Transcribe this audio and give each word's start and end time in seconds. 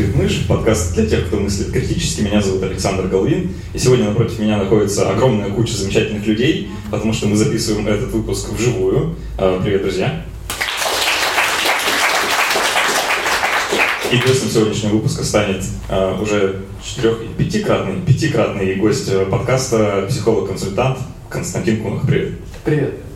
это 0.00 0.12
Критмыш, 0.12 0.46
подкаст 0.48 0.94
для 0.94 1.06
тех, 1.06 1.26
кто 1.26 1.36
мыслит 1.36 1.72
критически. 1.72 2.22
Меня 2.22 2.40
зовут 2.40 2.62
Александр 2.62 3.06
Головин, 3.06 3.52
и 3.74 3.78
сегодня 3.78 4.06
напротив 4.06 4.38
меня 4.38 4.56
находится 4.56 5.10
огромная 5.10 5.50
куча 5.50 5.74
замечательных 5.74 6.26
людей, 6.26 6.70
потому 6.90 7.12
что 7.12 7.26
мы 7.26 7.36
записываем 7.36 7.86
этот 7.86 8.10
выпуск 8.10 8.50
вживую. 8.50 9.16
А, 9.36 9.60
привет, 9.62 9.82
друзья! 9.82 10.24
И 14.10 14.16
гостем 14.16 14.48
сегодняшнего 14.48 14.94
выпуска 14.94 15.22
станет 15.22 15.62
э, 15.88 16.20
уже 16.20 16.62
четырех, 16.82 17.18
пятикратный, 17.38 18.00
пятикратный 18.00 18.74
гость 18.74 19.08
подкаста, 19.30 20.06
психолог-консультант 20.08 20.98
Константин 21.28 21.82
Кунах. 21.82 22.06
Привет. 22.06 22.32
Привет. 22.64 23.09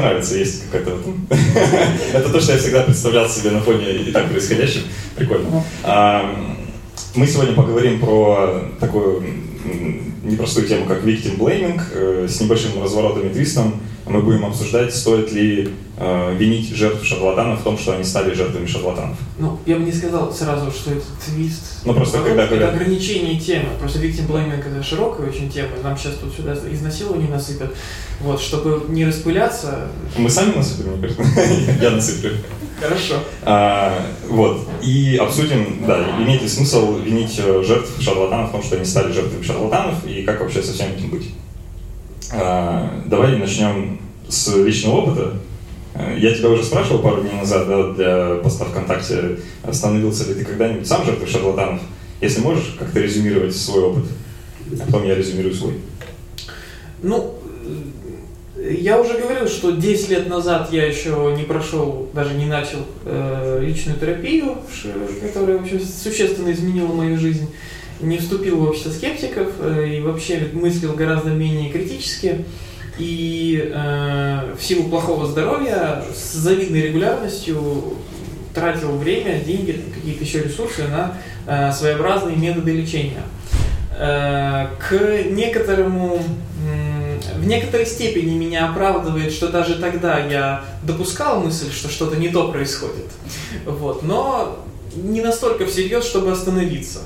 Нравится, 0.00 0.36
есть 0.36 0.64
какая-то... 0.70 0.98
Это 2.14 2.28
то, 2.28 2.40
что 2.40 2.52
я 2.52 2.58
всегда 2.58 2.82
представлял 2.82 3.28
себе 3.28 3.50
на 3.50 3.60
фоне 3.60 3.92
и 3.92 4.12
так 4.12 4.28
происходящего. 4.30 4.84
Прикольно. 5.16 5.64
Мы 7.14 7.26
сегодня 7.26 7.54
поговорим 7.54 7.98
про 8.00 8.70
такую 8.78 9.22
непростую 10.22 10.66
тему, 10.66 10.86
как 10.86 11.02
victim 11.02 11.38
blaming, 11.38 11.80
э, 11.92 12.26
с 12.28 12.40
небольшим 12.40 12.82
разворотом 12.82 13.26
и 13.26 13.32
твистом. 13.32 13.80
Мы 14.06 14.22
будем 14.22 14.44
обсуждать, 14.44 14.94
стоит 14.94 15.32
ли 15.32 15.74
э, 15.96 16.34
винить 16.36 16.74
жертв 16.74 17.04
шарлатанов 17.04 17.60
в 17.60 17.62
том, 17.62 17.78
что 17.78 17.92
они 17.92 18.04
стали 18.04 18.34
жертвами 18.34 18.66
шарлатанов. 18.66 19.16
Ну, 19.38 19.58
я 19.66 19.76
бы 19.76 19.84
не 19.84 19.92
сказал 19.92 20.32
сразу, 20.32 20.70
что 20.70 20.92
это 20.92 21.04
твист. 21.24 21.82
Ну, 21.84 21.94
просто 21.94 22.18
Потом, 22.18 22.36
когда... 22.36 22.56
Это 22.56 22.68
ограничение 22.70 23.38
темы. 23.38 23.68
Просто 23.78 23.98
victim 23.98 24.26
blaming 24.26 24.60
это 24.60 24.82
широкая 24.82 25.28
очень 25.28 25.50
тема. 25.50 25.70
Нам 25.82 25.96
сейчас 25.96 26.14
тут 26.14 26.32
сюда 26.34 26.54
изнасилование 26.54 27.28
насыпят. 27.28 27.74
Вот, 28.20 28.40
чтобы 28.40 28.84
не 28.88 29.04
распыляться... 29.04 29.88
Мы 30.16 30.28
сами 30.28 30.56
насыпем, 30.56 31.02
Я 31.80 31.90
насыплю. 31.90 32.32
Хорошо. 32.80 33.16
А, 33.42 34.06
вот. 34.28 34.66
И 34.82 35.16
обсудим, 35.16 35.84
да, 35.86 36.02
имеет 36.18 36.42
ли 36.42 36.48
смысл 36.48 36.96
винить 36.96 37.38
э, 37.38 37.62
жертв 37.62 37.90
шарлатанов 38.00 38.48
в 38.48 38.52
том, 38.52 38.62
что 38.62 38.76
они 38.76 38.84
стали 38.84 39.12
жертвами 39.12 39.42
шарлатанов, 39.42 40.06
и 40.06 40.22
как 40.22 40.40
вообще 40.40 40.62
со 40.62 40.72
всем 40.72 40.92
этим 40.92 41.10
быть. 41.10 41.28
А, 42.32 43.02
давай 43.06 43.36
начнем 43.36 43.98
с 44.28 44.54
личного 44.54 45.02
опыта. 45.02 45.34
Э, 45.94 46.16
я 46.18 46.34
тебя 46.34 46.50
уже 46.50 46.64
спрашивал 46.64 47.00
пару 47.00 47.22
дней 47.22 47.34
назад 47.34 47.66
да, 47.66 47.92
для 47.92 48.42
поста 48.42 48.64
ВКонтакте, 48.66 49.38
становился 49.72 50.28
ли 50.28 50.34
ты 50.34 50.44
когда-нибудь 50.44 50.86
сам 50.86 51.04
жертвой 51.04 51.28
шарлатанов? 51.28 51.80
Если 52.20 52.40
можешь 52.40 52.76
как-то 52.78 53.00
резюмировать 53.00 53.56
свой 53.56 53.82
опыт, 53.82 54.04
а 54.72 54.86
потом 54.86 55.06
я 55.06 55.14
резюмирую 55.14 55.54
свой. 55.54 55.74
Ну, 57.02 57.34
я 58.56 59.00
уже 59.00 59.18
говорил, 59.18 59.48
что 59.48 59.70
10 59.70 60.10
лет 60.10 60.28
назад 60.28 60.68
я 60.70 60.86
еще 60.86 61.34
не 61.36 61.44
прошел, 61.44 62.08
даже 62.12 62.34
не 62.34 62.46
начал 62.46 62.80
э, 63.04 63.58
личную 63.62 63.98
терапию, 63.98 64.58
которая 65.22 65.58
в 65.58 65.62
общем, 65.62 65.80
существенно 65.80 66.52
изменила 66.52 66.92
мою 66.92 67.18
жизнь. 67.18 67.48
Не 68.02 68.18
вступил 68.18 68.58
в 68.58 68.68
общество 68.68 68.90
скептиков 68.90 69.48
э, 69.60 69.96
и 69.96 70.00
вообще 70.00 70.48
мыслил 70.52 70.94
гораздо 70.94 71.30
менее 71.30 71.70
критически. 71.70 72.44
И 72.98 73.70
э, 73.72 74.54
в 74.58 74.62
силу 74.62 74.88
плохого 74.88 75.26
здоровья 75.26 76.02
с 76.14 76.34
завидной 76.34 76.82
регулярностью 76.82 77.94
тратил 78.54 78.96
время, 78.96 79.40
деньги, 79.40 79.80
какие-то 79.94 80.24
еще 80.24 80.42
ресурсы 80.42 80.84
на 80.88 81.18
э, 81.46 81.72
своеобразные 81.72 82.36
методы 82.36 82.72
лечения. 82.72 83.22
Э, 83.98 84.68
к 84.78 85.24
некоторому 85.30 86.22
в 87.36 87.46
некоторой 87.46 87.86
степени 87.86 88.36
меня 88.36 88.68
оправдывает, 88.68 89.32
что 89.32 89.48
даже 89.48 89.76
тогда 89.76 90.18
я 90.18 90.64
допускал 90.82 91.40
мысль, 91.40 91.70
что 91.72 91.88
что-то 91.88 92.16
не 92.16 92.28
то 92.28 92.50
происходит. 92.50 93.06
Вот. 93.66 94.02
Но 94.02 94.64
не 94.94 95.20
настолько 95.20 95.66
всерьез, 95.66 96.04
чтобы 96.04 96.32
остановиться. 96.32 97.00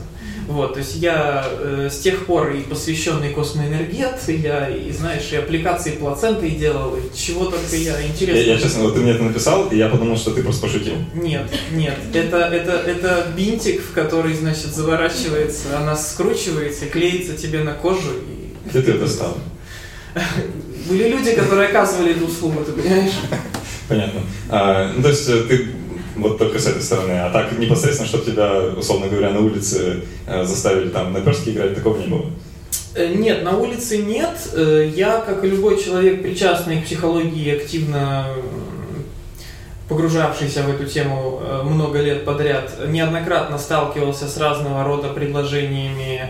Вот, 0.46 0.74
то 0.74 0.80
есть 0.80 0.96
я 0.96 1.46
э, 1.48 1.88
с 1.90 2.00
тех 2.00 2.26
пор 2.26 2.50
и 2.50 2.60
посвященный 2.60 3.30
космоэнергет, 3.30 4.16
я, 4.28 4.68
и 4.68 4.92
знаешь, 4.92 5.32
и 5.32 5.36
аппликации 5.36 5.92
плаценты 5.92 6.50
делал, 6.50 6.96
и 6.96 7.16
чего 7.16 7.46
только 7.46 7.76
я 7.76 8.06
интересно. 8.06 8.40
Я, 8.40 8.54
я 8.54 8.60
честно, 8.60 8.82
вот 8.82 8.94
ты 8.94 9.00
мне 9.00 9.12
это 9.12 9.22
написал, 9.22 9.68
и 9.68 9.76
я 9.76 9.88
подумал, 9.88 10.16
что 10.16 10.32
ты 10.32 10.42
просто 10.42 10.66
пошутил. 10.66 10.94
Нет, 11.14 11.50
нет, 11.72 11.98
это, 12.12 12.38
это, 12.38 12.72
это 12.72 13.26
бинтик, 13.34 13.80
в 13.80 13.92
который, 13.92 14.34
значит, 14.34 14.74
заворачивается, 14.74 15.78
она 15.78 15.96
скручивается, 15.96 16.86
клеится 16.86 17.34
тебе 17.36 17.62
на 17.64 17.72
кожу. 17.72 18.10
И... 18.10 18.68
Где 18.68 18.82
ты 18.82 18.90
это 18.92 19.00
достал? 19.00 19.38
Были 20.88 21.08
люди, 21.08 21.32
которые 21.32 21.68
оказывали 21.68 22.12
эту 22.12 22.26
услугу, 22.26 22.64
ты 22.64 22.72
понимаешь? 22.72 23.12
Понятно. 23.88 24.20
А, 24.48 24.92
ну, 24.94 25.02
то 25.02 25.08
есть 25.08 25.28
э, 25.28 25.42
ты 25.48 25.68
вот 26.16 26.38
только 26.38 26.58
с 26.58 26.66
этой 26.66 26.82
стороны. 26.82 27.12
А 27.12 27.30
так 27.30 27.58
непосредственно, 27.58 28.08
чтобы 28.08 28.24
тебя, 28.24 28.60
условно 28.76 29.08
говоря, 29.08 29.30
на 29.30 29.40
улице 29.40 30.02
э, 30.26 30.44
заставили 30.44 30.88
там 30.88 31.12
на 31.12 31.20
перске 31.20 31.52
играть, 31.52 31.74
такого 31.74 31.98
не 31.98 32.06
было? 32.06 32.26
Э, 32.94 33.14
нет, 33.14 33.42
на 33.42 33.56
улице 33.56 33.98
нет. 33.98 34.36
Я, 34.94 35.18
как 35.20 35.44
и 35.44 35.48
любой 35.48 35.82
человек, 35.82 36.22
причастный 36.22 36.80
к 36.80 36.84
психологии, 36.84 37.56
активно 37.56 38.26
погружавшийся 39.88 40.62
в 40.62 40.70
эту 40.70 40.86
тему 40.86 41.42
много 41.64 42.00
лет 42.00 42.24
подряд, 42.24 42.72
неоднократно 42.88 43.58
сталкивался 43.58 44.26
с 44.26 44.38
разного 44.38 44.82
рода 44.82 45.08
предложениями 45.10 46.22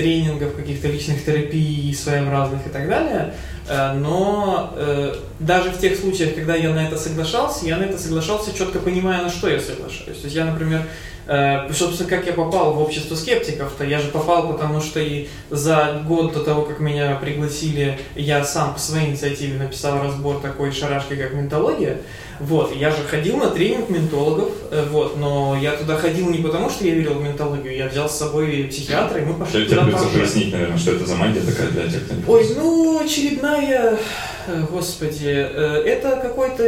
тренингов, 0.00 0.54
каких-то 0.54 0.88
личных 0.88 1.24
терапий 1.24 1.94
своеобразных 1.94 2.66
и 2.66 2.70
так 2.70 2.88
далее. 2.88 3.34
Э, 3.70 3.92
но 3.92 4.74
э, 4.74 5.14
даже 5.38 5.70
в 5.70 5.78
тех 5.78 5.96
случаях, 5.96 6.34
когда 6.34 6.56
я 6.56 6.70
на 6.70 6.88
это 6.88 6.96
соглашался, 6.96 7.66
я 7.66 7.76
на 7.76 7.84
это 7.84 7.98
соглашался 7.98 8.52
четко 8.52 8.80
понимая, 8.80 9.22
на 9.22 9.30
что 9.30 9.48
я 9.48 9.60
соглашаюсь. 9.60 10.18
То 10.18 10.24
есть 10.24 10.34
я, 10.34 10.44
например, 10.44 10.82
э, 11.28 11.72
собственно, 11.72 12.10
как 12.10 12.26
я 12.26 12.32
попал 12.32 12.72
в 12.72 12.82
общество 12.82 13.14
скептиков-то, 13.14 13.84
я 13.84 14.00
же 14.00 14.08
попал, 14.08 14.48
потому 14.52 14.80
что 14.80 14.98
и 14.98 15.28
за 15.50 16.02
год 16.04 16.32
до 16.32 16.42
того, 16.42 16.62
как 16.62 16.80
меня 16.80 17.14
пригласили, 17.14 18.00
я 18.16 18.44
сам 18.44 18.74
по 18.74 18.80
своей 18.80 19.10
инициативе 19.10 19.56
написал 19.56 20.02
разбор 20.02 20.40
такой 20.40 20.72
шарашки, 20.72 21.14
как 21.14 21.32
ментология. 21.32 21.98
Вот, 22.40 22.74
я 22.74 22.90
же 22.90 23.04
ходил 23.04 23.36
на 23.36 23.50
тренинг 23.50 23.90
ментологов, 23.90 24.48
э, 24.70 24.86
вот, 24.90 25.18
но 25.18 25.58
я 25.60 25.72
туда 25.72 25.96
ходил 25.96 26.30
не 26.30 26.38
потому, 26.38 26.70
что 26.70 26.86
я 26.86 26.94
верил 26.94 27.14
в 27.14 27.22
ментологию, 27.22 27.76
я 27.76 27.86
взял 27.86 28.08
с 28.08 28.16
собой 28.16 28.66
психиатра, 28.70 29.20
и 29.20 29.26
мы 29.26 29.34
пошли 29.34 29.66
Тебе 29.66 29.82
придется 29.82 30.06
пояснить, 30.06 30.52
наверное, 30.52 30.78
что 30.78 30.92
это 30.92 31.04
за 31.04 31.16
магия 31.16 31.42
такая 31.42 31.68
для 31.68 31.90
тех, 31.90 32.06
кто 32.06 32.14
не 32.14 32.24
Ой, 32.26 32.46
ну, 32.56 33.04
очередная, 33.04 33.98
э, 34.46 34.66
господи, 34.70 35.28
э, 35.28 35.82
это 35.84 36.18
какой-то 36.22 36.64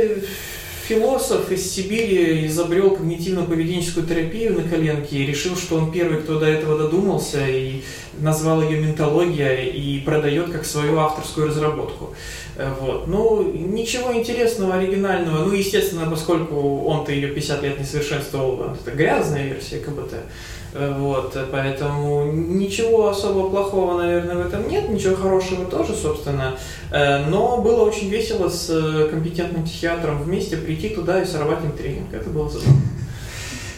философ 0.82 1.50
из 1.50 1.70
Сибири 1.70 2.46
изобрел 2.46 2.96
когнитивно-поведенческую 2.96 4.06
терапию 4.06 4.54
на 4.60 4.68
коленке 4.68 5.16
и 5.16 5.26
решил, 5.26 5.56
что 5.56 5.76
он 5.76 5.92
первый, 5.92 6.20
кто 6.20 6.38
до 6.38 6.46
этого 6.46 6.78
додумался, 6.78 7.46
и 7.46 7.82
назвал 8.18 8.62
ее 8.62 8.80
ментология 8.80 9.62
и 9.62 10.00
продает 10.00 10.50
как 10.50 10.64
свою 10.64 10.98
авторскую 10.98 11.48
разработку. 11.48 12.14
Э, 12.56 12.72
вот. 12.80 13.06
Ну, 13.06 13.42
ничего 13.52 14.14
интересного, 14.14 14.74
оригинального. 14.74 15.44
Ну, 15.44 15.52
естественно, 15.52 16.08
поскольку 16.10 16.84
он-то 16.84 17.12
ее 17.12 17.28
50 17.28 17.62
лет 17.62 17.78
не 17.78 17.84
совершенствовал, 17.84 18.74
это 18.74 18.90
грязная 18.90 19.46
версия 19.46 19.78
КБТ. 19.78 20.14
Э, 20.74 20.94
вот, 20.98 21.36
поэтому 21.50 22.32
ничего 22.32 23.08
особо 23.08 23.50
плохого, 23.50 23.98
наверное, 24.00 24.36
в 24.36 24.46
этом 24.46 24.68
нет, 24.68 24.88
ничего 24.88 25.16
хорошего 25.16 25.66
тоже, 25.66 25.94
собственно. 25.94 26.56
Э, 26.90 27.24
но 27.26 27.58
было 27.58 27.84
очень 27.84 28.08
весело 28.08 28.48
с 28.48 29.08
компетентным 29.10 29.64
психиатром 29.64 30.22
вместе 30.22 30.56
прийти 30.56 30.90
туда 30.90 31.20
и 31.22 31.26
сорвать 31.26 31.62
им 31.64 31.72
тренинг. 31.72 32.12
Это 32.12 32.30
было 32.30 32.48
забавно. 32.48 32.80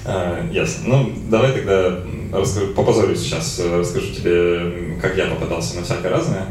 А, 0.07 0.47
ясно. 0.53 0.85
Ну, 0.87 1.13
давай 1.31 1.53
тогда 1.53 2.01
расскажу, 2.33 2.75
попозорюсь 2.75 3.21
сейчас, 3.21 3.59
расскажу 3.59 4.13
тебе, 4.13 4.99
как 5.01 5.17
я 5.17 5.27
попадался 5.27 5.77
на 5.77 5.83
всякое 5.83 6.11
разное. 6.11 6.47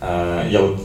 А, 0.00 0.46
я 0.48 0.60
вот 0.60 0.78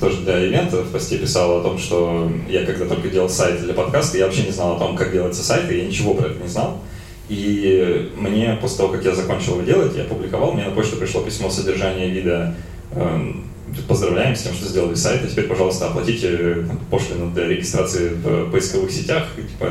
тоже 0.00 0.22
для 0.22 0.38
ивента 0.38 0.82
в 0.82 0.90
посте 0.92 1.18
писал 1.18 1.58
о 1.58 1.62
том, 1.62 1.78
что 1.78 2.30
я 2.48 2.64
когда 2.64 2.86
только 2.86 3.08
делал 3.08 3.28
сайт 3.28 3.60
для 3.60 3.74
подкаста, 3.74 4.18
я 4.18 4.26
вообще 4.26 4.44
не 4.44 4.52
знал 4.52 4.76
о 4.76 4.78
том, 4.78 4.96
как 4.96 5.12
делается 5.12 5.42
сайт, 5.42 5.70
и 5.70 5.78
я 5.78 5.84
ничего 5.84 6.14
про 6.14 6.28
это 6.28 6.40
не 6.40 6.48
знал. 6.48 6.80
И 7.28 8.10
мне 8.16 8.58
после 8.60 8.78
того, 8.78 8.92
как 8.92 9.04
я 9.04 9.14
закончил 9.14 9.54
его 9.54 9.62
делать, 9.62 9.96
я 9.96 10.04
публиковал, 10.04 10.52
мне 10.52 10.64
на 10.64 10.72
почту 10.72 10.96
пришло 10.96 11.22
письмо 11.22 11.48
содержания 11.48 12.08
вида 12.08 12.54
эм, 12.92 13.44
поздравляем 13.88 14.36
с 14.36 14.42
тем, 14.42 14.54
что 14.54 14.66
сделали 14.66 14.94
сайт, 14.94 15.22
а 15.24 15.26
теперь, 15.26 15.46
пожалуйста, 15.46 15.88
оплатите 15.88 16.66
пошлину 16.90 17.30
для 17.30 17.48
регистрации 17.48 18.10
в 18.10 18.50
поисковых 18.50 18.90
сетях, 18.90 19.26
типа 19.36 19.70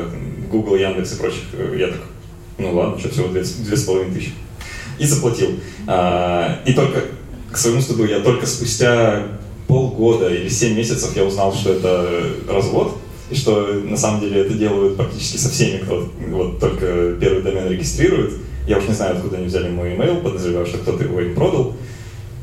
Google, 0.50 0.76
Яндекс 0.76 1.14
и 1.14 1.18
прочих. 1.18 1.42
Я 1.76 1.88
так, 1.88 2.00
ну 2.58 2.74
ладно, 2.74 2.98
что 2.98 3.08
всего 3.08 3.28
две, 3.28 3.44
с 3.44 3.84
половиной 3.84 4.14
тысячи. 4.14 4.32
И 4.98 5.06
заплатил. 5.06 5.58
А, 5.86 6.60
и 6.64 6.72
только, 6.72 7.02
к 7.50 7.56
своему 7.56 7.80
стыду, 7.80 8.04
я 8.04 8.20
только 8.20 8.46
спустя 8.46 9.26
полгода 9.66 10.32
или 10.32 10.48
семь 10.48 10.76
месяцев 10.76 11.16
я 11.16 11.24
узнал, 11.24 11.54
что 11.54 11.72
это 11.72 12.08
развод, 12.48 12.98
и 13.34 13.36
что 13.36 13.66
на 13.82 13.96
самом 13.96 14.20
деле 14.20 14.42
это 14.42 14.54
делают 14.54 14.96
практически 14.96 15.38
со 15.38 15.50
всеми, 15.50 15.78
кто 15.78 16.08
вот 16.28 16.60
только 16.60 17.14
первый 17.20 17.42
домен 17.42 17.68
регистрирует. 17.68 18.34
Я 18.66 18.78
уж 18.78 18.84
не 18.86 18.94
знаю, 18.94 19.16
откуда 19.16 19.36
они 19.36 19.46
взяли 19.46 19.68
мой 19.68 19.90
email, 19.90 20.22
подозреваю, 20.22 20.66
что 20.66 20.78
кто-то 20.78 21.02
его 21.02 21.20
им 21.20 21.34
продал. 21.34 21.74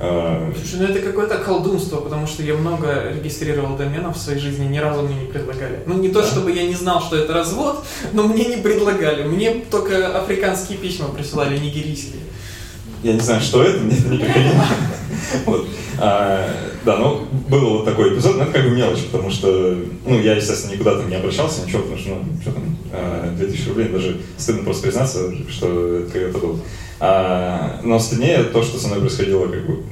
А, 0.02 0.52
Слушай, 0.54 0.86
ну 0.86 0.94
это 0.94 1.00
какое-то 1.00 1.38
колдунство, 1.38 1.98
потому 2.02 2.28
что 2.28 2.44
я 2.44 2.56
много 2.56 3.14
регистрировал 3.16 3.78
доменов 3.78 4.18
в 4.18 4.20
своей 4.20 4.40
жизни, 4.40 4.66
ни 4.66 4.80
разу 4.80 5.04
мне 5.04 5.16
не 5.16 5.28
предлагали. 5.28 5.80
Ну 5.86 5.94
не 5.98 6.10
то, 6.10 6.24
чтобы 6.24 6.52
я 6.52 6.68
не 6.68 6.76
знал, 6.76 7.02
что 7.02 7.16
это 7.16 7.34
развод, 7.34 7.86
но 8.12 8.24
мне 8.28 8.46
не 8.46 8.58
предлагали. 8.58 9.24
Мне 9.24 9.64
только 9.72 10.20
африканские 10.20 10.78
письма 10.78 11.08
присылали, 11.08 11.58
нигерийские. 11.58 12.22
Я 13.04 13.14
не 13.14 13.20
знаю, 13.20 13.42
что 13.42 13.64
это, 13.64 13.80
мне 13.80 13.98
это 13.98 14.10
не 14.10 14.18
приходило. 14.18 14.66
Вот. 15.46 15.68
А, 16.00 16.50
да, 16.86 16.98
ну, 16.98 17.28
был 17.50 17.78
вот 17.78 17.86
такой 17.86 18.14
эпизод, 18.14 18.38
но 18.38 18.44
это 18.44 18.54
как 18.54 18.64
бы 18.64 18.72
мелочь, 18.72 19.06
потому 19.12 19.30
что, 19.30 19.78
ну, 20.06 20.20
я, 20.20 20.36
естественно, 20.36 20.74
никуда 20.74 20.96
там 20.96 21.10
не 21.10 21.16
обращался, 21.16 21.66
ничего, 21.66 21.84
потому 21.84 22.00
что, 22.00 22.10
ну, 22.10 22.42
что 22.42 22.52
там, 22.52 22.64
а, 22.92 23.36
2000 23.38 23.68
рублей, 23.70 23.90
даже 23.90 24.22
стыдно 24.38 24.64
просто 24.64 24.84
признаться, 24.84 25.32
что 25.50 25.98
это 25.98 26.12
когда-то 26.12 26.38
было. 26.40 26.60
А, 27.00 27.80
но 27.84 28.00
стыднее 28.00 28.44
то, 28.44 28.64
что 28.64 28.80
со 28.80 28.88
мной 28.88 29.00
происходило, 29.00 29.48
как 29.48 29.66
бы, 29.66 29.84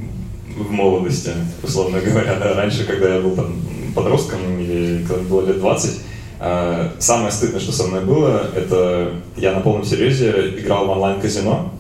в 0.57 0.71
молодости, 0.71 1.31
условно 1.63 2.00
говоря, 2.01 2.36
да, 2.36 2.53
раньше, 2.53 2.86
когда 2.86 3.15
я 3.15 3.21
был 3.21 3.36
там 3.36 3.56
подростком 3.95 4.39
или 4.59 5.06
когда 5.06 5.24
было 5.24 5.45
лет 5.45 5.59
20, 5.59 6.00
а, 6.39 6.94
самое 7.00 7.31
стыдное, 7.31 7.59
что 7.59 7.71
со 7.71 7.88
мной 7.88 8.03
было, 8.03 8.50
это 8.56 9.13
я 9.36 9.53
на 9.53 9.59
полном 9.59 9.86
серьезе 9.86 10.53
играл 10.57 10.88
в 10.88 10.89
онлайн-казино 10.91 11.71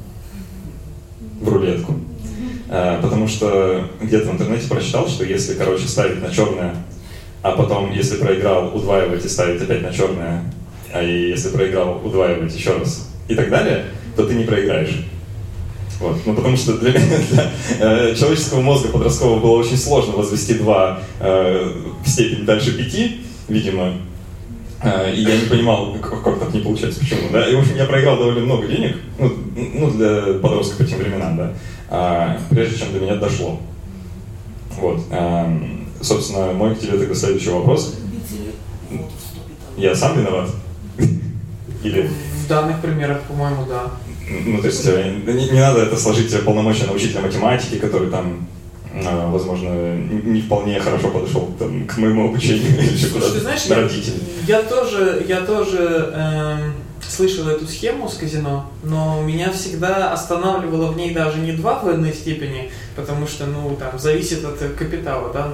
в 1.41 1.49
рулетку. 1.49 1.95
А, 2.69 3.01
Потому 3.01 3.15
что 3.29 3.83
где-то 4.01 4.29
в 4.29 4.33
интернете 4.33 4.67
прочитал, 4.67 5.07
что 5.07 5.23
если, 5.23 5.53
короче, 5.53 5.87
ставить 5.87 6.21
на 6.21 6.31
черное, 6.31 6.75
а 7.41 7.51
потом, 7.51 7.91
если 7.91 8.17
проиграл, 8.17 8.75
удваивать 8.75 9.23
и 9.23 9.29
ставить 9.29 9.61
опять 9.61 9.81
на 9.81 9.93
черное, 9.93 10.43
а 10.91 11.01
если 11.01 11.49
проиграл, 11.49 12.01
удваивать 12.03 12.55
еще 12.55 12.77
раз 12.77 13.09
и 13.27 13.35
так 13.35 13.49
далее, 13.49 13.85
то 14.15 14.25
ты 14.25 14.33
не 14.33 14.43
проиграешь. 14.43 15.05
Вот. 15.99 16.17
Ну, 16.25 16.33
потому 16.33 16.55
что 16.57 16.77
для, 16.77 16.91
для 17.31 17.51
э, 17.79 18.15
человеческого 18.15 18.61
мозга 18.61 18.89
подросткового 18.89 19.39
было 19.39 19.57
очень 19.57 19.77
сложно 19.77 20.13
возвести 20.13 20.55
2 20.55 20.99
э, 21.19 21.71
в 22.05 22.09
степень 22.09 22.45
дальше 22.45 22.77
5, 22.77 23.11
видимо. 23.49 23.93
Э, 24.81 25.13
и 25.13 25.21
я 25.21 25.35
не 25.35 25.45
понимал, 25.47 25.95
как, 26.01 26.23
как 26.23 26.39
так 26.39 26.53
не 26.53 26.61
получается, 26.61 27.01
почему. 27.01 27.29
Да? 27.31 27.47
И, 27.49 27.55
в 27.55 27.59
общем, 27.59 27.75
я 27.75 27.85
проиграл 27.85 28.17
довольно 28.17 28.41
много 28.41 28.67
денег, 28.67 28.95
ну, 29.17 29.31
ну 29.55 29.91
для 29.91 30.39
подростка 30.41 30.83
по 30.83 30.89
тем 30.89 30.99
временам, 30.99 31.35
да, 31.35 31.53
прежде 32.49 32.77
чем 32.77 32.93
до 32.93 32.99
меня 32.99 33.15
дошло. 33.15 33.59
Вот. 34.77 35.01
Эм, 35.11 35.87
собственно, 36.01 36.53
мой 36.53 36.75
к 36.75 36.79
тебе 36.79 36.97
тогда 36.97 37.13
следующий 37.15 37.49
вопрос. 37.49 37.95
Я 39.77 39.95
сам 39.95 40.19
виноват? 40.19 40.49
Или... 41.83 42.09
В 42.45 42.47
данных 42.47 42.81
примерах, 42.81 43.21
по-моему, 43.21 43.65
да. 43.67 43.91
Ну, 44.45 44.59
то 44.59 44.67
есть 44.67 44.85
э, 44.85 45.21
не, 45.25 45.49
не 45.49 45.59
надо 45.59 45.81
это 45.81 45.97
сложить 45.97 46.31
в 46.31 46.43
полномочия 46.43 46.85
на 46.85 46.93
учителя 46.93 47.21
математики, 47.21 47.79
который 47.79 48.09
там, 48.09 48.47
э, 48.93 49.31
возможно, 49.31 49.95
не 49.95 50.21
не 50.33 50.41
вполне 50.41 50.79
хорошо 50.79 51.09
подошел 51.09 51.49
там, 51.57 51.87
к 51.87 51.97
моему 51.97 52.29
обучению 52.29 52.77
или 52.79 52.93
еще 52.93 53.07
куда-то. 53.07 53.33
ты 53.33 53.39
знаешь, 53.39 53.65
на 53.67 53.75
я, 53.75 54.57
я 54.57 54.61
тоже, 54.63 55.25
я 55.27 55.41
тоже 55.41 56.13
эм, 56.13 56.73
слышал 57.09 57.47
эту 57.49 57.67
схему 57.67 58.07
с 58.07 58.15
казино, 58.15 58.69
но 58.83 59.21
меня 59.21 59.51
всегда 59.51 60.13
останавливало 60.13 60.91
в 60.91 60.97
ней 60.97 61.13
даже 61.13 61.39
не 61.39 61.51
два 61.53 61.79
в 61.79 61.87
одной 61.89 62.13
степени, 62.13 62.71
потому 62.95 63.27
что, 63.27 63.45
ну, 63.45 63.75
там, 63.75 63.97
зависит 63.99 64.45
от 64.45 64.59
капитала, 64.77 65.33
да, 65.33 65.47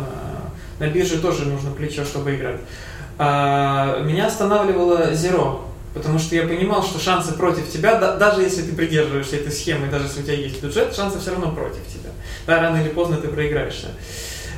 на, 0.79 0.85
на 0.85 0.89
бирже 0.91 1.19
тоже 1.19 1.45
нужно 1.45 1.71
плечо, 1.71 2.03
чтобы 2.03 2.35
играть. 2.35 2.59
А 3.17 4.01
меня 4.03 4.27
останавливало 4.27 5.13
зеро, 5.13 5.65
потому 5.93 6.19
что 6.19 6.35
я 6.35 6.43
понимал, 6.43 6.83
что 6.83 6.99
шансы 6.99 7.33
против 7.33 7.71
тебя, 7.71 7.95
да- 7.99 8.17
даже 8.17 8.41
если 8.41 8.61
ты 8.63 8.75
придерживаешься 8.75 9.37
этой 9.37 9.51
схемы, 9.53 9.87
даже 9.87 10.05
если 10.05 10.19
у 10.21 10.23
тебя 10.23 10.35
есть 10.35 10.61
бюджет, 10.61 10.93
шансы 10.93 11.19
все 11.19 11.31
равно 11.31 11.51
против 11.53 11.87
тебя. 11.87 12.09
Да, 12.45 12.61
рано 12.61 12.77
или 12.77 12.89
поздно 12.89 13.15
ты 13.17 13.29
проиграешься. 13.29 13.87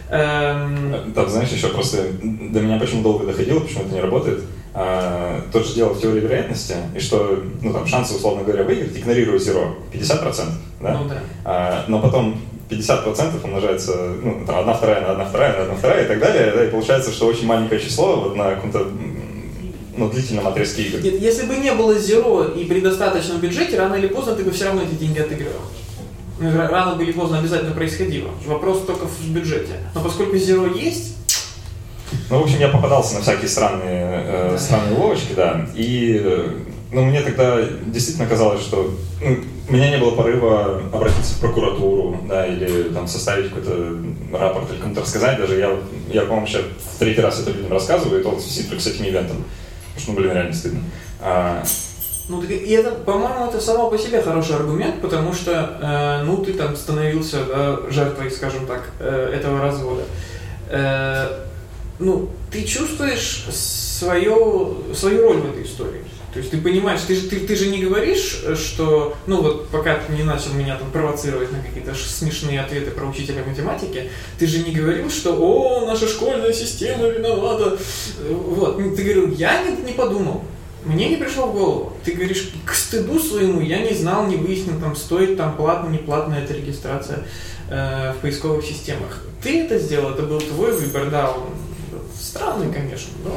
Эм, 0.09 1.13
Там, 1.13 1.29
знаешь, 1.29 1.49
еще 1.49 1.67
просто 1.67 2.03
до 2.21 2.61
меня 2.61 2.79
почему 2.79 3.03
долго 3.03 3.25
доходило, 3.25 3.59
почему 3.59 3.83
это 3.85 3.93
не 3.93 4.01
работает. 4.01 4.41
А, 4.79 5.41
тот 5.51 5.65
же 5.65 5.73
дело 5.73 5.93
в 5.93 5.99
теории 5.99 6.19
вероятности, 6.19 6.75
и 6.95 6.99
что, 6.99 7.43
ну, 7.63 7.73
там, 7.73 7.87
шансы, 7.87 8.13
условно 8.13 8.43
говоря, 8.43 8.63
выиграть, 8.63 8.95
игнорируя 8.95 9.39
зеро, 9.39 9.75
50%, 9.91 10.45
да? 10.81 10.93
Ну 10.93 11.09
да. 11.09 11.19
А, 11.45 11.85
но 11.87 11.99
потом 11.99 12.39
50% 12.69 13.43
умножается, 13.43 13.95
ну, 14.21 14.43
там, 14.45 14.59
1 14.59 14.73
вторая 14.75 15.01
на 15.01 15.13
1 15.13 15.25
вторая 15.29 15.57
на 15.57 15.63
1 15.63 15.77
вторая 15.77 16.05
и 16.05 16.07
так 16.07 16.19
далее, 16.19 16.51
да, 16.55 16.63
и 16.63 16.69
получается, 16.69 17.11
что 17.11 17.25
очень 17.25 17.47
маленькое 17.47 17.81
число 17.81 18.17
вот 18.17 18.35
на 18.35 18.53
каком-то, 18.53 18.85
ну, 19.97 20.09
длительном 20.11 20.47
отрезке 20.47 20.83
игр. 20.83 20.99
Нет, 21.03 21.19
если 21.21 21.47
бы 21.47 21.55
не 21.55 21.73
было 21.73 21.97
зеро 21.97 22.43
и 22.43 22.63
при 22.65 22.79
достаточном 22.79 23.39
бюджете, 23.39 23.79
рано 23.79 23.95
или 23.95 24.05
поздно 24.05 24.35
ты 24.35 24.43
бы 24.43 24.51
все 24.51 24.65
равно 24.65 24.83
эти 24.83 24.93
деньги 24.93 25.17
отыгрывал. 25.17 25.61
Ну, 26.39 26.49
ра- 26.51 26.67
Рано 26.67 27.01
или 27.01 27.13
поздно 27.13 27.39
обязательно 27.39 27.73
происходило. 27.73 28.29
Вопрос 28.45 28.83
только 28.85 29.07
в 29.07 29.27
бюджете. 29.29 29.73
Но 29.95 30.01
поскольку 30.01 30.37
зеро 30.37 30.67
есть, 30.67 31.15
Ну, 32.29 32.39
в 32.39 32.43
общем, 32.43 32.59
я 32.59 32.67
попадался 32.67 33.15
на 33.15 33.21
всякие 33.21 33.47
странные, 33.47 34.23
э, 34.25 34.57
странные 34.59 34.97
уловочки, 34.97 35.33
да. 35.33 35.65
И 35.75 36.21
э, 36.23 36.49
ну, 36.91 37.05
мне 37.05 37.21
тогда 37.21 37.57
действительно 37.85 38.27
казалось, 38.27 38.61
что 38.61 38.93
ну, 39.21 39.37
у 39.69 39.73
меня 39.73 39.89
не 39.89 39.97
было 39.97 40.11
порыва 40.11 40.81
обратиться 40.93 41.35
в 41.35 41.39
прокуратуру, 41.39 42.19
да, 42.27 42.45
или 42.45 42.83
там 42.89 43.07
составить 43.07 43.49
какой-то 43.49 43.97
рапорт 44.33 44.71
или 44.71 44.79
кому-то 44.79 45.01
рассказать. 45.01 45.37
Даже 45.37 45.57
я, 45.57 45.71
я 46.11 46.21
по-моему, 46.23 46.47
сейчас 46.47 46.63
в 46.95 46.99
третий 46.99 47.21
раз 47.21 47.39
это 47.39 47.51
людям 47.51 47.71
рассказываю, 47.71 48.19
и 48.19 48.23
то 48.23 48.31
в 48.31 48.41
связи 48.41 48.67
с 48.77 48.87
этим 48.87 49.05
ивентом. 49.05 49.43
Потому 49.95 49.99
что, 49.99 50.11
ну, 50.11 50.17
блин, 50.17 50.31
реально 50.33 50.53
стыдно. 50.53 50.79
А, 51.21 51.63
ну 52.29 52.41
так 52.41 52.51
и 52.51 52.71
это, 52.71 52.91
по-моему, 52.91 53.45
это 53.45 53.61
само 53.61 53.89
по 53.89 53.97
себе 53.97 54.21
хороший 54.21 54.55
аргумент, 54.55 55.01
потому 55.01 55.33
что, 55.33 55.77
э, 55.81 56.23
ну, 56.25 56.37
ты 56.37 56.53
там 56.53 56.75
становился 56.75 57.45
да, 57.45 57.79
жертвой, 57.89 58.29
скажем 58.31 58.65
так, 58.67 58.91
э, 58.99 59.33
этого 59.33 59.61
развода. 59.61 60.03
Э, 60.69 61.47
ну, 61.99 62.29
ты 62.51 62.63
чувствуешь 62.63 63.45
свою, 63.51 64.77
свою 64.93 65.23
роль 65.23 65.37
в 65.37 65.51
этой 65.51 65.63
истории. 65.63 66.01
То 66.33 66.39
есть 66.39 66.51
ты 66.51 66.57
понимаешь, 66.57 67.01
ты 67.07 67.19
ты, 67.19 67.39
ты 67.39 67.55
же 67.55 67.67
не 67.67 67.79
говоришь, 67.79 68.43
что, 68.55 69.15
ну 69.25 69.41
вот 69.41 69.69
пока 69.69 69.95
ты 69.95 70.13
не 70.13 70.21
начал 70.21 70.53
меня 70.53 70.77
там 70.77 70.91
провоцировать 70.91 71.51
на 71.51 71.63
какие-то 71.63 71.95
смешные 71.95 72.61
ответы 72.61 72.91
про 72.91 73.07
учителя 73.07 73.43
математики, 73.43 74.11
ты 74.37 74.45
же 74.45 74.59
не 74.59 74.71
говорил, 74.71 75.09
что 75.09 75.33
«О, 75.33 75.87
наша 75.87 76.07
школьная 76.07 76.53
система 76.53 77.07
виновата». 77.07 77.79
Вот, 78.29 78.77
ты 78.77 79.01
говорил, 79.01 79.31
я 79.31 79.63
не, 79.63 79.77
не 79.81 79.93
подумал, 79.93 80.43
мне 80.85 81.09
не 81.09 81.15
пришло 81.15 81.47
в 81.47 81.53
голову. 81.53 81.93
Ты 82.05 82.11
говоришь, 82.11 82.51
к 82.65 82.73
стыду 82.73 83.19
своему 83.19 83.61
я 83.61 83.79
не 83.79 83.95
знал, 83.95 84.27
не 84.27 84.35
выяснил, 84.35 84.79
там 84.79 84.95
стоит 84.95 85.37
там 85.37 85.55
платно, 85.57 85.89
не 85.89 85.97
платная 85.97 86.43
эта 86.43 86.53
регистрация 86.53 87.25
э, 87.69 88.13
в 88.13 88.21
поисковых 88.21 88.63
системах. 88.63 89.23
Ты 89.41 89.63
это 89.63 89.79
сделал, 89.79 90.11
это 90.11 90.23
был 90.23 90.39
твой 90.39 90.71
выбор, 90.73 91.09
да, 91.09 91.31
он 91.31 91.66
странный, 92.19 92.71
конечно, 92.71 93.11
но 93.23 93.31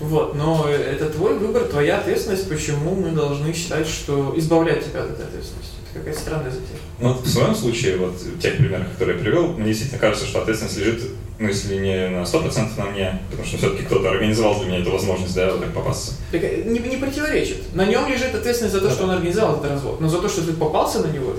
вот, 0.00 0.34
но 0.34 0.68
это 0.68 1.10
твой 1.10 1.38
выбор, 1.38 1.64
твоя 1.64 1.98
ответственность, 1.98 2.48
почему 2.48 2.94
мы 2.94 3.10
должны 3.10 3.52
считать, 3.52 3.86
что 3.86 4.34
избавлять 4.36 4.84
тебя 4.84 5.02
от 5.02 5.10
этой 5.10 5.26
ответственности. 5.26 5.72
Это 5.90 6.00
какая-то 6.00 6.20
странная 6.20 6.50
затея. 6.50 6.78
Ну, 7.00 7.12
в 7.14 7.28
своем 7.28 7.54
случае, 7.54 7.96
вот 7.96 8.14
в 8.14 8.38
тех 8.40 8.58
примерах, 8.58 8.92
которые 8.92 9.16
я 9.16 9.22
привел, 9.22 9.48
мне 9.54 9.68
действительно 9.68 10.00
кажется, 10.00 10.26
что 10.26 10.42
ответственность 10.42 10.78
лежит, 10.78 11.02
ну, 11.38 11.48
если 11.48 11.76
не 11.76 12.08
на 12.08 12.22
100% 12.22 12.76
на 12.76 12.84
мне, 12.86 13.20
потому 13.30 13.46
что 13.46 13.58
все-таки 13.58 13.84
кто-то 13.84 14.10
организовал 14.10 14.58
для 14.58 14.68
меня 14.68 14.78
эту 14.80 14.90
возможность, 14.90 15.34
да, 15.34 15.50
вот 15.52 15.60
так 15.60 15.72
попасться. 15.72 16.14
Так, 16.32 16.42
э, 16.42 16.62
не, 16.66 16.78
не 16.80 16.96
противоречит. 16.96 17.74
На 17.74 17.86
нем 17.86 18.08
лежит 18.08 18.34
ответственность 18.34 18.74
за 18.74 18.80
то, 18.80 18.90
что 18.90 19.04
он 19.04 19.10
организовал 19.10 19.56
этот 19.56 19.70
развод. 19.70 20.00
Но 20.00 20.08
за 20.08 20.18
то, 20.18 20.28
что 20.28 20.42
ты 20.42 20.52
попался 20.52 21.00
на 21.00 21.10
него, 21.10 21.34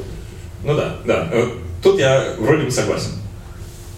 Ну 0.64 0.76
да, 0.76 0.98
да. 1.06 1.30
Э, 1.32 1.50
Тут 1.82 2.00
я 2.00 2.36
вроде 2.38 2.64
бы 2.64 2.72
согласен. 2.72 3.12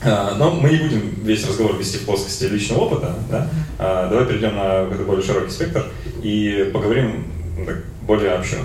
А, 0.03 0.36
Но 0.36 0.51
мы 0.51 0.70
не 0.70 0.77
будем 0.77 1.13
весь 1.24 1.48
разговор 1.48 1.77
вести 1.77 1.98
в 1.98 2.05
плоскости 2.05 2.46
личного 2.46 2.81
опыта. 2.86 3.15
Да? 3.29 3.50
А, 3.77 4.10
Давай 4.10 4.25
перейдем 4.25 4.55
на 4.55 4.84
какой-то 4.84 5.03
более 5.03 5.24
широкий 5.24 5.51
спектр 5.51 5.86
и 6.24 6.70
поговорим 6.74 7.25
ну, 7.58 7.65
так, 7.65 7.84
более 8.01 8.36
общо. 8.36 8.58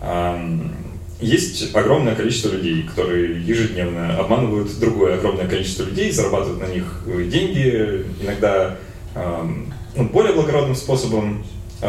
Ам, 0.00 0.72
Есть 1.20 1.74
огромное 1.74 2.14
количество 2.14 2.50
людей, 2.50 2.82
которые 2.82 3.42
ежедневно 3.42 4.18
обманывают 4.18 4.78
другое 4.78 5.14
огромное 5.14 5.48
количество 5.48 5.84
людей, 5.84 6.12
зарабатывают 6.12 6.60
на 6.60 6.66
них 6.66 6.84
деньги, 7.30 8.04
иногда 8.20 8.76
ну, 9.14 10.04
более 10.04 10.34
благородным 10.34 10.76
способом, 10.76 11.42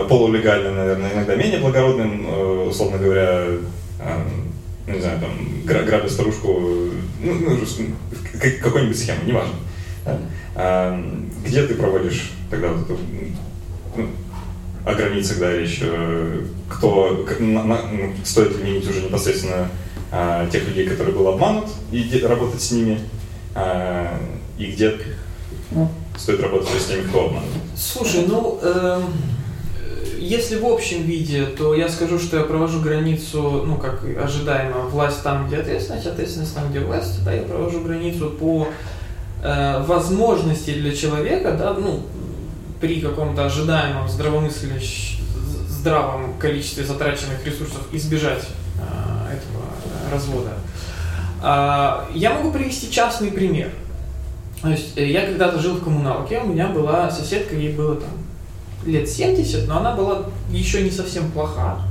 полулегальным, 0.08 0.78
наверное, 0.78 1.14
иногда 1.14 1.36
менее 1.36 1.60
благородным, 1.60 2.70
условно 2.70 2.98
говоря, 2.98 3.48
не 4.88 5.00
знаю, 5.02 5.20
там, 5.20 5.32
гра- 5.66 5.84
грабя 5.84 6.10
старушку, 6.10 6.60
ну, 7.22 7.34
ну, 7.34 7.58
какой-нибудь 8.62 8.98
схемы, 8.98 9.20
неважно. 9.26 9.54
Да? 10.06 10.20
А, 10.56 11.04
где 11.46 11.66
ты 11.68 11.76
проводишь 11.76 12.32
тогда 12.50 12.70
вот 12.70 12.86
эту, 12.86 12.98
ну, 13.98 14.08
о 14.86 14.94
границах, 14.94 15.40
да, 15.40 15.52
речь, 15.52 15.80
э, 15.82 16.46
кто, 16.70 17.26
на- 17.40 17.64
на- 17.64 17.82
ну, 17.92 18.14
стоит 18.24 18.58
ли 18.58 18.64
винить 18.72 18.90
уже 18.90 19.02
непосредственно 19.02 19.70
а, 20.10 20.48
тех 20.50 20.66
людей, 20.66 20.88
которые 20.88 21.14
был 21.14 21.28
обманут, 21.28 21.66
и 21.92 22.02
де- 22.04 22.26
работать 22.26 22.62
с 22.62 22.72
ними, 22.72 22.98
а, 23.56 24.18
и 24.58 24.68
где 24.72 24.94
стоит 26.18 26.40
работать 26.40 26.70
с 26.82 26.86
теми, 26.86 27.02
кто 27.10 27.26
обманут. 27.26 27.50
Слушай, 27.76 28.26
ну, 28.26 28.58
эм, 28.64 29.04
если 30.28 30.58
в 30.58 30.66
общем 30.66 31.04
виде, 31.04 31.46
то 31.46 31.74
я 31.74 31.90
скажу, 31.90 32.20
что 32.20 32.38
я 32.38 32.44
провожу 32.44 32.82
границу, 32.82 33.64
ну, 33.66 33.78
как 33.78 34.04
ожидаемо, 34.22 34.82
власть 34.82 35.24
там, 35.24 35.48
где 35.48 35.58
ответственность, 35.58 36.06
ответственность 36.06 36.54
там, 36.54 36.70
где 36.70 36.82
власть, 36.82 37.24
да, 37.24 37.34
я 37.34 37.44
провожу 37.44 37.82
границу 37.82 38.30
по 38.32 38.68
э, 39.44 39.84
возможности 39.86 40.72
для 40.72 40.94
человека, 40.96 41.54
да, 41.54 41.74
ну, 41.74 42.02
при 42.82 43.02
каком-то 43.02 43.46
ожидаемом 43.46 44.08
здравомыслящем, 44.10 45.24
здравом 45.70 46.38
количестве 46.40 46.84
затраченных 46.84 47.46
ресурсов 47.46 47.82
избежать 47.92 48.44
э, 48.80 49.36
этого 49.36 49.64
развода. 50.12 50.52
Э, 51.42 52.06
я 52.14 52.34
могу 52.34 52.52
привести 52.52 52.92
частный 52.92 53.32
пример. 53.32 53.70
То 54.62 54.70
есть 54.70 54.98
э, 54.98 55.06
я 55.10 55.26
когда-то 55.26 55.60
жил 55.60 55.76
в 55.76 55.84
коммуналке, 55.84 56.40
у 56.40 56.48
меня 56.48 56.68
была 56.68 57.10
соседка, 57.12 57.56
ей 57.56 57.74
было 57.74 57.96
там 57.96 58.10
лет 58.88 59.10
70, 59.10 59.68
но 59.68 59.80
она 59.80 59.96
была 59.96 60.26
еще 60.52 60.82
не 60.82 60.92
совсем 60.92 61.32
плоха. 61.32 61.82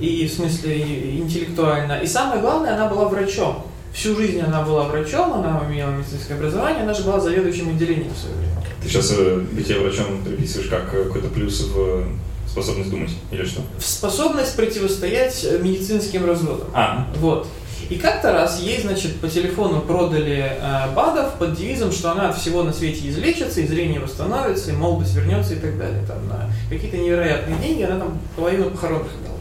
И 0.00 0.26
в 0.26 0.32
смысле 0.32 1.18
интеллектуально. 1.18 2.00
И 2.00 2.06
самое 2.06 2.40
главное, 2.40 2.74
она 2.74 2.88
была 2.88 3.08
врачом. 3.08 3.66
Всю 3.92 4.14
жизнь 4.14 4.40
она 4.40 4.62
была 4.62 4.84
врачом, 4.84 5.32
она 5.32 5.62
имела 5.70 5.90
медицинское 5.90 6.34
образование, 6.34 6.82
она 6.82 6.92
же 6.92 7.02
была 7.02 7.18
заведующим 7.18 7.70
отделением 7.70 8.12
в 8.12 8.18
свое 8.18 8.36
время. 8.36 8.52
Ты 8.82 8.88
сейчас 8.88 9.14
э, 9.16 9.40
бытие 9.52 9.78
врачом 9.80 10.22
приписываешь 10.22 10.68
как 10.68 10.90
какой-то 10.90 11.28
плюс 11.28 11.62
в 11.62 12.04
способность 12.46 12.90
думать 12.90 13.10
или 13.30 13.44
что? 13.44 13.62
В 13.78 13.84
способность 13.84 14.54
противостоять 14.54 15.46
медицинским 15.62 16.26
разводам. 16.26 16.68
А. 16.74 17.06
Вот. 17.20 17.48
И 17.88 17.96
как-то 17.96 18.32
раз 18.32 18.60
ей, 18.60 18.80
значит, 18.80 19.20
по 19.20 19.28
телефону 19.28 19.80
продали 19.80 20.58
э, 20.60 20.94
БАДов 20.94 21.34
под 21.34 21.54
девизом, 21.54 21.92
что 21.92 22.10
она 22.12 22.30
от 22.30 22.36
всего 22.36 22.62
на 22.62 22.72
свете 22.72 23.08
излечится, 23.08 23.60
и 23.60 23.66
зрение 23.66 24.00
восстановится, 24.00 24.70
и 24.70 24.74
молодость 24.74 25.14
вернется 25.14 25.54
и 25.54 25.58
так 25.58 25.78
далее. 25.78 26.04
Там, 26.06 26.26
на 26.28 26.50
какие-то 26.68 26.96
невероятные 26.96 27.58
деньги 27.58 27.82
она 27.82 27.98
там 28.00 28.18
половину 28.34 28.70
похоронных 28.70 29.12
дала. 29.22 29.36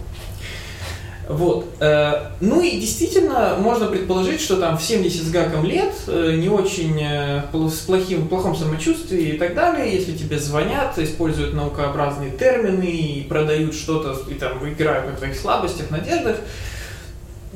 Вот. 1.27 1.65
Э, 1.79 2.33
ну 2.39 2.61
и 2.61 2.79
действительно 2.79 3.55
можно 3.59 3.87
предположить, 3.87 4.41
что 4.41 4.57
там 4.57 4.77
в 4.77 4.83
70 4.83 5.23
с 5.23 5.31
гаком 5.31 5.65
лет, 5.65 5.93
э, 6.07 6.35
не 6.37 6.49
очень 6.49 7.01
э, 7.01 7.41
с 7.51 7.79
плохим, 7.79 8.27
плохом 8.27 8.55
самочувствии 8.55 9.29
и 9.29 9.37
так 9.37 9.55
далее, 9.55 9.91
если 9.91 10.15
тебе 10.15 10.37
звонят, 10.37 10.97
используют 10.99 11.55
наукообразные 11.55 12.31
термины 12.31 12.85
и 12.85 13.23
продают 13.23 13.73
что-то, 13.73 14.19
и 14.29 14.35
там 14.35 14.67
играют 14.69 15.07
на 15.07 15.17
твоих 15.17 15.35
слабостях, 15.35 15.89
надеждах, 15.89 16.37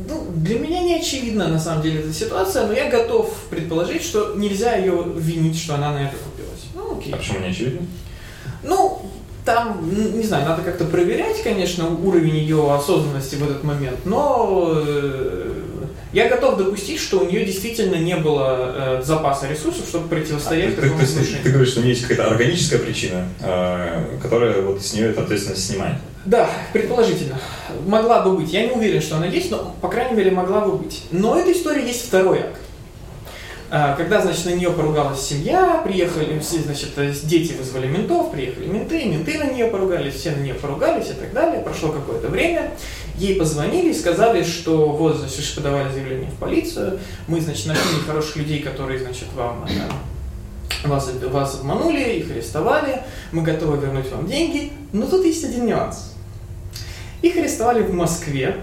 ну, 0.07 0.27
для 0.35 0.59
меня 0.59 0.81
не 0.81 0.95
очевидна 0.95 1.47
на 1.47 1.59
самом 1.59 1.81
деле 1.81 1.99
эта 1.99 2.13
ситуация, 2.13 2.67
но 2.67 2.73
я 2.73 2.89
готов 2.89 3.33
предположить, 3.49 4.03
что 4.03 4.35
нельзя 4.35 4.75
ее 4.75 5.03
винить, 5.15 5.59
что 5.59 5.75
она 5.75 5.91
на 5.91 6.03
это 6.03 6.15
купилась. 6.17 6.67
Ну, 6.73 6.97
окей. 6.97 7.13
А 7.13 7.17
почему 7.17 7.39
не 7.39 7.47
очевидно? 7.47 7.87
Ну, 8.63 9.01
там, 9.45 9.89
не 10.15 10.23
знаю, 10.23 10.47
надо 10.47 10.61
как-то 10.61 10.85
проверять, 10.85 11.41
конечно, 11.43 11.89
уровень 11.89 12.37
ее 12.37 12.73
осознанности 12.73 13.35
в 13.35 13.43
этот 13.43 13.63
момент, 13.63 13.99
но 14.05 14.73
э, 14.75 15.48
я 16.11 16.27
готов 16.27 16.57
допустить, 16.57 16.99
что 16.99 17.19
у 17.19 17.25
нее 17.25 17.45
действительно 17.45 17.95
не 17.95 18.15
было 18.15 18.99
э, 18.99 19.03
запаса 19.03 19.47
ресурсов, 19.47 19.85
чтобы 19.87 20.07
противостоять 20.07 20.77
а, 20.77 20.81
такому 20.81 20.99
ты, 20.99 21.05
ты, 21.05 21.23
ты, 21.23 21.43
ты 21.43 21.49
говоришь, 21.49 21.71
что 21.71 21.81
у 21.81 21.83
нее 21.83 21.93
есть 21.93 22.07
какая-то 22.07 22.31
органическая 22.31 22.79
причина, 22.79 23.27
э, 23.41 24.17
которая 24.21 24.61
вот 24.61 24.81
с 24.81 24.93
нее 24.93 25.09
эту 25.09 25.21
ответственность 25.21 25.67
снимает. 25.67 25.97
Да, 26.25 26.49
предположительно. 26.73 27.39
Могла 27.85 28.21
бы 28.21 28.37
быть. 28.37 28.51
Я 28.51 28.65
не 28.65 28.71
уверен, 28.71 29.01
что 29.01 29.17
она 29.17 29.27
есть, 29.27 29.51
но, 29.51 29.75
по 29.81 29.87
крайней 29.87 30.15
мере, 30.15 30.31
могла 30.31 30.61
бы 30.61 30.77
быть. 30.77 31.03
Но 31.11 31.39
эта 31.39 31.51
история 31.51 31.85
есть 31.85 32.07
второй 32.07 32.39
акт. 32.39 32.59
А, 33.71 33.95
когда, 33.95 34.19
значит, 34.19 34.45
на 34.45 34.49
нее 34.49 34.71
поругалась 34.71 35.21
семья, 35.21 35.81
приехали, 35.83 36.41
значит, 36.41 36.89
дети 37.27 37.53
вызвали 37.53 37.85
ментов, 37.85 38.31
приехали 38.31 38.65
менты, 38.65 39.05
менты 39.05 39.37
на 39.37 39.51
нее 39.51 39.67
поругались, 39.67 40.15
все 40.15 40.31
на 40.31 40.39
нее 40.39 40.55
поругались 40.55 41.09
и 41.09 41.13
так 41.13 41.31
далее. 41.33 41.61
Прошло 41.61 41.91
какое-то 41.91 42.29
время, 42.29 42.71
ей 43.15 43.35
позвонили 43.35 43.91
и 43.91 43.93
сказали, 43.93 44.43
что 44.43 44.89
вот, 44.89 45.17
значит, 45.17 45.53
подавали 45.55 45.91
заявление 45.91 46.31
в 46.31 46.39
полицию, 46.39 46.99
мы, 47.27 47.39
значит, 47.41 47.67
нашли 47.67 47.97
нехороших 47.97 48.37
людей, 48.37 48.61
которые, 48.61 48.99
значит, 48.99 49.27
вам 49.35 49.67
вас, 50.85 51.11
вас 51.21 51.59
обманули, 51.59 51.99
их 51.99 52.31
арестовали, 52.31 53.03
мы 53.31 53.43
готовы 53.43 53.77
вернуть 53.77 54.11
вам 54.11 54.25
деньги, 54.25 54.71
но 54.93 55.05
тут 55.05 55.23
есть 55.25 55.43
один 55.43 55.67
нюанс. 55.67 56.15
Их 57.21 57.35
арестовали 57.35 57.83
в 57.83 57.93
Москве, 57.93 58.55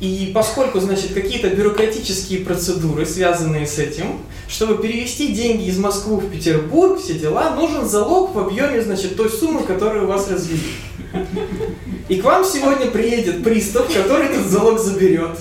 и 0.00 0.30
поскольку, 0.32 0.78
значит, 0.78 1.12
какие-то 1.12 1.48
бюрократические 1.48 2.40
процедуры, 2.40 3.04
связанные 3.04 3.66
с 3.66 3.78
этим, 3.78 4.20
чтобы 4.48 4.80
перевести 4.80 5.32
деньги 5.32 5.64
из 5.64 5.78
Москвы 5.78 6.18
в 6.18 6.30
Петербург, 6.30 7.00
все 7.00 7.14
дела, 7.14 7.50
нужен 7.56 7.88
залог 7.88 8.32
в 8.34 8.38
объеме, 8.38 8.80
значит, 8.80 9.16
той 9.16 9.28
суммы, 9.28 9.64
которую 9.64 10.04
у 10.04 10.06
вас 10.06 10.30
развели. 10.30 10.60
И 12.08 12.16
к 12.20 12.24
вам 12.24 12.44
сегодня 12.44 12.86
приедет 12.86 13.42
пристав, 13.42 13.92
который 13.92 14.26
этот 14.26 14.46
залог 14.46 14.78
заберет. 14.78 15.36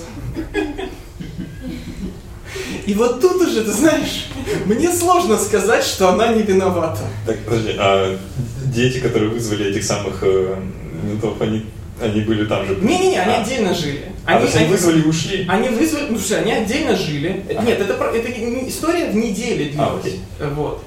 И 2.87 2.93
вот 2.93 3.21
тут 3.21 3.41
уже, 3.41 3.63
ты 3.63 3.71
знаешь, 3.71 4.29
мне 4.65 4.91
сложно 4.91 5.37
сказать, 5.37 5.83
что 5.83 6.09
она 6.09 6.29
не 6.33 6.41
виновата. 6.41 7.01
Так, 7.25 7.37
подожди, 7.39 7.75
а 7.77 8.17
дети, 8.65 8.99
которые 8.99 9.29
вызвали 9.29 9.69
этих 9.69 9.83
самых 9.83 10.19
э, 10.21 10.55
ментов, 11.03 11.41
они 11.41 11.65
они 12.01 12.21
были 12.21 12.45
там 12.45 12.65
же. 12.65 12.75
Не-не-не, 12.75 13.19
они 13.19 13.33
а. 13.33 13.41
отдельно 13.41 13.73
жили. 13.73 14.11
Они, 14.25 14.45
а, 14.45 14.47
они, 14.47 14.57
они 14.57 14.71
вызвали 14.71 15.01
и 15.01 15.05
ушли? 15.05 15.45
Они 15.47 15.69
вызвали, 15.69 16.07
ну 16.09 16.19
что, 16.19 16.37
они 16.37 16.51
отдельно 16.51 16.95
жили. 16.95 17.43
А. 17.49 17.63
Нет, 17.63 17.79
это, 17.79 17.93
это 17.93 18.67
история 18.67 19.09
в 19.09 19.15
неделе 19.15 19.69
длилась. 19.69 19.79
А, 19.79 19.99
окей. 19.99 20.19
Вот. 20.55 20.83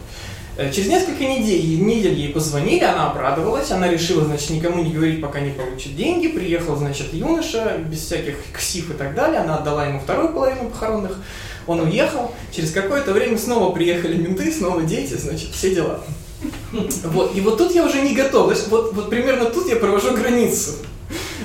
Э, 0.57 0.71
через 0.71 0.89
несколько 0.89 1.25
недель, 1.25 1.81
недель 1.83 2.13
ей 2.13 2.33
позвонили, 2.33 2.85
она 2.85 3.11
обрадовалась, 3.11 3.71
она 3.71 3.89
решила, 3.89 4.25
значит, 4.25 4.51
никому 4.51 4.83
не 4.85 4.93
говорить, 4.93 5.21
пока 5.21 5.41
не 5.41 5.51
получит 5.51 5.97
деньги. 5.97 6.29
Приехал, 6.29 6.77
значит, 6.77 7.15
юноша, 7.15 7.79
без 7.79 8.01
всяких 8.01 8.37
ксив 8.53 8.91
и 8.91 8.95
так 8.95 9.15
далее, 9.15 9.41
она 9.41 9.57
отдала 9.57 9.87
ему 9.87 10.01
вторую 10.01 10.35
половину 10.35 10.69
похоронных. 10.71 11.19
Он 11.67 11.81
уехал, 11.81 12.35
через 12.55 12.73
какое-то 12.73 13.13
время 13.13 13.39
снова 13.39 13.73
приехали 13.73 14.17
менты, 14.17 14.53
снова 14.53 14.83
дети, 14.83 15.15
значит, 15.15 15.51
все 15.53 15.75
дела. 15.75 16.05
Вот, 17.05 17.37
и 17.37 17.41
вот 17.41 17.59
тут 17.59 17.75
я 17.75 17.85
уже 17.85 18.01
не 18.03 18.15
готов. 18.15 18.55
Вот, 18.69 18.93
вот 18.95 19.11
примерно 19.11 19.47
тут 19.47 19.69
я 19.69 19.77
провожу 19.77 20.15
границу. 20.15 20.73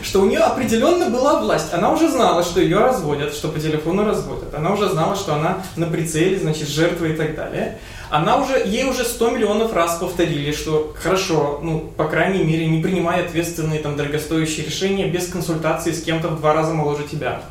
Что 0.05 0.21
у 0.21 0.25
нее 0.25 0.41
определенно 0.41 1.09
была 1.09 1.39
власть. 1.39 1.73
Она 1.73 1.91
уже 1.91 2.09
знала, 2.09 2.43
что 2.43 2.61
ее 2.61 2.77
разводят, 2.77 3.33
что 3.33 3.47
по 3.47 3.59
телефону 3.59 4.05
разводят. 4.05 4.53
Она 4.53 4.71
уже 4.71 4.87
знала, 4.87 5.15
что 5.15 5.33
она 5.33 5.63
на 5.75 5.87
прицеле, 5.87 6.37
значит, 6.37 6.69
жертва 6.69 7.05
и 7.05 7.13
так 7.13 7.35
далее. 7.35 7.79
Она 8.11 8.37
уже, 8.37 8.63
ей 8.67 8.83
уже 8.83 9.03
100 9.03 9.31
миллионов 9.31 9.73
раз 9.73 9.97
повторили, 9.97 10.51
что 10.51 10.93
хорошо, 10.95 11.59
ну, 11.63 11.79
по 11.97 12.07
крайней 12.07 12.43
мере, 12.43 12.67
не 12.67 12.83
принимай 12.83 13.25
ответственные, 13.25 13.79
там, 13.79 13.97
дорогостоящие 13.97 14.67
решения 14.67 15.07
без 15.07 15.27
консультации 15.27 15.91
с 15.91 16.03
кем-то 16.03 16.27
в 16.27 16.39
два 16.39 16.53
раза 16.53 16.75
моложе 16.75 17.05
тебя. 17.11 17.41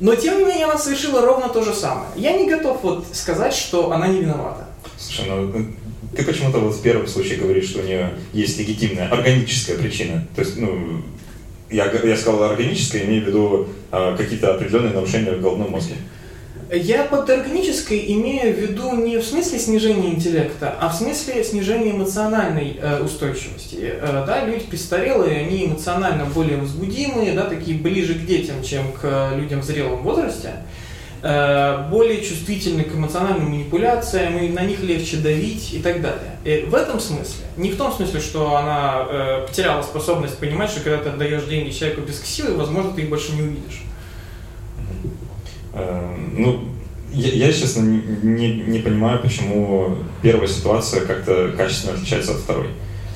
Но, 0.00 0.14
тем 0.14 0.38
не 0.38 0.44
менее, 0.46 0.64
она 0.64 0.78
совершила 0.78 1.20
ровно 1.20 1.50
то 1.50 1.62
же 1.62 1.74
самое. 1.74 2.08
Я 2.16 2.32
не 2.32 2.48
готов 2.48 2.78
вот 2.82 3.06
сказать, 3.12 3.52
что 3.52 3.92
она 3.92 4.08
не 4.08 4.22
виновата. 4.22 4.68
Слушай, 4.96 5.26
ну, 5.28 5.66
ты 6.16 6.24
почему-то 6.24 6.60
вот 6.60 6.74
в 6.74 6.80
первом 6.80 7.06
случае 7.06 7.36
говоришь, 7.36 7.68
что 7.68 7.80
у 7.80 7.82
нее 7.82 8.14
есть 8.32 8.58
легитимная 8.58 9.08
органическая 9.10 9.76
причина. 9.76 10.26
То 10.34 10.40
есть, 10.40 10.56
ну, 10.56 11.02
я, 11.72 11.90
я 11.90 12.16
сказал 12.16 12.42
органическая, 12.44 13.04
имею 13.04 13.24
в 13.24 13.26
виду 13.28 13.68
э, 13.90 14.14
какие-то 14.16 14.54
определенные 14.54 14.92
нарушения 14.92 15.32
в 15.32 15.40
головном 15.40 15.70
мозге. 15.70 15.94
Я 16.74 17.04
под 17.04 17.28
органической 17.28 18.12
имею 18.14 18.54
в 18.54 18.58
виду 18.58 18.94
не 18.94 19.18
в 19.18 19.24
смысле 19.24 19.58
снижения 19.58 20.08
интеллекта, 20.08 20.74
а 20.80 20.88
в 20.88 20.94
смысле 20.94 21.44
снижения 21.44 21.90
эмоциональной 21.90 22.78
э, 22.80 23.02
устойчивости. 23.02 23.76
Э, 23.80 24.24
да, 24.26 24.46
люди 24.46 24.64
престарелые, 24.64 25.40
они 25.40 25.66
эмоционально 25.66 26.24
более 26.24 26.56
возбудимые, 26.56 27.34
да, 27.34 27.44
такие 27.44 27.76
ближе 27.76 28.14
к 28.14 28.24
детям, 28.24 28.62
чем 28.62 28.90
к 28.92 29.32
людям 29.36 29.60
в 29.60 29.64
зрелом 29.64 30.02
возрасте. 30.02 30.48
Э, 30.48 30.81
более 31.22 32.20
чувствительны 32.20 32.82
к 32.82 32.94
эмоциональным 32.94 33.50
манипуляциям, 33.50 34.38
и 34.38 34.48
на 34.48 34.64
них 34.64 34.82
легче 34.82 35.18
давить 35.18 35.72
и 35.72 35.78
так 35.78 36.02
далее. 36.02 36.36
И 36.44 36.66
в 36.68 36.74
этом 36.74 36.98
смысле, 36.98 37.44
не 37.56 37.70
в 37.70 37.76
том 37.76 37.92
смысле, 37.92 38.18
что 38.18 38.56
она 38.56 39.06
э, 39.08 39.46
потеряла 39.46 39.82
способность 39.82 40.38
понимать, 40.38 40.70
что 40.70 40.80
когда 40.80 40.98
ты 40.98 41.10
отдаешь 41.10 41.44
деньги 41.44 41.70
человеку 41.70 42.00
без 42.00 42.20
силы, 42.22 42.56
возможно, 42.56 42.92
ты 42.92 43.02
их 43.02 43.08
больше 43.08 43.32
не 43.34 43.42
увидишь. 43.42 43.82
Э, 45.74 46.16
ну, 46.36 46.64
я, 47.12 47.46
я 47.46 47.52
честно, 47.52 47.82
не, 47.82 48.54
не 48.54 48.78
понимаю, 48.80 49.20
почему 49.20 49.98
первая 50.22 50.48
ситуация 50.48 51.04
как-то 51.06 51.52
качественно 51.56 51.94
отличается 51.94 52.32
от 52.32 52.38
второй. 52.38 52.68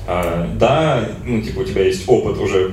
А, 0.07 0.49
да, 0.55 1.09
ну, 1.25 1.41
типа, 1.41 1.59
у 1.59 1.63
тебя 1.65 1.83
есть 1.83 2.07
опыт 2.07 2.37
уже 2.37 2.71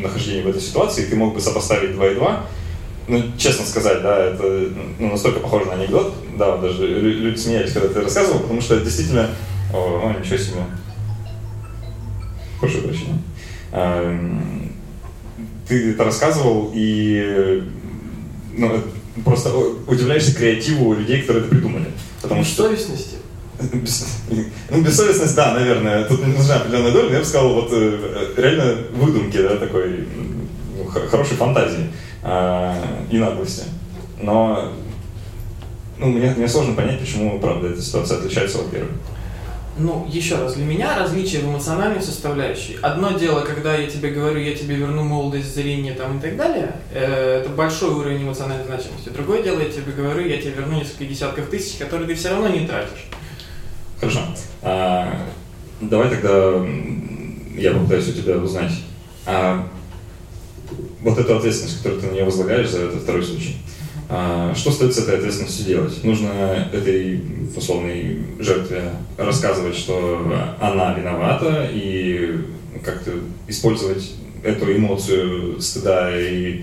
нахождения 0.00 0.42
в 0.42 0.48
этой 0.48 0.60
ситуации, 0.60 1.06
ты 1.06 1.16
мог 1.16 1.34
бы 1.34 1.40
сопоставить 1.40 1.94
2 1.94 2.06
и 2.08 2.14
2, 2.14 2.46
ну, 3.06 3.22
честно 3.36 3.64
сказать, 3.66 4.02
да, 4.02 4.24
это 4.24 4.68
ну, 4.98 5.10
настолько 5.10 5.40
похоже 5.40 5.66
на 5.66 5.74
анекдот, 5.74 6.14
да, 6.38 6.56
даже 6.56 6.86
люди 6.86 7.38
смеялись, 7.38 7.72
когда 7.72 7.88
ты 7.88 8.00
рассказывал, 8.00 8.40
потому 8.40 8.60
что 8.60 8.76
это 8.76 8.84
действительно, 8.84 9.30
о, 9.72 10.08
о 10.08 10.18
ничего 10.18 10.38
себе, 10.38 10.62
прошу 12.60 12.78
прощения, 12.80 13.18
ты 15.68 15.90
это 15.90 16.04
рассказывал, 16.04 16.70
и 16.74 17.62
ну, 18.56 18.80
просто 19.24 19.50
удивляешься 19.86 20.34
креативу 20.34 20.94
людей, 20.94 21.20
которые 21.20 21.44
это 21.44 21.50
придумали. 21.50 21.86
Потому 22.22 22.44
что... 22.44 22.64
Совестности. 22.64 23.16
Ну, 24.70 24.82
бессовестность, 24.82 25.36
да, 25.36 25.54
наверное, 25.54 26.04
тут 26.04 26.26
нужна 26.26 26.56
определенная 26.56 26.92
доля, 26.92 27.08
но 27.08 27.12
я 27.14 27.20
бы 27.20 27.24
сказал, 27.24 27.54
вот 27.54 27.68
э, 27.70 28.32
реально 28.36 28.78
выдумки, 28.94 29.36
да, 29.36 29.56
такой 29.56 30.06
ну, 30.76 30.84
хорошей 30.86 31.36
фантазии 31.36 31.88
э, 32.24 32.74
и 33.10 33.18
наглости. 33.18 33.64
Но 34.20 34.72
ну, 35.98 36.08
мне, 36.08 36.34
мне 36.36 36.48
сложно 36.48 36.74
понять, 36.74 37.00
почему, 37.00 37.38
правда, 37.38 37.68
эта 37.68 37.80
ситуация 37.80 38.18
отличается 38.18 38.58
от 38.58 38.70
первой. 38.70 38.90
Ну, 39.76 40.06
еще 40.08 40.36
раз, 40.36 40.54
для 40.54 40.64
меня 40.64 40.96
различие 40.96 41.42
в 41.42 41.46
эмоциональной 41.46 42.00
составляющей. 42.00 42.78
Одно 42.80 43.10
дело, 43.18 43.40
когда 43.40 43.74
я 43.76 43.90
тебе 43.90 44.10
говорю, 44.10 44.40
я 44.40 44.54
тебе 44.54 44.76
верну 44.76 45.02
молодость, 45.02 45.52
зрение 45.52 45.94
там 45.94 46.18
и 46.18 46.20
так 46.20 46.36
далее, 46.36 46.76
э, 46.92 47.40
это 47.40 47.50
большой 47.50 47.90
уровень 47.90 48.22
эмоциональной 48.22 48.66
значимости. 48.66 49.08
Другое 49.08 49.42
дело, 49.42 49.60
я 49.60 49.68
тебе 49.68 49.92
говорю, 49.92 50.26
я 50.26 50.40
тебе 50.40 50.52
верну 50.52 50.78
несколько 50.78 51.06
десятков 51.06 51.48
тысяч, 51.48 51.76
которые 51.78 52.06
ты 52.06 52.14
все 52.14 52.30
равно 52.30 52.48
не 52.48 52.66
тратишь. 52.66 53.06
Хорошо. 53.98 54.20
А, 54.62 55.16
давай 55.80 56.08
тогда 56.08 56.64
я 57.56 57.72
попытаюсь 57.72 58.08
у 58.08 58.12
тебя 58.12 58.36
узнать. 58.36 58.72
А, 59.26 59.66
вот 61.04 61.18
эту 61.18 61.36
ответственность, 61.36 61.78
которую 61.78 62.00
ты 62.00 62.08
на 62.08 62.12
нее 62.12 62.24
возлагаешь 62.24 62.70
за 62.70 62.80
этот 62.80 63.02
второй 63.02 63.22
случай. 63.22 63.56
А, 64.08 64.54
что 64.54 64.70
стоит 64.70 64.94
с 64.94 64.98
этой 64.98 65.16
ответственностью 65.16 65.66
делать? 65.66 66.02
Нужно 66.02 66.68
этой 66.72 67.20
условной 67.54 68.18
жертве 68.40 68.90
рассказывать, 69.16 69.76
что 69.76 70.26
она 70.60 70.94
виновата, 70.94 71.68
и 71.72 72.40
как-то 72.82 73.12
использовать 73.46 74.12
эту 74.42 74.74
эмоцию 74.74 75.60
стыда 75.60 76.10
и 76.18 76.62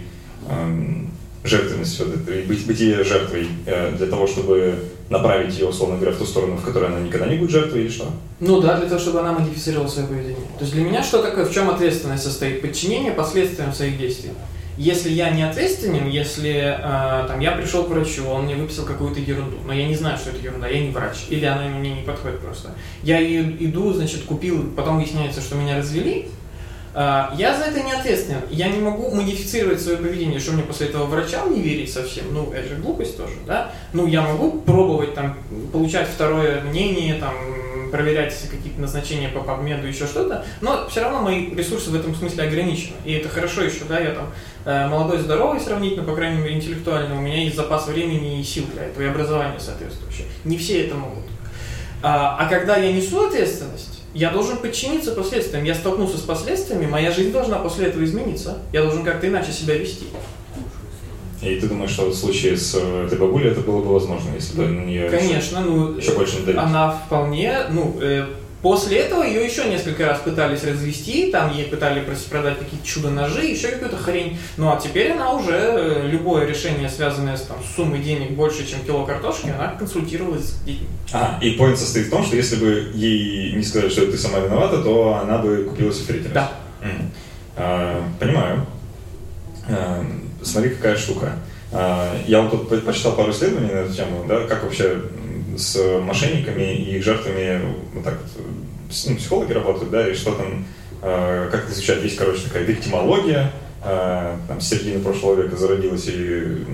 эм, 0.50 1.10
жертвенность, 1.44 2.00
вот 2.00 2.16
это, 2.16 2.34
и 2.34 2.44
быть, 2.44 2.66
быть 2.66 2.80
ее 2.80 3.04
жертвой 3.04 3.48
э, 3.66 3.96
для 3.98 4.08
того, 4.08 4.28
чтобы 4.28 4.76
направить 5.12 5.54
ее, 5.60 5.68
условно 5.68 5.98
говоря, 5.98 6.14
в 6.16 6.18
ту 6.18 6.26
сторону, 6.26 6.56
в 6.56 6.64
которой 6.64 6.90
она 6.90 7.02
никогда 7.02 7.28
не 7.28 7.36
будет 7.36 7.52
жертвой, 7.52 7.82
или 7.82 7.90
что? 7.90 8.08
Ну 8.40 8.62
да, 8.62 8.78
для 8.78 8.88
того, 8.88 9.00
чтобы 9.00 9.20
она 9.20 9.34
модифицировала 9.34 9.88
свое 9.88 10.08
поведение. 10.08 10.48
То 10.58 10.62
есть 10.62 10.74
для 10.74 10.84
меня 10.84 11.04
что 11.04 11.22
такое, 11.22 11.46
в 11.46 11.54
чем 11.54 11.70
ответственность 11.70 12.24
состоит? 12.24 12.62
Подчинение 12.62 13.12
последствиям 13.12 13.74
своих 13.74 14.00
действий. 14.00 14.32
Если 14.78 15.10
я 15.10 15.30
не 15.30 15.44
ответственен, 15.44 16.08
если 16.08 16.78
э, 16.78 17.28
там, 17.28 17.40
я 17.42 17.52
пришел 17.52 17.84
к 17.84 17.90
врачу, 17.90 18.26
он 18.26 18.46
мне 18.46 18.56
выписал 18.56 18.86
какую-то 18.86 19.20
ерунду, 19.20 19.58
но 19.66 19.74
я 19.74 19.86
не 19.86 19.96
знаю, 19.96 20.18
что 20.18 20.30
это 20.30 20.40
ерунда, 20.40 20.68
я 20.70 20.80
не 20.80 20.92
врач, 20.92 21.26
или 21.30 21.46
она 21.46 21.68
мне 21.68 21.94
не 21.94 22.02
подходит 22.04 22.40
просто. 22.40 22.70
Я 23.04 23.22
иду, 23.22 23.92
значит, 23.92 24.24
купил, 24.24 24.72
потом 24.76 24.98
выясняется, 24.98 25.42
что 25.42 25.56
меня 25.56 25.78
развели, 25.78 26.30
я 26.94 27.58
за 27.58 27.66
это 27.66 27.82
не 27.82 27.92
ответственен. 27.92 28.42
Я 28.50 28.70
не 28.70 28.80
могу 28.80 29.12
модифицировать 29.12 29.82
свое 29.82 29.98
поведение, 29.98 30.40
что 30.40 30.52
мне 30.52 30.64
после 30.64 30.88
этого 30.88 31.06
врачам 31.06 31.54
не 31.54 31.62
верить 31.62 31.92
совсем. 31.92 32.26
Ну, 32.34 32.52
это 32.52 32.68
же 32.68 32.76
глупость 32.76 33.18
тоже, 33.18 33.36
да? 33.48 33.72
Ну, 33.94 34.08
я 34.08 34.22
могу 34.22 34.60
пробовать 34.60 35.14
там, 35.14 35.38
получать 35.72 36.08
второе 36.08 36.62
мнение, 36.62 37.16
там, 37.16 37.34
проверять 37.92 38.34
какие-то 38.50 38.82
назначения 38.82 39.30
по 39.30 39.40
PubMed, 39.40 39.86
еще 39.88 40.08
что-то, 40.08 40.46
но 40.62 40.88
все 40.90 41.02
равно 41.02 41.22
мои 41.22 41.54
ресурсы 41.54 41.92
в 41.92 41.96
этом 41.96 42.16
смысле 42.16 42.46
ограничены. 42.46 42.96
И 43.06 43.14
это 43.14 43.30
хорошо 43.30 43.62
еще, 43.62 43.84
да, 43.88 44.00
я 44.00 44.12
там 44.12 44.32
э, 44.66 44.88
молодой, 44.88 45.20
здоровый 45.20 45.60
сравнительно, 45.60 46.04
по 46.04 46.16
крайней 46.16 46.42
мере, 46.42 46.56
интеллектуально, 46.56 47.18
у 47.18 47.22
меня 47.22 47.44
есть 47.44 47.56
запас 47.56 47.88
времени 47.88 48.40
и 48.40 48.44
сил 48.44 48.66
для 48.74 48.86
этого, 48.86 49.04
и 49.04 49.08
образования 49.08 49.60
соответствующее. 49.60 50.28
Не 50.46 50.58
все 50.58 50.86
это 50.86 50.96
могут. 50.96 51.24
А, 52.02 52.38
а 52.40 52.50
когда 52.50 52.78
я 52.78 52.92
несу 52.92 53.28
ответственность, 53.28 54.01
я 54.14 54.30
должен 54.32 54.58
подчиниться 54.58 55.12
последствиям. 55.12 55.64
Я 55.64 55.76
столкнулся 55.76 56.18
с 56.18 56.22
последствиями, 56.22 56.86
моя 56.86 57.12
жизнь 57.12 57.32
должна 57.32 57.60
после 57.60 57.88
этого 57.88 58.04
измениться. 58.04 58.60
Я 58.74 58.84
должен 58.84 59.04
как-то 59.04 59.28
иначе 59.28 59.52
себя 59.52 59.76
вести. 59.76 60.06
И 61.42 61.60
ты 61.60 61.68
думаешь, 61.68 61.90
что 61.90 62.06
в 62.06 62.14
случае 62.14 62.56
с 62.56 62.76
э, 62.80 63.06
этой 63.08 63.18
бабулей 63.18 63.50
это 63.50 63.62
было 63.62 63.82
бы 63.82 63.94
возможно, 63.94 64.30
если 64.36 64.56
бы 64.56 64.68
на 64.68 64.86
нее 64.86 65.10
Конечно, 65.10 65.58
еще, 65.58 65.66
ну, 65.66 65.98
еще 65.98 66.12
больше 66.12 66.38
не 66.38 66.46
давить? 66.46 66.62
Она 66.62 66.92
вполне, 66.92 67.64
ну, 67.72 67.98
э, 68.00 68.28
после 68.62 69.00
этого 69.00 69.24
ее 69.24 69.46
еще 69.46 69.66
несколько 69.66 70.06
раз 70.06 70.20
пытались 70.20 70.64
развести, 70.64 71.32
там 71.32 71.54
ей 71.54 71.66
пытались 71.66 72.04
продать 72.24 72.60
какие-то 72.60 72.86
чудо-ножи, 72.86 73.46
еще 73.46 73.70
какую-то 73.70 73.98
хрень. 73.98 74.38
Ну, 74.58 74.72
а 74.72 74.80
теперь 74.80 75.12
она 75.12 75.34
уже, 75.34 75.54
э, 75.54 76.08
любое 76.08 76.46
решение, 76.46 76.90
связанное 76.90 77.38
с, 77.38 77.42
там, 77.42 77.58
суммой 77.76 78.00
денег 78.00 78.32
больше, 78.32 78.68
чем 78.68 78.82
кило 78.82 79.06
картошки, 79.06 79.50
она 79.50 79.76
консультировалась 79.78 80.46
с 80.46 80.62
детьми. 80.62 80.88
А, 81.14 81.40
и 81.42 81.52
поинт 81.52 81.78
состоит 81.78 82.08
в 82.08 82.10
том, 82.12 82.24
что 82.24 82.36
если 82.36 82.56
бы 82.56 82.92
ей 82.94 83.54
не 83.54 83.64
сказали, 83.64 83.90
что 83.90 84.06
ты 84.06 84.18
сама 84.18 84.40
виновата, 84.40 84.82
то 84.82 85.20
она 85.22 85.38
бы 85.38 85.64
купила 85.64 85.92
сифритинг. 85.92 86.34
Да. 86.34 86.52
Mm. 86.82 87.06
А, 87.58 88.04
понимаю. 88.20 88.66
А, 89.70 90.06
смотри, 90.42 90.72
какая 90.72 90.96
штука. 90.96 91.34
А, 91.72 92.16
я 92.28 92.42
вот 92.42 92.70
тут 92.70 92.86
почитал 92.86 93.14
пару 93.14 93.32
исследований 93.32 93.74
на 93.74 93.80
эту 93.80 93.94
тему, 93.94 94.26
да, 94.28 94.46
как 94.46 94.64
вообще 94.64 95.02
с 95.58 96.00
мошенниками 96.02 96.76
и 96.76 96.98
их 96.98 97.04
жертвами 97.04 97.62
вот 97.94 98.04
так 98.04 98.20
вот, 98.22 98.46
ну, 99.08 99.16
психологи 99.16 99.54
работают, 99.54 99.92
да, 99.92 100.08
и 100.08 100.14
что 100.14 100.34
там, 100.34 100.66
а, 101.02 101.50
как 101.50 101.64
это 101.64 101.74
изучать, 101.74 102.04
есть, 102.04 102.18
короче, 102.18 102.44
такая 102.44 102.64
виктимология, 102.64 103.52
а, 103.84 104.38
там, 104.48 104.62
с 104.62 104.70
середины 104.70 105.02
прошлого 105.02 105.42
века 105.42 105.56
зародилась, 105.56 106.08
и 106.08 106.66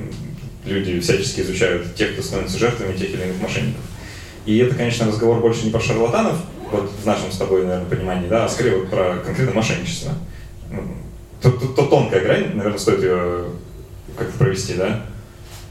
люди 0.66 1.00
всячески 1.00 1.42
изучают 1.42 1.96
тех, 1.96 2.14
кто 2.14 2.22
становится 2.22 2.58
жертвами 2.58 2.98
тех 2.98 3.10
или 3.12 3.24
иных 3.24 3.42
мошенников. 3.42 3.82
И 4.46 4.58
это, 4.58 4.76
конечно, 4.76 5.08
разговор 5.08 5.40
больше 5.40 5.66
не 5.66 5.72
про 5.72 5.80
шарлатанов, 5.80 6.38
вот 6.72 6.92
в 6.92 7.06
нашем 7.06 7.32
с 7.32 7.38
тобой, 7.38 7.64
наверное, 7.64 7.90
понимании, 7.90 8.28
да, 8.28 8.46
а 8.46 8.50
скорее 8.50 8.78
вот 8.78 8.90
про 8.90 9.18
конкретное 9.26 9.56
мошенничество. 9.56 10.14
Ну, 10.70 10.84
то, 11.42 11.52
то, 11.52 11.68
то 11.68 11.86
тонкая 11.86 12.22
грань, 12.22 12.56
наверное, 12.56 12.80
стоит 12.80 13.02
ее 13.02 13.46
как-то 14.18 14.38
провести, 14.38 14.74
да? 14.74 15.06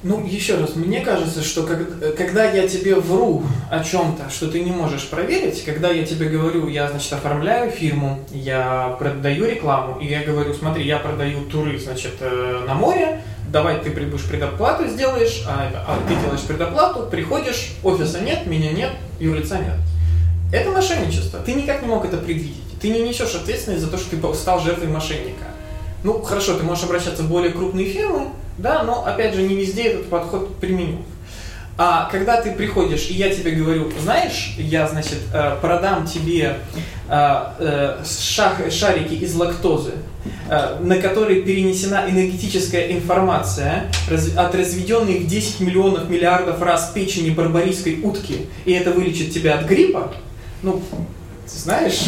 Ну, 0.08 0.24
еще 0.24 0.56
раз, 0.56 0.76
мне 0.76 1.00
кажется, 1.00 1.42
что 1.42 1.64
как, 1.64 2.14
когда 2.16 2.44
я 2.44 2.68
тебе 2.68 2.94
вру 2.94 3.42
о 3.68 3.82
чем-то, 3.82 4.30
что 4.30 4.48
ты 4.48 4.60
не 4.60 4.70
можешь 4.70 5.08
проверить, 5.08 5.64
когда 5.64 5.90
я 5.90 6.06
тебе 6.06 6.28
говорю, 6.28 6.68
я, 6.68 6.88
значит, 6.88 7.12
оформляю 7.12 7.72
фирму, 7.72 8.20
я 8.30 8.94
продаю 9.00 9.46
рекламу, 9.46 9.98
и 9.98 10.06
я 10.06 10.22
говорю, 10.22 10.54
смотри, 10.54 10.86
я 10.86 10.98
продаю 10.98 11.44
туры, 11.46 11.76
значит, 11.80 12.12
э, 12.20 12.62
на 12.68 12.74
море, 12.74 13.20
давай 13.48 13.80
ты 13.80 13.90
будешь 13.90 14.26
предоплату 14.26 14.86
сделаешь, 14.86 15.42
а, 15.44 15.72
а 15.74 15.98
ты 16.06 16.14
делаешь 16.14 16.42
предоплату, 16.42 17.08
приходишь, 17.10 17.72
офиса 17.82 18.20
нет, 18.20 18.46
меня 18.46 18.70
нет, 18.70 18.92
юрлица 19.18 19.58
нет. 19.58 19.74
Это 20.52 20.70
мошенничество. 20.70 21.40
Ты 21.40 21.54
никак 21.54 21.82
не 21.82 21.88
мог 21.88 22.04
это 22.04 22.18
предвидеть. 22.18 22.78
Ты 22.80 22.90
не 22.90 23.00
несешь 23.00 23.34
ответственность 23.34 23.82
за 23.82 23.90
то, 23.90 23.98
что 23.98 24.16
ты 24.16 24.34
стал 24.34 24.60
жертвой 24.60 24.86
мошенника. 24.86 25.46
Ну, 26.06 26.22
хорошо, 26.22 26.56
ты 26.56 26.62
можешь 26.62 26.84
обращаться 26.84 27.24
в 27.24 27.28
более 27.28 27.50
крупные 27.50 27.84
фирмы, 27.84 28.28
да, 28.58 28.84
но, 28.84 29.04
опять 29.04 29.34
же, 29.34 29.42
не 29.42 29.56
везде 29.56 29.88
этот 29.88 30.08
подход 30.08 30.54
применим. 30.60 31.02
А 31.76 32.08
когда 32.12 32.40
ты 32.40 32.52
приходишь, 32.52 33.08
и 33.10 33.14
я 33.14 33.28
тебе 33.34 33.50
говорю, 33.50 33.90
знаешь, 34.00 34.54
я, 34.56 34.86
значит, 34.86 35.18
э, 35.34 35.56
продам 35.60 36.06
тебе 36.06 36.58
э, 37.08 37.40
э, 37.58 38.04
шарики 38.70 39.14
из 39.14 39.34
лактозы, 39.34 39.94
на 40.80 40.98
которые 40.98 41.42
перенесена 41.42 42.04
энергетическая 42.08 42.92
информация 42.92 43.90
от 44.36 44.54
разведенной 44.54 45.18
в 45.18 45.26
10 45.26 45.58
миллионов 45.58 46.08
миллиардов 46.08 46.62
раз 46.62 46.92
печени 46.94 47.30
барбарийской 47.30 47.98
утки, 48.04 48.46
и 48.64 48.72
это 48.72 48.92
вылечит 48.92 49.34
тебя 49.34 49.58
от 49.58 49.66
гриппа, 49.66 50.14
ну, 50.62 50.80
знаешь... 51.48 52.04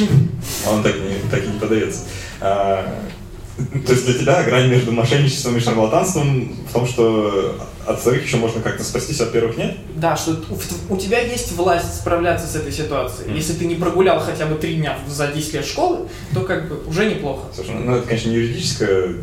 Он 0.71 0.85
так, 0.85 0.95
не, 0.95 1.31
так 1.31 1.43
и 1.45 1.49
не 1.49 1.59
подается. 1.59 2.05
А, 2.41 2.87
то 3.87 3.93
есть 3.93 4.07
для 4.07 4.15
тебя 4.15 4.43
грань 4.45 4.69
между 4.69 4.93
мошенничеством 4.93 5.57
и 5.57 5.61
шарлатанством 5.61 6.55
в 6.69 6.73
том, 6.73 6.87
что 6.87 7.57
от 7.87 8.01
вторых 8.01 8.25
еще 8.25 8.37
можно 8.37 8.61
как-то 8.61 8.85
спастись, 8.85 9.21
от 9.21 9.33
первых 9.33 9.57
нет? 9.57 9.77
Да, 9.97 10.17
что 10.17 10.37
у, 10.89 10.97
тебя 10.97 11.21
есть 11.21 11.53
власть 11.53 11.97
справляться 11.97 12.47
с 12.47 12.55
этой 12.55 12.71
ситуацией. 12.71 13.31
Mm. 13.31 13.37
Если 13.37 13.55
ты 13.55 13.65
не 13.65 13.75
прогулял 13.75 14.21
хотя 14.21 14.47
бы 14.47 14.57
три 14.57 14.77
дня 14.77 14.99
за 15.09 15.29
10 15.29 15.55
лет 15.55 15.67
школы, 15.67 16.07
то 16.35 16.43
как 16.43 16.69
бы 16.69 16.85
уже 16.87 17.07
неплохо. 17.07 17.47
Слушай, 17.55 17.75
ну 17.75 17.97
это, 17.97 18.07
конечно, 18.07 18.29
не 18.29 18.37
юридическое 18.37 19.15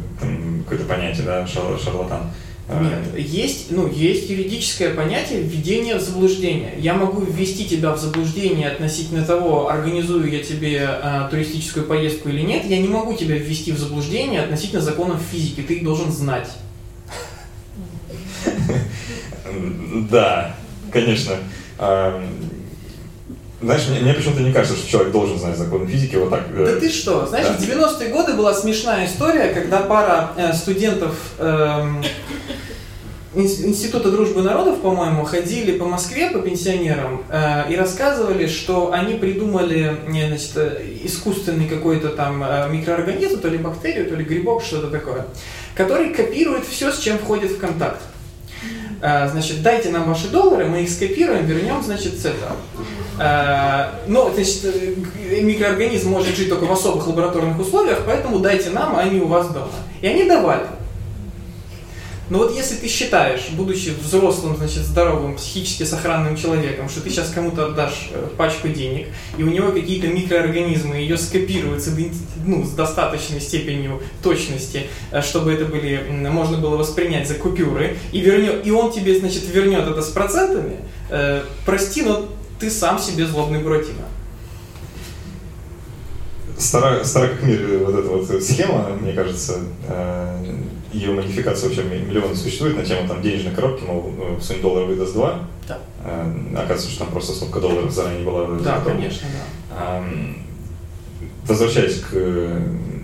какое-то 0.63 0.86
понятие, 0.86 1.26
да, 1.26 1.48
шар, 1.48 1.63
шарлатан. 1.82 2.32
Нет, 2.67 3.19
есть, 3.19 3.67
ну, 3.69 3.88
есть 3.88 4.28
юридическое 4.28 4.91
понятие 4.95 5.41
введения 5.41 5.97
в 5.97 6.01
заблуждение. 6.01 6.73
Я 6.80 6.95
могу 6.95 7.21
ввести 7.21 7.65
тебя 7.65 7.91
в 7.93 7.99
заблуждение 7.99 8.69
относительно 8.69 9.23
того, 9.23 9.69
организую 9.69 10.32
я 10.32 10.43
тебе 10.43 10.80
э, 10.82 11.28
туристическую 11.30 11.86
поездку 11.86 12.30
или 12.30 12.41
нет. 12.41 12.65
Я 12.65 12.80
не 12.80 12.88
могу 12.88 13.13
тебя 13.13 13.38
ввести 13.38 13.71
в 13.71 13.78
заблуждение 13.78 14.41
относительно 14.41 14.82
законов 14.82 15.21
физики. 15.32 15.62
Ты 15.62 15.75
их 15.75 15.84
должен 15.84 16.12
знать. 16.12 16.49
Да, 20.10 20.54
конечно. 20.91 21.38
Знаешь, 23.65 23.88
мне, 23.89 23.99
мне 24.01 24.13
почему-то 24.13 24.41
не 24.41 24.51
кажется, 24.51 24.78
что 24.78 24.89
человек 24.89 25.12
должен 25.12 25.39
знать 25.39 25.58
законы 25.58 25.88
физики 25.88 26.15
вот 26.17 26.30
так. 26.30 26.43
Э, 26.54 26.73
да 26.73 26.80
ты 26.80 26.89
что? 26.89 27.25
Знаешь, 27.25 27.47
да. 27.47 27.54
в 27.54 27.62
90-е 27.62 28.10
годы 28.10 28.34
была 28.34 28.54
смешная 28.54 29.08
история, 29.08 29.54
когда 29.54 29.80
пара 29.80 30.32
э, 30.36 30.54
студентов 30.54 31.15
э, 31.39 31.86
Института 33.36 34.12
дружбы 34.12 34.41
народов, 34.41 34.80
по-моему, 34.80 35.26
ходили 35.26 35.78
по 35.78 35.86
Москве 35.86 36.30
по 36.30 36.39
пенсионерам 36.39 37.24
э, 37.30 37.69
и 37.69 37.76
рассказывали, 37.76 38.48
что 38.48 38.93
они 38.93 39.15
придумали 39.15 39.98
э, 40.08 40.28
значит, 40.28 40.58
искусственный 41.04 41.67
какой-то 41.67 42.10
там 42.10 42.41
э, 42.41 42.69
микроорганизм, 42.71 43.41
то 43.41 43.50
ли 43.50 43.58
бактерию, 43.58 44.08
то 44.08 44.15
ли 44.15 44.24
грибок, 44.24 44.63
что-то 44.63 44.88
такое, 44.88 45.26
который 45.76 46.13
копирует 46.13 46.65
все, 46.65 46.91
с 46.91 47.00
чем 47.00 47.17
входит 47.17 47.52
в 47.52 47.58
контакт. 47.58 48.02
э, 49.02 49.28
значит, 49.28 49.62
дайте 49.62 49.89
нам 49.89 50.08
ваши 50.08 50.30
доллары, 50.30 50.65
мы 50.65 50.84
их 50.84 50.89
скопируем, 50.89 51.45
вернем, 51.45 51.84
значит, 51.84 52.17
с 52.17 52.26
этого. 52.26 52.56
Э, 53.19 53.89
но, 54.08 54.32
значит, 54.34 54.63
э, 54.63 55.41
микроорганизм 55.41 56.10
может 56.10 56.36
жить 56.38 56.48
только 56.48 56.63
в 56.63 56.71
особых 56.71 57.06
лабораторных 57.08 57.60
условиях, 57.60 58.00
поэтому 58.06 58.39
дайте 58.39 58.69
нам, 58.69 58.95
а 58.95 59.02
они 59.02 59.19
у 59.19 59.28
вас 59.28 59.50
дома. 59.50 59.71
И 60.02 60.08
они 60.08 60.24
давали. 60.24 60.63
Но 62.30 62.40
вот 62.40 62.56
если 62.56 62.76
ты 62.76 62.88
считаешь, 62.88 63.50
будучи 63.52 63.90
взрослым, 63.90 64.58
значит, 64.58 64.84
здоровым, 64.84 65.36
психически 65.36 65.84
сохранным 65.84 66.36
человеком, 66.36 66.90
что 66.90 67.02
ты 67.02 67.12
сейчас 67.12 67.30
кому-то 67.30 67.68
отдашь 67.68 68.10
э, 68.12 68.28
пачку 68.36 68.68
денег, 68.68 69.08
и 69.38 69.44
у 69.44 69.48
него 69.48 69.72
какие-то 69.72 70.08
микроорганизмы 70.08 70.96
ее 70.96 71.20
скопируют 71.20 71.84
с, 71.84 71.96
ну, 72.44 72.64
с 72.64 72.72
достаточной 72.72 73.40
степенью 73.40 74.02
точности, 74.24 74.88
э, 75.12 75.22
чтобы 75.22 75.54
это 75.54 75.66
были, 75.66 76.04
можно 76.10 76.58
было 76.58 76.78
воспринять 76.78 77.28
за 77.28 77.36
купюры, 77.36 77.98
и, 78.12 78.22
вернет, 78.22 78.66
и 78.66 78.72
он 78.72 78.92
тебе, 78.92 79.20
значит, 79.20 79.44
вернет 79.48 79.88
это 79.88 80.02
с 80.02 80.10
процентами, 80.10 80.78
э, 81.12 81.44
прости, 81.64 82.02
но 82.02 82.28
ты 82.60 82.72
сам 82.72 82.98
себе 82.98 83.28
злобный 83.28 83.60
Буратино. 83.60 84.06
Стара, 86.58 87.04
стара 87.04 87.28
как 87.28 87.44
мир 87.44 87.60
вот 87.86 87.96
эта 87.96 88.08
вот 88.08 88.44
схема, 88.44 88.88
мне 89.00 89.14
кажется, 89.14 89.60
э, 89.88 90.56
ее 90.96 91.12
модификация 91.12 91.68
вообще 91.68 91.84
миллионы 91.84 92.36
существует 92.36 92.78
на 92.78 92.86
тему 92.86 93.08
там 93.08 93.22
денежной 93.22 93.54
коробки, 93.54 93.84
мол, 93.84 94.14
э, 94.18 94.42
сунь 94.42 94.62
доллар 94.62 94.86
выдаст 94.86 95.14
два. 95.14 95.48
Да. 95.68 95.80
Э, 96.06 96.32
оказывается, 96.54 96.90
что 96.90 97.00
там 97.00 97.10
просто 97.12 97.34
столько 97.34 97.60
долларов 97.60 97.92
заранее 97.92 98.24
была. 98.24 98.48
Да, 98.60 98.82
конечно, 98.82 99.28
да. 99.70 100.04
Возвращаясь 101.48 102.00
к 102.00 102.16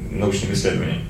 научным 0.10 0.54
исследованиям. 0.54 1.02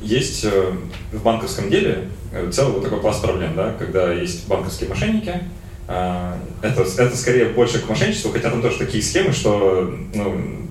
Есть 0.00 0.44
в 0.44 1.22
банковском 1.22 1.68
деле 1.68 2.08
целый 2.52 2.72
вот 2.72 2.84
такой 2.84 3.00
пласт 3.00 3.20
проблем, 3.20 3.54
да, 3.54 3.74
когда 3.78 4.12
есть 4.12 4.46
банковские 4.48 4.88
мошенники, 4.88 5.42
это, 5.86 6.42
это 6.62 7.16
скорее 7.16 7.46
больше 7.50 7.80
к 7.80 7.88
мошенничеству, 7.88 8.30
хотя 8.30 8.50
там 8.50 8.62
тоже 8.62 8.78
такие 8.78 9.02
схемы, 9.02 9.32
что 9.32 9.92
ну, 10.14 10.68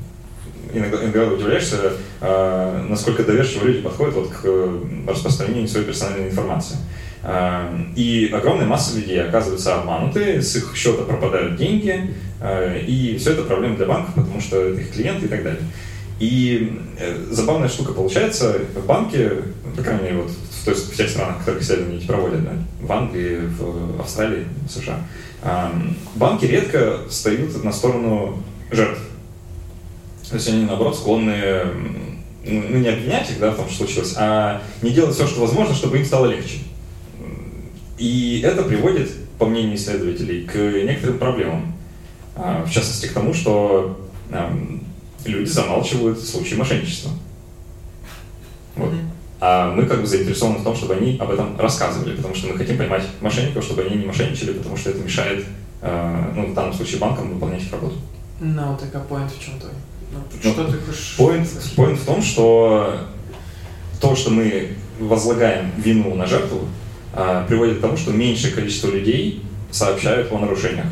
иногда, 0.77 1.03
иногда 1.03 1.25
удивляешься, 1.25 1.93
э, 2.21 2.85
насколько 2.89 3.23
доверчиво 3.23 3.65
люди 3.65 3.81
подходят 3.81 4.15
вот 4.15 4.29
к 4.29 5.09
распространению 5.09 5.67
своей 5.67 5.85
персональной 5.85 6.29
информации. 6.29 6.77
Э, 7.23 7.67
и 7.95 8.31
огромная 8.33 8.65
масса 8.65 8.97
людей 8.97 9.21
оказываются 9.21 9.79
обмануты, 9.79 10.41
с 10.41 10.55
их 10.55 10.75
счета 10.75 11.03
пропадают 11.03 11.57
деньги, 11.57 12.13
э, 12.41 12.81
и 12.81 13.17
все 13.17 13.31
это 13.31 13.43
проблема 13.43 13.75
для 13.75 13.85
банков, 13.85 14.13
потому 14.15 14.39
что 14.41 14.61
это 14.61 14.79
их 14.79 14.91
клиенты 14.91 15.25
и 15.25 15.29
так 15.29 15.43
далее. 15.43 15.61
И 16.19 16.81
забавная 17.29 17.67
штука 17.67 17.93
получается, 17.93 18.59
в 18.75 18.85
банке, 18.87 19.31
по 19.75 19.83
крайней 19.83 20.03
мере, 20.03 20.17
вот 20.17 20.31
в, 20.31 20.65
то 20.65 20.71
есть 20.71 20.91
в 20.91 20.97
тех 20.97 21.07
странах, 21.09 21.45
в 21.45 21.61
исследования 21.61 21.97
эти 21.97 22.07
проводят, 22.07 22.43
да, 22.43 22.53
в 22.81 22.91
Англии, 22.91 23.41
в 23.59 24.01
Австралии, 24.01 24.45
в 24.67 24.71
США, 24.71 24.99
банки 26.15 26.45
редко 26.45 27.01
встают 27.07 27.63
на 27.63 27.71
сторону 27.71 28.41
жертв 28.71 28.99
то 30.29 30.35
есть 30.35 30.49
они, 30.49 30.65
наоборот, 30.65 30.95
склонны 30.95 31.35
ну, 32.43 32.77
не 32.77 32.87
обвинять 32.87 33.29
их 33.29 33.39
да, 33.39 33.51
в 33.51 33.55
том, 33.55 33.67
что 33.69 33.85
случилось, 33.85 34.13
а 34.17 34.61
не 34.81 34.91
делать 34.91 35.15
все, 35.15 35.27
что 35.27 35.41
возможно, 35.41 35.73
чтобы 35.73 35.97
им 35.97 36.05
стало 36.05 36.27
легче. 36.27 36.59
И 37.97 38.41
это 38.43 38.63
приводит, 38.63 39.11
по 39.37 39.45
мнению 39.45 39.75
исследователей, 39.75 40.45
к 40.45 40.55
некоторым 40.55 41.17
проблемам. 41.17 41.73
А, 42.35 42.63
в 42.63 42.71
частности, 42.71 43.07
к 43.07 43.13
тому, 43.13 43.33
что 43.33 43.99
люди 45.25 45.49
замалчивают 45.49 46.19
случаи 46.19 46.55
мошенничества. 46.55 47.11
Вот. 48.75 48.93
А 49.39 49.71
мы 49.71 49.85
как 49.85 50.01
бы 50.01 50.07
заинтересованы 50.07 50.59
в 50.59 50.63
том, 50.63 50.75
чтобы 50.75 50.95
они 50.95 51.17
об 51.19 51.29
этом 51.29 51.59
рассказывали, 51.59 52.15
потому 52.15 52.33
что 52.33 52.47
мы 52.47 52.57
хотим 52.57 52.77
поймать 52.77 53.03
мошенников, 53.21 53.63
чтобы 53.63 53.83
они 53.83 53.97
не 53.97 54.05
мошенничали, 54.05 54.53
потому 54.53 54.75
что 54.77 54.89
это 54.89 54.99
мешает, 54.99 55.45
а, 55.81 56.31
ну, 56.35 56.47
в 56.47 56.53
данном 56.53 56.73
случае, 56.73 56.99
банкам 56.99 57.33
выполнять 57.33 57.63
их 57.63 57.71
работу. 57.71 57.95
Ну, 58.39 58.77
так 58.77 58.93
а 58.95 59.13
point 59.13 59.29
в 59.29 59.43
чем-то? 59.43 59.67
Ну, 60.11 60.51
что 60.51 60.65
ты 60.65 60.77
хочешь? 60.77 61.15
Point, 61.17 61.47
point 61.75 61.95
в 61.95 62.05
том, 62.05 62.21
что 62.21 62.99
то, 63.99 64.15
что 64.15 64.31
мы 64.31 64.75
возлагаем 64.99 65.71
вину 65.77 66.15
на 66.15 66.25
жертву, 66.25 66.67
а, 67.13 67.45
приводит 67.45 67.79
к 67.79 67.81
тому, 67.81 67.97
что 67.97 68.11
меньшее 68.11 68.53
количество 68.53 68.89
людей 68.89 69.43
сообщают 69.71 70.31
о 70.31 70.39
нарушениях. 70.39 70.87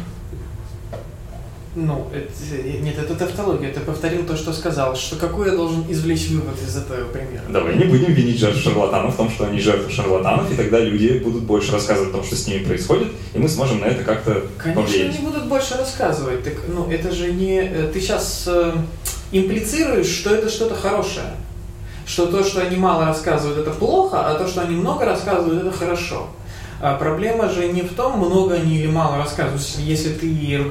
Ну, 1.75 2.07
это, 2.13 2.61
нет, 2.81 2.97
это 2.97 3.15
тавтология. 3.15 3.73
Ты 3.73 3.81
повторил 3.81 4.23
то, 4.25 4.38
что 4.38 4.53
сказал. 4.53 4.95
Что 4.95 5.17
какой 5.17 5.49
я 5.49 5.55
должен 5.55 5.83
извлечь 5.89 6.29
вывод 6.29 6.55
из 6.65 6.77
этого 6.77 7.05
примера? 7.09 7.43
Давай 7.49 7.75
не 7.75 7.83
будем 7.83 8.13
винить 8.13 8.39
жертв 8.39 8.61
шарлатанов 8.61 9.13
в 9.13 9.17
том, 9.17 9.29
что 9.29 9.47
они 9.47 9.59
жертвы 9.59 9.91
шарлатанов, 9.91 10.49
и 10.51 10.55
тогда 10.55 10.79
люди 10.79 11.19
будут 11.19 11.43
больше 11.43 11.73
рассказывать 11.73 12.11
о 12.11 12.13
том, 12.13 12.23
что 12.23 12.38
с 12.38 12.47
ними 12.47 12.63
происходит, 12.63 13.09
и 13.33 13.39
мы 13.39 13.49
сможем 13.49 13.81
на 13.81 13.85
это 13.85 14.05
как-то 14.05 14.45
Конечно, 14.57 14.83
повлиять. 14.83 15.15
они 15.15 15.25
будут 15.25 15.47
больше 15.47 15.75
рассказывать. 15.77 16.45
Так, 16.45 16.53
ну, 16.69 16.89
это 16.89 17.11
же 17.11 17.33
не... 17.33 17.59
Э, 17.59 17.91
ты 17.91 17.99
сейчас 17.99 18.45
э, 18.47 18.73
имплицируешь, 19.33 20.07
что 20.07 20.33
это 20.33 20.49
что-то 20.49 20.75
хорошее. 20.75 21.33
Что 22.05 22.27
то, 22.27 22.43
что 22.43 22.61
они 22.61 22.77
мало 22.77 23.05
рассказывают, 23.05 23.59
это 23.59 23.71
плохо, 23.71 24.29
а 24.29 24.35
то, 24.35 24.47
что 24.47 24.61
они 24.61 24.75
много 24.75 25.05
рассказывают, 25.05 25.65
это 25.65 25.75
хорошо. 25.75 26.29
А 26.86 26.93
проблема 26.98 27.50
же 27.50 27.67
не 27.69 27.82
в 27.82 27.95
том, 27.95 28.19
много 28.19 28.54
они 28.54 28.78
или 28.78 28.86
мало 28.86 29.17
рассказывают. 29.17 29.63
Если 29.80 30.13
ты 30.13 30.62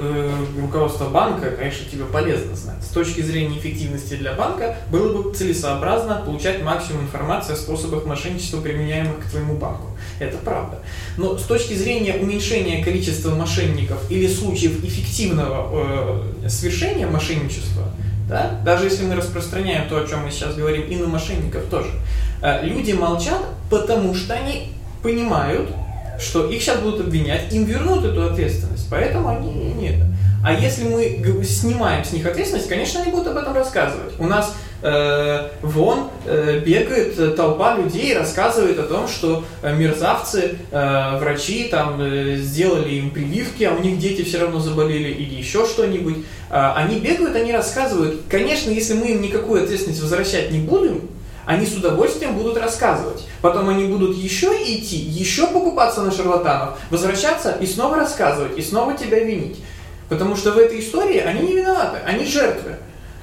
руководство 0.61 1.09
банка, 1.09 1.51
конечно, 1.51 1.91
тебе 1.91 2.05
полезно 2.05 2.55
знать. 2.55 2.85
С 2.85 2.91
точки 2.91 3.21
зрения 3.21 3.59
эффективности 3.59 4.15
для 4.15 4.33
банка 4.35 4.77
было 4.93 5.13
бы 5.13 5.35
целесообразно 5.35 6.23
получать 6.25 6.63
максимум 6.63 7.07
информации 7.07 7.55
о 7.55 7.57
способах 7.57 8.07
мошенничества, 8.07 8.61
применяемых 8.61 9.27
к 9.27 9.31
твоему 9.31 9.57
банку. 9.57 9.89
Это 10.21 10.37
правда. 10.37 10.79
Но 11.17 11.37
с 11.37 11.43
точки 11.43 11.75
зрения 11.75 12.15
уменьшения 12.15 12.85
количества 12.85 13.35
мошенников 13.35 13.99
или 14.09 14.29
случаев 14.29 14.85
эффективного 14.85 16.23
э, 16.45 16.49
совершения 16.49 17.09
мошенничества, 17.09 17.89
да? 18.29 18.61
даже 18.65 18.85
если 18.85 19.05
мы 19.05 19.17
распространяем 19.17 19.89
то, 19.89 19.99
о 19.99 20.07
чем 20.07 20.21
мы 20.23 20.31
сейчас 20.31 20.55
говорим, 20.55 20.83
и 20.83 20.95
на 20.95 21.09
мошенников 21.09 21.65
тоже, 21.65 21.91
э, 22.41 22.65
люди 22.65 22.93
молчат, 22.93 23.43
потому 23.69 24.15
что 24.15 24.35
они 24.35 24.71
понимают, 25.03 25.69
что 26.19 26.49
их 26.49 26.63
сейчас 26.63 26.79
будут 26.81 27.01
обвинять, 27.01 27.53
им 27.53 27.65
вернут 27.65 28.05
эту 28.05 28.27
ответственность, 28.27 28.87
поэтому 28.91 29.29
они 29.29 29.53
не 29.53 29.89
это. 29.89 30.07
А 30.45 30.53
если 30.53 30.85
мы 30.85 31.43
снимаем 31.43 32.05
с 32.05 32.13
них 32.13 32.27
ответственность, 32.27 32.69
конечно, 32.69 33.01
они 33.01 33.11
будут 33.11 33.29
об 33.29 33.39
этом 33.39 33.55
рассказывать. 33.55 34.13
У 34.19 34.27
нас 34.27 34.55
э, 34.83 35.49
вон 35.63 36.11
э, 36.27 36.61
бегает 36.61 37.35
толпа 37.35 37.79
людей, 37.79 38.15
рассказывает 38.15 38.79
о 38.79 38.83
том, 38.83 39.09
что 39.09 39.43
э, 39.63 39.75
мерзавцы, 39.75 40.57
э, 40.71 41.19
врачи 41.19 41.69
там 41.71 41.99
э, 41.99 42.37
сделали 42.37 42.91
им 42.97 43.11
прививки, 43.11 43.65
а 43.65 43.73
у 43.73 43.81
них 43.81 43.99
дети 43.99 44.21
все 44.21 44.39
равно 44.39 44.61
заболели 44.61 45.15
или 45.15 45.35
еще 45.35 45.67
что-нибудь. 45.67 46.19
Э, 46.51 46.73
они 46.77 47.01
бегают, 47.01 47.35
они 47.35 47.51
рассказывают. 47.51 48.21
Конечно, 48.29 48.71
если 48.71 48.93
мы 48.93 49.13
им 49.13 49.23
никакую 49.23 49.65
ответственность 49.65 50.03
возвращать 50.03 50.51
не 50.51 50.59
будем, 50.59 51.09
они 51.47 51.67
с 51.67 51.77
удовольствием 51.77 52.35
будут 52.35 52.57
рассказывать. 52.57 53.27
Потом 53.43 53.69
они 53.69 53.85
будут 53.85 54.17
еще 54.17 54.49
идти, 54.49 54.97
еще 54.97 55.47
покупаться 55.47 56.03
на 56.03 56.11
шарлатанов, 56.11 56.79
возвращаться 56.91 57.53
и 57.61 57.67
снова 57.67 57.97
рассказывать, 57.97 58.59
и 58.59 58.63
снова 58.63 58.95
тебя 58.95 59.21
винить. 59.21 59.59
Потому 60.09 60.37
что 60.37 60.53
в 60.53 60.59
этой 60.59 60.81
истории 60.81 61.19
они 61.19 61.47
не 61.49 61.57
виноваты, 61.57 61.99
они 62.07 62.27
жертвы. 62.27 62.77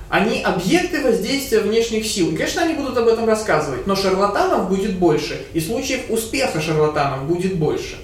Они 0.09 0.41
объекты 0.41 1.01
воздействия 1.01 1.61
внешних 1.61 2.05
сил. 2.05 2.31
И, 2.31 2.35
конечно, 2.35 2.61
они 2.63 2.73
будут 2.73 2.97
об 2.97 3.07
этом 3.07 3.25
рассказывать, 3.25 3.87
но 3.87 3.95
шарлатанов 3.95 4.67
будет 4.67 4.97
больше, 4.97 5.45
и 5.53 5.61
случаев 5.61 6.09
успеха 6.09 6.59
шарлатанов 6.59 7.27
будет 7.27 7.55
больше. 7.55 7.95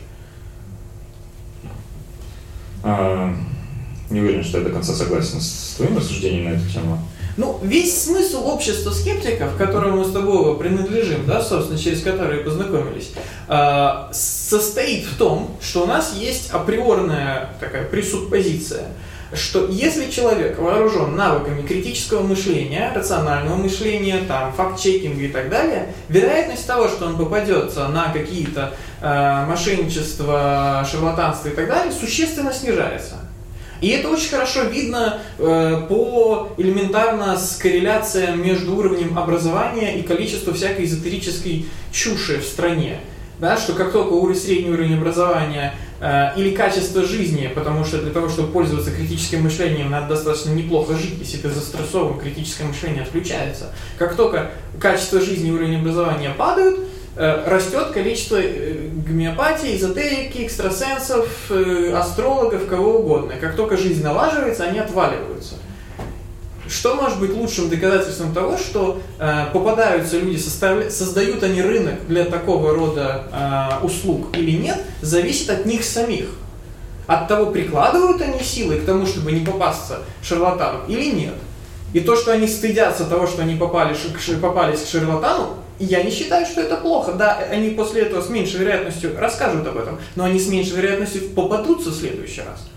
А, 2.82 3.34
не 4.10 4.21
уверен, 4.21 4.43
что 4.43 4.60
я 4.60 4.63
до 4.63 4.69
конца 4.69 4.93
согласен 4.93 5.41
с 5.41 5.73
твоим 5.75 5.97
рассуждением 5.97 6.45
на 6.45 6.56
эту 6.56 6.69
тему. 6.71 6.97
Ну, 7.38 7.60
весь 7.62 8.04
смысл 8.04 8.47
общества 8.47 8.89
скептиков, 8.89 9.56
которому 9.58 9.97
мы 9.97 10.06
с 10.06 10.12
тобой 10.12 10.58
принадлежим, 10.58 11.28
да, 11.28 11.39
собственно, 11.39 11.78
через 11.78 12.02
которые 12.02 12.43
познакомились, 12.43 13.12
э, 13.47 13.89
состоит 14.12 15.06
в 15.06 15.17
том, 15.17 15.56
что 15.62 15.84
у 15.84 15.86
нас 15.86 16.15
есть 16.15 16.50
априорная 16.50 17.50
такая 17.60 17.86
пресуппозиция, 17.86 18.88
что 19.34 19.67
если 19.67 20.10
человек 20.10 20.58
вооружен 20.58 21.15
навыками 21.15 21.62
критического 21.62 22.23
мышления, 22.23 22.91
рационального 22.95 23.56
мышления, 23.56 24.21
там, 24.28 24.52
факт-чекинга 24.54 25.26
и 25.26 25.30
так 25.30 25.50
далее, 25.50 25.93
вероятность 26.10 26.65
того, 26.65 26.88
что 26.88 27.06
он 27.06 27.17
попадется 27.17 27.88
на 27.89 28.12
какие-то 28.12 28.73
э, 29.00 29.45
мошенничества, 29.45 30.88
шарлатанства 30.89 31.50
и 31.50 31.52
так 31.52 31.67
далее, 31.67 31.93
существенно 31.93 32.52
снижается. 32.52 33.26
И 33.81 33.89
это 33.89 34.09
очень 34.09 34.29
хорошо 34.29 34.63
видно 34.63 35.19
э, 35.37 35.81
по 35.87 36.49
элементарно 36.57 37.37
с 37.37 37.57
корреляцией 37.57 38.35
между 38.35 38.75
уровнем 38.75 39.17
образования 39.17 39.99
и 39.99 40.03
количеством 40.03 40.55
всякой 40.55 40.85
эзотерической 40.85 41.65
чуши 41.91 42.39
в 42.39 42.43
стране. 42.43 42.99
Да, 43.39 43.55
что 43.55 43.73
как 43.73 43.91
только 43.91 44.13
уровень, 44.13 44.39
средний 44.39 44.71
уровень 44.71 44.97
образования 44.97 45.75
э, 45.99 46.29
или 46.37 46.55
качество 46.55 47.03
жизни, 47.03 47.51
потому 47.53 47.85
что 47.85 48.01
для 48.01 48.11
того, 48.11 48.29
чтобы 48.29 48.51
пользоваться 48.51 48.89
критическим 48.89 49.43
мышлением, 49.43 49.91
надо 49.91 50.15
достаточно 50.15 50.51
неплохо 50.51 50.95
жить, 50.95 51.15
если 51.19 51.37
ты 51.37 51.49
застрессован, 51.51 52.17
критическое 52.19 52.63
мышление 52.63 53.03
отключается. 53.03 53.75
Как 53.99 54.15
только 54.15 54.49
качество 54.79 55.21
жизни 55.21 55.49
и 55.49 55.51
уровень 55.51 55.77
образования 55.77 56.31
падают, 56.35 56.79
растет 57.47 57.91
количество 57.93 58.38
э, 58.39 58.89
гомеопатии, 59.08 59.75
эзотерики, 59.75 60.45
экстрасенсов, 60.45 61.27
э, 61.49 61.91
астрологов, 61.93 62.67
кого 62.67 62.99
угодно. 62.99 63.34
Как 63.41 63.56
только 63.56 63.75
жизнь 63.75 64.03
налаживается, 64.03 64.65
они 64.65 64.80
отваливаются. 64.80 65.56
Что 66.69 66.95
может 66.95 67.19
быть 67.19 67.32
лучшим 67.32 67.69
доказательством 67.69 68.34
того, 68.34 68.58
что 68.58 69.01
э, 69.19 69.45
попадаются 69.51 70.19
люди, 70.19 70.38
составля... 70.38 70.91
создают 70.91 71.41
они 71.41 71.62
рынок 71.62 72.06
для 72.08 72.25
такого 72.25 72.75
рода 72.75 73.23
э, 73.82 73.86
услуг 73.86 74.36
или 74.36 74.51
нет, 74.51 74.80
зависит 75.01 75.49
от 75.49 75.65
них 75.65 75.84
самих. 75.84 76.25
От 77.08 77.27
того, 77.27 77.47
прикладывают 77.51 78.21
они 78.21 78.39
силы 78.41 78.75
к 78.75 78.86
тому, 78.86 79.08
чтобы 79.08 79.32
не 79.32 79.45
попасться 79.45 80.01
шарлатану 80.21 80.80
или 80.88 81.10
нет. 81.12 81.34
И 81.93 82.01
то, 82.01 82.15
что 82.17 82.34
они 82.34 82.47
стыдятся 82.47 83.06
того, 83.06 83.27
что 83.27 83.41
они 83.41 83.56
попали, 83.56 83.95
попались 84.41 84.82
к 84.82 84.88
шарлатану, 84.89 85.56
я 85.79 86.03
не 86.03 86.11
считаю, 86.11 86.45
что 86.45 86.61
это 86.61 86.77
плохо. 86.77 87.13
Да, 87.13 87.37
они 87.51 87.71
после 87.71 88.03
этого 88.03 88.21
с 88.21 88.29
меньшей 88.29 88.59
вероятностью 88.59 89.15
расскажут 89.17 89.67
об 89.67 89.77
этом, 89.77 89.99
но 90.15 90.25
они 90.25 90.39
с 90.39 90.47
меньшей 90.47 90.77
вероятностью 90.77 91.29
попадутся 91.29 91.89
в 91.89 91.95
следующий 91.95 92.41
раз. 92.41 92.67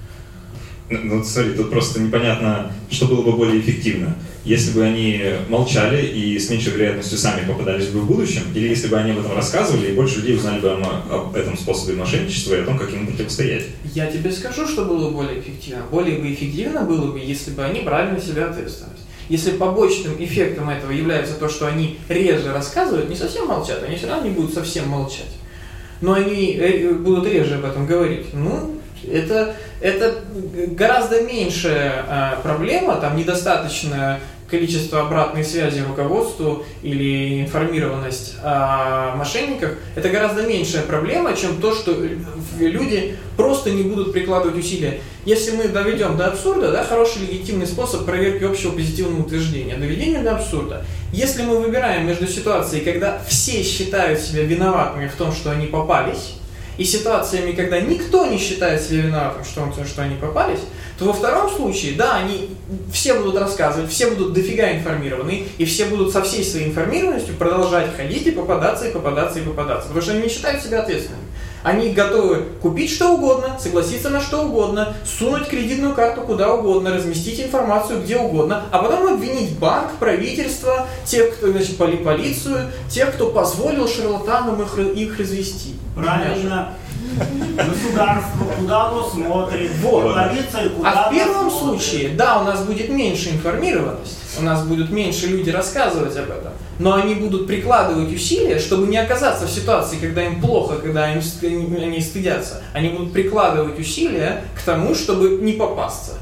Ну, 0.91 0.99
ну, 1.05 1.25
смотри, 1.25 1.53
тут 1.53 1.71
просто 1.71 2.01
непонятно, 2.01 2.73
что 2.91 3.07
было 3.07 3.23
бы 3.23 3.33
более 3.33 3.61
эффективно. 3.61 4.17
Если 4.45 4.73
бы 4.73 4.83
они 4.83 5.23
молчали 5.49 6.05
и 6.05 6.37
с 6.37 6.51
меньшей 6.51 6.73
вероятностью 6.73 7.17
сами 7.17 7.47
попадались 7.47 7.89
бы 7.89 8.01
в 8.01 8.07
будущем, 8.07 8.43
или 8.55 8.69
если 8.69 8.89
бы 8.89 8.97
они 8.97 9.13
об 9.13 9.21
этом 9.21 9.37
рассказывали, 9.37 9.91
и 9.91 9.95
больше 9.95 10.17
людей 10.17 10.35
узнали 10.35 10.61
бы 10.61 10.73
об 10.73 11.37
этом 11.37 11.57
способе 11.57 11.95
мошенничества 11.95 12.55
и 12.55 12.61
о 12.61 12.65
том, 12.65 12.77
как 12.77 12.91
ему 12.91 13.07
противостоять. 13.07 13.67
Я 13.95 14.11
тебе 14.11 14.33
скажу, 14.33 14.67
что 14.67 14.85
было 14.85 15.11
более 15.11 15.39
эффективно. 15.39 15.85
Более 15.93 16.19
бы 16.19 16.33
эффективно 16.33 16.81
было 16.81 17.13
бы, 17.13 17.21
если 17.21 17.53
бы 17.53 17.63
они 17.63 17.83
брали 17.83 18.13
на 18.13 18.21
себя 18.21 18.49
ответственность. 18.49 19.03
Если 19.31 19.53
побочным 19.53 20.17
эффектом 20.19 20.69
этого 20.71 20.91
является 20.91 21.35
то, 21.35 21.49
что 21.49 21.69
они 21.69 22.01
реже 22.09 22.53
рассказывают, 22.53 23.09
не 23.09 23.15
совсем 23.15 23.47
молчат, 23.47 23.81
они 23.87 23.95
все 23.95 24.09
равно 24.09 24.25
не 24.25 24.35
будут 24.35 24.53
совсем 24.53 24.89
молчать. 24.89 25.31
Но 26.01 26.15
они 26.15 26.57
э, 26.57 26.93
будут 26.93 27.29
реже 27.29 27.55
об 27.55 27.65
этом 27.65 27.87
говорить. 27.87 28.35
Ну, 28.35 28.81
это, 29.09 29.55
это 29.81 30.17
гораздо 30.73 31.23
меньшая 31.23 32.05
а, 32.09 32.41
проблема, 32.43 32.97
там 32.97 33.17
недостаточно 33.17 34.19
количество 34.51 35.01
обратной 35.01 35.45
связи 35.45 35.81
руководству 35.81 36.65
или 36.83 37.43
информированность 37.43 38.35
о 38.43 39.15
мошенниках, 39.17 39.75
это 39.95 40.09
гораздо 40.09 40.43
меньшая 40.43 40.83
проблема, 40.83 41.37
чем 41.37 41.61
то, 41.61 41.75
что 41.75 41.95
люди 42.59 43.17
просто 43.37 43.71
не 43.71 43.83
будут 43.83 44.13
прикладывать 44.13 44.59
усилия. 44.59 45.01
Если 45.25 45.53
мы 45.53 45.69
доведем 45.69 46.17
до 46.17 46.29
абсурда, 46.29 46.73
да, 46.73 46.85
хороший 46.85 47.23
легитимный 47.23 47.67
способ 47.67 48.05
проверки 48.05 48.45
общего 48.45 48.73
позитивного 48.73 49.23
утверждения, 49.23 49.77
доведение 49.77 50.23
до 50.23 50.37
абсурда. 50.37 50.85
Если 51.13 51.43
мы 51.43 51.61
выбираем 51.61 52.07
между 52.07 52.27
ситуацией, 52.27 52.85
когда 52.85 53.21
все 53.29 53.63
считают 53.63 54.21
себя 54.21 54.43
виноватыми 54.43 55.09
в 55.09 55.15
том, 55.15 55.33
что 55.33 55.51
они 55.51 55.67
попались, 55.67 56.35
и 56.79 56.85
ситуациями, 56.85 57.53
когда 57.53 57.79
никто 57.79 58.25
не 58.25 58.39
считает 58.39 58.81
себя 58.81 59.03
виноватым, 59.03 59.45
что, 59.45 59.61
он, 59.61 59.73
что 59.87 60.03
они 60.03 60.17
попались, 60.17 60.61
то 61.01 61.07
во 61.07 61.13
втором 61.15 61.49
случае, 61.49 61.97
да, 61.97 62.17
они 62.17 62.51
все 62.93 63.15
будут 63.15 63.39
рассказывать, 63.39 63.91
все 63.91 64.11
будут 64.11 64.35
дофига 64.35 64.71
информированы, 64.71 65.47
и 65.57 65.65
все 65.65 65.87
будут 65.87 66.13
со 66.13 66.21
всей 66.21 66.45
своей 66.45 66.67
информированностью 66.67 67.37
продолжать 67.37 67.97
ходить 67.97 68.27
и 68.27 68.31
попадаться, 68.33 68.87
и 68.87 68.93
попадаться, 68.93 69.39
и 69.39 69.43
попадаться, 69.43 69.89
потому 69.89 70.03
что 70.03 70.13
они 70.13 70.25
не 70.25 70.29
считают 70.29 70.63
себя 70.63 70.83
ответственными. 70.83 71.25
Они 71.63 71.95
готовы 71.95 72.45
купить 72.61 72.91
что 72.91 73.15
угодно, 73.15 73.59
согласиться 73.59 74.11
на 74.11 74.21
что 74.21 74.43
угодно, 74.43 74.95
сунуть 75.07 75.49
кредитную 75.49 75.95
карту 75.95 76.21
куда 76.21 76.53
угодно, 76.53 76.95
разместить 76.95 77.41
информацию 77.41 78.03
где 78.03 78.19
угодно, 78.19 78.65
а 78.71 78.83
потом 78.83 79.15
обвинить 79.15 79.59
банк, 79.59 79.93
правительство, 79.99 80.87
тех, 81.07 81.35
кто, 81.35 81.51
значит, 81.51 81.79
поли 81.79 81.97
полицию, 81.97 82.71
тех, 82.91 83.15
кто 83.15 83.31
позволил 83.31 83.89
шарлатанам 83.89 84.61
их, 84.61 84.79
их 84.79 85.19
развести. 85.19 85.77
Правильно. 85.97 86.75
Государство, 87.57 88.45
куда 88.59 88.89
оно 88.89 89.09
смотрит, 89.09 89.71
вот. 89.83 90.15
полиция, 90.15 90.71
куда 90.71 90.91
А 90.91 91.09
в 91.09 91.13
первом 91.13 91.51
случае, 91.51 92.11
да, 92.11 92.41
у 92.41 92.45
нас 92.45 92.63
будет 92.65 92.89
меньше 92.89 93.31
информированности, 93.31 94.17
у 94.39 94.43
нас 94.43 94.65
будут 94.65 94.91
меньше 94.91 95.27
люди 95.27 95.51
рассказывать 95.51 96.17
об 96.17 96.31
этом, 96.31 96.53
но 96.79 96.95
они 96.95 97.15
будут 97.15 97.47
прикладывать 97.47 98.13
усилия, 98.13 98.59
чтобы 98.59 98.87
не 98.87 98.97
оказаться 98.97 99.47
в 99.47 99.51
ситуации, 99.51 99.97
когда 99.97 100.25
им 100.25 100.41
плохо, 100.41 100.77
когда 100.77 101.13
им, 101.13 101.21
они 101.43 102.01
стыдятся. 102.01 102.63
Они 102.73 102.89
будут 102.89 103.13
прикладывать 103.13 103.79
усилия 103.79 104.45
к 104.57 104.63
тому, 104.63 104.95
чтобы 104.95 105.41
не 105.43 105.53
попасться. 105.53 106.13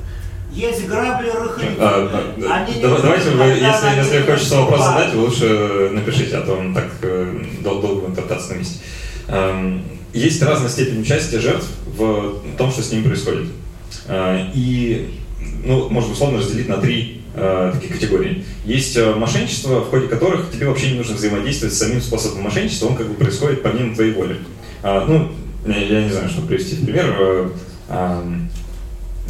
Есть 0.52 0.88
грабли 0.88 1.28
рыхлители. 1.28 1.76
А, 1.78 2.10
а, 2.48 2.66
давайте, 2.82 3.30
вы, 3.30 3.44
если, 3.44 3.96
если 3.96 4.22
хочется 4.22 4.56
вопрос 4.56 4.82
задать, 4.82 5.12
вы 5.12 5.20
лучше 5.20 5.90
напишите, 5.92 6.38
а 6.38 6.40
то 6.40 6.54
он 6.54 6.74
так 6.74 6.86
э, 7.02 7.44
долго 7.60 7.86
будет 7.88 8.16
топтаться 8.16 8.54
на 8.54 8.58
месте. 8.58 8.80
Есть 10.12 10.42
разная 10.42 10.70
степень 10.70 11.00
участия 11.02 11.38
жертв 11.38 11.66
в 11.96 12.36
том, 12.56 12.70
что 12.70 12.82
с 12.82 12.90
ними 12.90 13.04
происходит. 13.04 13.48
Э, 14.06 14.46
и, 14.54 15.14
ну, 15.64 15.88
можно 15.90 16.12
условно 16.12 16.38
разделить 16.38 16.68
на 16.68 16.78
три 16.78 17.22
э, 17.34 17.72
такие 17.74 17.92
категории. 17.92 18.44
Есть 18.64 18.96
э, 18.96 19.14
мошенничество, 19.14 19.80
в 19.80 19.90
ходе 19.90 20.08
которых 20.08 20.50
тебе 20.50 20.66
вообще 20.66 20.92
не 20.92 20.98
нужно 20.98 21.14
взаимодействовать 21.14 21.74
с 21.74 21.78
самим 21.78 22.00
способом 22.00 22.42
мошенничества, 22.42 22.86
он 22.86 22.96
как 22.96 23.08
бы 23.08 23.14
происходит 23.14 23.62
помимо 23.62 23.94
твоей 23.94 24.12
воли. 24.12 24.38
Ну, 24.82 25.28
я 25.66 26.04
не 26.04 26.10
знаю, 26.10 26.28
что 26.28 26.42
привести 26.42 26.76
в 26.76 26.84
пример. 26.84 27.50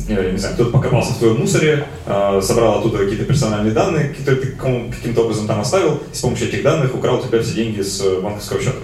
Я 0.09 0.31
не 0.31 0.39
знаю, 0.39 0.55
кто-то 0.55 0.71
покопался 0.71 1.15
в 1.15 1.19
твоем 1.19 1.41
мусоре, 1.41 1.87
собрал 2.05 2.79
оттуда 2.79 2.99
какие-то 2.99 3.25
персональные 3.25 3.73
данные, 3.73 4.11
которые 4.11 4.43
ты 4.43 4.53
каким-то 4.53 5.23
образом 5.23 5.47
там 5.47 5.61
оставил, 5.61 6.03
и 6.13 6.15
с 6.15 6.21
помощью 6.21 6.49
этих 6.49 6.63
данных 6.63 6.95
украл 6.95 7.19
у 7.19 7.27
тебя 7.27 7.43
все 7.43 7.55
деньги 7.55 7.81
с 7.81 8.21
банковского 8.21 8.61
счета 8.61 8.79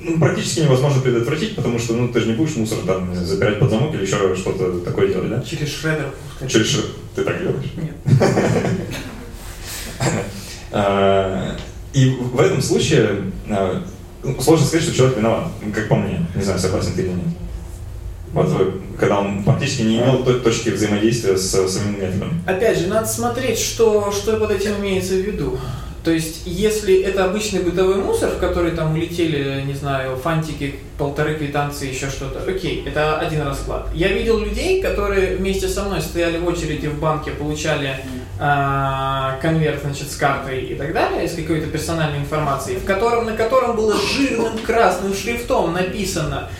ну, 0.00 0.18
практически 0.18 0.60
невозможно 0.60 1.02
предотвратить, 1.02 1.56
потому 1.56 1.78
что 1.78 1.94
ну, 1.94 2.08
ты 2.08 2.20
же 2.20 2.26
не 2.28 2.34
будешь 2.34 2.56
мусор 2.56 2.78
там 2.86 3.14
забирать 3.14 3.58
под 3.58 3.70
замок 3.70 3.94
или 3.94 4.02
еще 4.02 4.34
что-то 4.36 4.80
такое 4.80 5.08
делать, 5.08 5.30
да? 5.30 5.42
Через 5.42 5.68
шредер. 5.68 6.12
Через 6.48 6.66
шредер. 6.66 6.90
Ты 7.14 7.24
так 7.24 7.38
делаешь? 7.40 7.72
Нет. 7.76 7.96
А, 10.74 11.54
и 11.92 12.08
в 12.08 12.40
этом 12.40 12.62
случае 12.62 13.30
а, 13.50 13.84
ну, 14.22 14.40
сложно 14.40 14.66
сказать, 14.66 14.84
что 14.84 14.96
человек 14.96 15.18
виноват, 15.18 15.48
как 15.74 15.88
по 15.88 15.96
мне. 15.96 16.26
Не 16.34 16.42
знаю, 16.42 16.58
согласен 16.58 16.92
ты 16.94 17.02
или 17.02 17.08
нет. 17.08 17.26
Вот, 18.32 18.80
когда 18.98 19.20
он 19.20 19.44
практически 19.44 19.82
не 19.82 19.96
имел 19.98 20.24
той 20.24 20.40
точки 20.40 20.70
взаимодействия 20.70 21.36
с 21.36 21.68
самим 21.68 22.00
методом. 22.00 22.42
Опять 22.46 22.78
же, 22.78 22.86
надо 22.86 23.06
смотреть, 23.06 23.58
что, 23.58 24.10
что 24.10 24.38
под 24.38 24.52
этим 24.52 24.80
имеется 24.80 25.14
в 25.14 25.18
виду. 25.18 25.58
То 26.04 26.10
есть, 26.10 26.42
если 26.46 27.00
это 27.00 27.24
обычный 27.24 27.60
бытовой 27.60 27.96
мусор, 27.96 28.30
в 28.30 28.38
который 28.38 28.72
там 28.72 28.94
улетели, 28.94 29.62
не 29.62 29.74
знаю, 29.74 30.16
фантики, 30.16 30.74
полторы 30.98 31.36
квитанции, 31.36 31.92
еще 31.92 32.08
что-то, 32.10 32.42
окей, 32.42 32.82
это 32.84 33.20
один 33.20 33.42
расклад. 33.42 33.86
Я 33.94 34.08
видел 34.08 34.38
людей, 34.38 34.82
которые 34.82 35.36
вместе 35.36 35.68
со 35.68 35.84
мной 35.84 36.00
стояли 36.00 36.38
в 36.38 36.46
очереди 36.46 36.88
в 36.88 36.98
банке, 36.98 37.30
получали 37.30 37.98
э, 38.40 39.40
конверт, 39.40 39.82
значит, 39.82 40.10
с 40.10 40.16
картой 40.16 40.62
и 40.64 40.74
так 40.74 40.92
далее, 40.92 41.28
с 41.28 41.34
какой-то 41.34 41.68
персональной 41.68 42.18
информацией, 42.18 42.78
в 42.78 42.84
котором, 42.84 43.26
на 43.26 43.36
котором 43.36 43.76
было 43.76 43.94
жирным 43.94 44.58
красным 44.58 45.14
шрифтом 45.14 45.72
написано, 45.72 46.50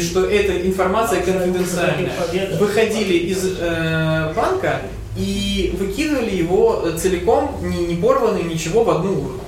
что 0.00 0.24
эта 0.24 0.66
информация 0.66 1.22
конфиденциальная. 1.22 2.10
Выходили 2.58 3.14
из 3.14 3.56
э, 3.60 4.32
банка 4.34 4.80
и 5.16 5.74
выкидывали 5.78 6.34
его 6.34 6.90
целиком, 6.96 7.56
не, 7.62 7.86
не 7.86 7.96
порванный, 7.96 8.42
ничего, 8.44 8.84
в 8.84 8.90
одну 8.90 9.12
урну. 9.12 9.40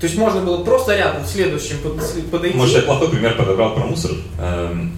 То 0.00 0.06
есть 0.06 0.18
можно 0.18 0.42
было 0.42 0.62
просто 0.62 0.96
рядом 0.96 1.24
в 1.24 1.26
следующем 1.26 1.78
подойти. 2.30 2.56
Может, 2.56 2.76
я 2.76 2.82
плохой 2.82 3.08
пример 3.08 3.36
подобрал 3.36 3.74
про 3.74 3.84
мусор. 3.84 4.12
Эм, 4.38 4.92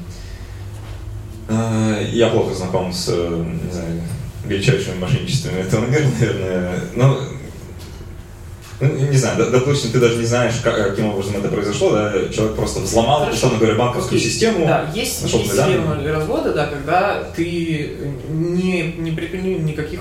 э, 1.48 2.08
я 2.12 2.28
плохо 2.28 2.54
знаком 2.54 2.92
с, 2.92 3.06
э, 3.08 3.44
не 3.64 3.72
знаю, 3.72 4.02
величайшими 4.44 4.98
мошенничествами 4.98 5.60
этого 5.60 5.86
мира, 5.86 6.04
наверное. 6.18 6.80
Но 6.96 7.18
ну, 8.80 8.94
не 8.94 9.16
знаю, 9.16 9.50
допустим, 9.50 9.90
ты 9.90 9.98
даже 9.98 10.16
не 10.16 10.24
знаешь, 10.24 10.54
как, 10.62 10.76
каким 10.76 11.06
образом 11.06 11.36
это 11.36 11.48
произошло, 11.48 11.92
да, 11.92 12.12
человек 12.28 12.54
просто 12.54 12.80
взломал, 12.80 13.20
Хорошо. 13.20 13.36
условно 13.36 13.58
говоря, 13.58 13.74
банковскую 13.74 14.18
Окей. 14.18 14.30
систему. 14.30 14.66
Да, 14.66 14.90
есть, 14.94 15.22
есть 15.22 15.34
система 15.34 16.00
развода, 16.04 16.52
да, 16.52 16.66
когда 16.66 17.24
ты 17.34 17.96
не, 18.28 18.92
не 18.98 19.10
предпринял 19.10 19.58
никаких 19.58 20.00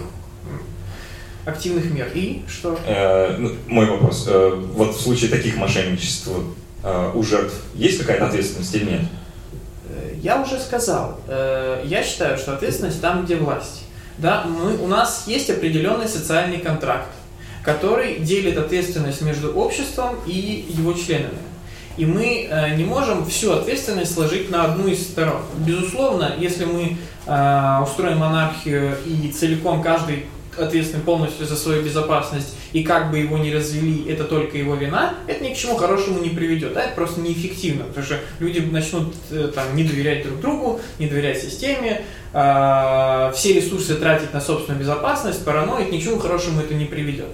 активных 1.45 1.91
мер. 1.91 2.07
И 2.13 2.43
что? 2.47 2.77
Э, 2.85 3.35
ну, 3.37 3.51
мой 3.67 3.85
вопрос. 3.85 4.25
Э, 4.27 4.51
вот 4.73 4.95
в 4.95 5.01
случае 5.01 5.31
таких 5.31 5.55
мошенничеств 5.55 6.29
э, 6.83 7.11
у 7.15 7.23
жертв 7.23 7.55
есть 7.73 7.99
какая-то 7.99 8.27
ответственность 8.27 8.75
или 8.75 8.83
нет? 8.83 9.01
Э, 9.89 10.13
я 10.21 10.41
уже 10.41 10.59
сказал. 10.59 11.19
Э, 11.27 11.81
я 11.85 12.03
считаю, 12.03 12.37
что 12.37 12.53
ответственность 12.53 13.01
там, 13.01 13.25
где 13.25 13.37
власть. 13.37 13.83
Да, 14.17 14.45
мы, 14.45 14.77
у 14.77 14.87
нас 14.87 15.23
есть 15.27 15.49
определенный 15.49 16.07
социальный 16.07 16.57
контракт 16.57 17.07
который 17.67 18.19
делит 18.19 18.57
ответственность 18.57 19.21
между 19.21 19.51
обществом 19.51 20.15
и 20.25 20.65
его 20.69 20.93
членами. 20.93 21.37
И 21.97 22.05
мы 22.05 22.47
э, 22.49 22.75
не 22.77 22.85
можем 22.85 23.25
всю 23.25 23.51
ответственность 23.51 24.13
сложить 24.13 24.49
на 24.49 24.63
одну 24.63 24.87
из 24.87 25.03
сторон. 25.03 25.41
Безусловно, 25.57 26.33
если 26.37 26.63
мы 26.63 26.95
э, 27.25 27.83
устроим 27.83 28.19
монархию 28.19 28.95
и 29.05 29.29
целиком 29.33 29.83
каждый 29.83 30.27
ответственный 30.57 31.03
полностью 31.03 31.45
за 31.45 31.57
свою 31.57 31.83
безопасность, 31.83 32.55
и 32.71 32.85
как 32.85 33.11
бы 33.11 33.17
его 33.17 33.37
ни 33.37 33.51
развели, 33.51 34.09
это 34.09 34.23
только 34.23 34.57
его 34.57 34.75
вина, 34.75 35.15
это 35.27 35.43
ни 35.43 35.53
к 35.53 35.57
чему 35.57 35.75
хорошему 35.75 36.19
не 36.19 36.29
приведет. 36.29 36.73
Да? 36.73 36.85
Это 36.85 36.95
просто 36.95 37.19
неэффективно, 37.19 37.83
потому 37.83 38.05
что 38.05 38.15
люди 38.39 38.59
начнут 38.59 39.13
э, 39.29 39.51
там, 39.53 39.75
не 39.75 39.83
доверять 39.83 40.23
друг 40.23 40.39
другу, 40.39 40.79
не 40.99 41.07
доверять 41.07 41.41
системе, 41.41 42.03
все 42.31 43.53
ресурсы 43.53 43.95
тратить 43.95 44.33
на 44.33 44.41
собственную 44.41 44.79
безопасность, 44.79 45.43
параноид, 45.43 45.91
ни 45.91 45.97
к 45.97 46.03
чему 46.03 46.19
хорошему 46.19 46.61
это 46.61 46.75
не 46.75 46.85
приведет. 46.85 47.29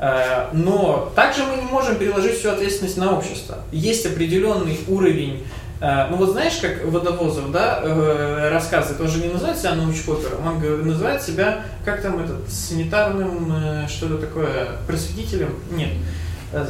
Э, 0.00 0.48
но 0.52 1.12
также 1.14 1.44
мы 1.44 1.56
не 1.56 1.70
можем 1.70 1.96
переложить 1.96 2.38
всю 2.38 2.50
ответственность 2.50 2.96
на 2.96 3.16
общество. 3.16 3.58
Есть 3.72 4.06
определенный 4.06 4.78
уровень 4.86 5.44
э, 5.80 6.06
ну 6.10 6.16
вот 6.16 6.30
знаешь, 6.30 6.58
как 6.60 6.84
Водовозов, 6.84 7.50
да, 7.50 7.80
э, 7.82 8.50
рассказывает, 8.50 9.00
он 9.00 9.08
же 9.08 9.18
не 9.18 9.28
называет 9.28 9.58
себя 9.58 9.74
научпопером, 9.74 10.46
он 10.46 10.86
называет 10.86 11.22
себя, 11.22 11.64
как 11.84 12.02
там 12.02 12.22
этот, 12.22 12.48
санитарным, 12.48 13.88
что-то 13.88 14.18
такое, 14.18 14.68
просветителем, 14.86 15.54
нет. 15.70 15.90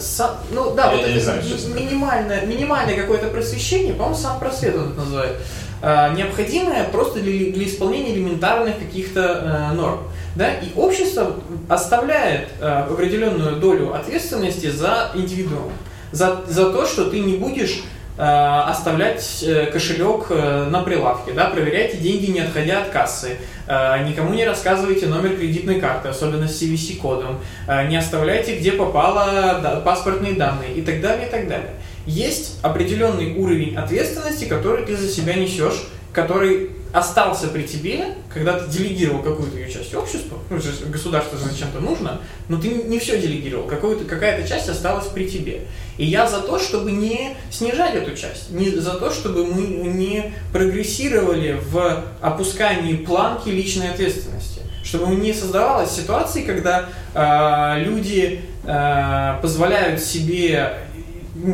Сам, 0.01 0.39
ну 0.51 0.75
да, 0.75 0.91
я 0.91 0.97
вот 0.97 1.07
это 1.07 1.21
знаю, 1.21 1.43
минимальное, 1.73 2.45
минимальное 2.47 2.97
какое-то 2.97 3.29
просвещение, 3.29 3.95
по-моему, 3.95 4.17
сам 4.17 4.41
просвет 4.41 4.75
он 4.75 4.91
это 4.91 5.01
называет, 5.01 5.37
необходимое 5.83 6.85
просто 6.85 7.21
для, 7.21 7.53
для 7.53 7.67
исполнения 7.67 8.15
элементарных 8.15 8.79
каких-то 8.79 9.73
норм. 9.75 10.01
Да? 10.39 10.53
И 10.53 10.73
общество 10.77 11.35
оставляет 11.69 12.49
э, 12.61 12.85
определенную 12.89 13.57
долю 13.57 13.93
ответственности 13.93 14.71
за 14.71 15.11
индивидуум, 15.15 15.73
за, 16.13 16.43
за 16.47 16.71
то, 16.71 16.87
что 16.87 17.11
ты 17.11 17.19
не 17.19 17.37
будешь 17.37 17.83
э, 18.17 18.23
оставлять 18.23 19.43
э, 19.43 19.67
кошелек 19.67 20.27
э, 20.31 20.69
на 20.71 20.83
прилавке, 20.83 21.33
да? 21.33 21.47
проверяйте 21.47 21.97
деньги, 21.97 22.31
не 22.31 22.39
отходя 22.39 22.83
от 22.83 22.91
кассы, 22.91 23.37
э, 23.67 24.05
никому 24.09 24.33
не 24.33 24.45
рассказывайте 24.45 25.07
номер 25.07 25.37
кредитной 25.37 25.81
карты, 25.81 26.09
особенно 26.09 26.47
с 26.47 26.63
CVC-кодом, 26.63 27.41
э, 27.67 27.89
не 27.89 27.97
оставляйте, 27.97 28.59
где 28.59 28.71
попало 28.71 29.83
паспортные 29.85 30.35
данные 30.35 30.75
и 30.75 30.83
так 30.83 31.01
далее, 31.01 31.27
и 31.27 31.31
так 31.31 31.49
далее. 31.49 31.71
Есть 32.09 32.59
определенный 32.63 33.35
уровень 33.35 33.77
ответственности, 33.77 34.47
который 34.47 34.87
ты 34.87 34.97
за 34.97 35.09
себя 35.09 35.35
несешь, 35.35 35.85
который 36.15 36.71
остался 36.91 37.49
при 37.49 37.65
тебе, 37.65 38.15
когда 38.33 38.59
ты 38.59 38.71
делегировал 38.71 39.23
какую-то 39.23 39.59
ее 39.59 39.71
часть 39.71 39.95
обществу, 39.95 40.39
ну, 40.49 40.59
государство 40.87 41.39
зачем-то 41.39 41.81
нужно, 41.81 42.23
но 42.49 42.59
ты 42.59 42.69
не 42.69 42.99
все 42.99 43.21
делегировал, 43.21 43.67
какая-то 43.67 44.49
часть 44.49 44.71
осталась 44.71 45.07
при 45.09 45.29
тебе. 45.29 45.67
И 45.99 46.07
я 46.07 46.27
за 46.27 46.41
то, 46.41 46.59
чтобы 46.59 46.93
не 46.93 47.37
снижать 47.51 47.95
эту 47.95 48.17
часть, 48.17 48.51
не 48.53 48.71
за 48.71 48.95
то, 48.95 49.11
чтобы 49.11 49.45
мы 49.45 49.67
не 49.67 50.33
прогрессировали 50.51 51.61
в 51.71 52.05
опускании 52.23 52.95
планки 52.95 53.51
личной 53.51 53.91
ответственности, 53.91 54.63
чтобы 54.83 55.15
не 55.15 55.35
создавалась 55.35 55.91
ситуации, 55.91 56.41
когда 56.41 56.89
э, 57.13 57.83
люди 57.85 58.41
э, 58.65 59.35
позволяют 59.43 60.01
себе, 60.01 60.79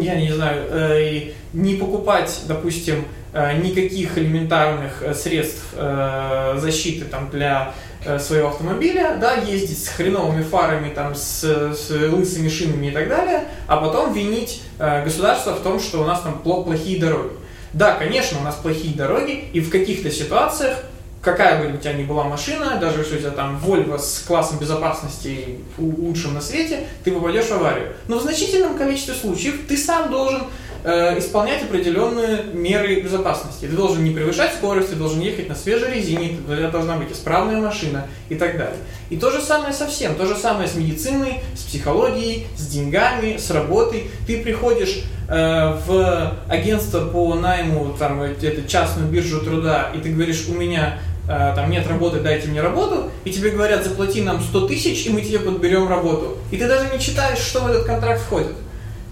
я 0.00 0.14
не 0.16 0.32
знаю, 0.32 0.66
э, 0.70 1.32
не 1.52 1.74
покупать, 1.74 2.42
допустим, 2.46 3.04
Э, 3.36 3.52
никаких 3.58 4.16
элементарных 4.16 5.02
э, 5.02 5.12
средств 5.12 5.74
защиты 5.74 7.04
там, 7.04 7.30
для 7.30 7.74
своего 8.18 8.48
автомобиля, 8.48 9.16
да, 9.18 9.34
ездить 9.34 9.82
с 9.82 9.88
хреновыми 9.88 10.42
фарами, 10.42 10.92
там, 10.94 11.14
с, 11.14 11.42
с 11.42 11.90
лысыми 11.90 12.48
шинами 12.50 12.88
и 12.88 12.90
так 12.90 13.08
далее, 13.08 13.44
а 13.66 13.78
потом 13.78 14.12
винить 14.12 14.62
государство 14.78 15.54
в 15.54 15.62
том, 15.62 15.80
что 15.80 16.02
у 16.02 16.04
нас 16.04 16.20
там 16.20 16.38
плохие 16.40 17.00
дороги. 17.00 17.32
Да, 17.72 17.94
конечно, 17.94 18.38
у 18.40 18.42
нас 18.42 18.56
плохие 18.56 18.94
дороги, 18.94 19.44
и 19.54 19.60
в 19.60 19.70
каких-то 19.70 20.10
ситуациях, 20.10 20.84
какая 21.24 21.60
бы 21.60 21.74
у 21.74 21.78
тебя 21.78 21.94
ни 21.94 22.04
была 22.04 22.24
машина, 22.24 22.76
даже 22.80 23.00
если 23.00 23.16
у 23.16 23.18
тебя 23.18 23.30
там 23.30 23.60
Volvo 23.64 23.98
с 23.98 24.24
классом 24.26 24.58
безопасности 24.58 25.60
лучшим 25.78 26.34
на 26.34 26.40
свете, 26.40 26.86
ты 27.02 27.12
попадешь 27.12 27.46
в 27.46 27.52
аварию. 27.52 27.94
Но 28.08 28.18
в 28.18 28.22
значительном 28.22 28.76
количестве 28.76 29.14
случаев 29.14 29.60
ты 29.66 29.76
сам 29.76 30.10
должен 30.10 30.42
Э, 30.86 31.18
исполнять 31.18 31.62
определенные 31.62 32.42
меры 32.52 33.00
безопасности. 33.00 33.64
Ты 33.64 33.74
должен 33.74 34.04
не 34.04 34.10
превышать 34.10 34.52
скорость, 34.52 34.90
ты 34.90 34.96
должен 34.96 35.18
ехать 35.18 35.48
на 35.48 35.54
свежей 35.54 35.94
резине, 35.94 36.36
у 36.46 36.52
тебя 36.52 36.68
должна 36.68 36.98
быть 36.98 37.10
исправная 37.10 37.58
машина 37.58 38.06
и 38.28 38.34
так 38.34 38.58
далее. 38.58 38.76
И 39.08 39.16
то 39.16 39.30
же 39.30 39.40
самое 39.40 39.72
со 39.72 39.86
всем, 39.86 40.14
то 40.14 40.26
же 40.26 40.36
самое 40.36 40.68
с 40.68 40.74
медициной, 40.74 41.40
с 41.56 41.62
психологией, 41.62 42.46
с 42.58 42.66
деньгами, 42.66 43.38
с 43.38 43.50
работой. 43.50 44.10
Ты 44.26 44.42
приходишь 44.42 45.04
э, 45.26 45.78
в 45.86 46.36
агентство 46.50 47.06
по 47.06 47.32
найму, 47.32 47.96
там, 47.98 48.20
это 48.20 48.68
частную 48.68 49.08
биржу 49.08 49.40
труда, 49.40 49.90
и 49.94 50.00
ты 50.00 50.10
говоришь, 50.10 50.48
у 50.50 50.52
меня 50.52 50.98
э, 50.98 51.13
там 51.26 51.70
нет 51.70 51.86
работы, 51.86 52.20
дайте 52.20 52.48
мне 52.48 52.60
работу, 52.60 53.10
и 53.24 53.30
тебе 53.30 53.50
говорят, 53.50 53.84
заплати 53.84 54.20
нам 54.20 54.40
100 54.40 54.68
тысяч, 54.68 55.06
и 55.06 55.10
мы 55.10 55.22
тебе 55.22 55.38
подберем 55.38 55.88
работу. 55.88 56.36
И 56.50 56.56
ты 56.56 56.68
даже 56.68 56.92
не 56.92 57.00
читаешь, 57.00 57.38
что 57.38 57.60
в 57.60 57.66
этот 57.66 57.84
контракт 57.84 58.20
входит. 58.20 58.52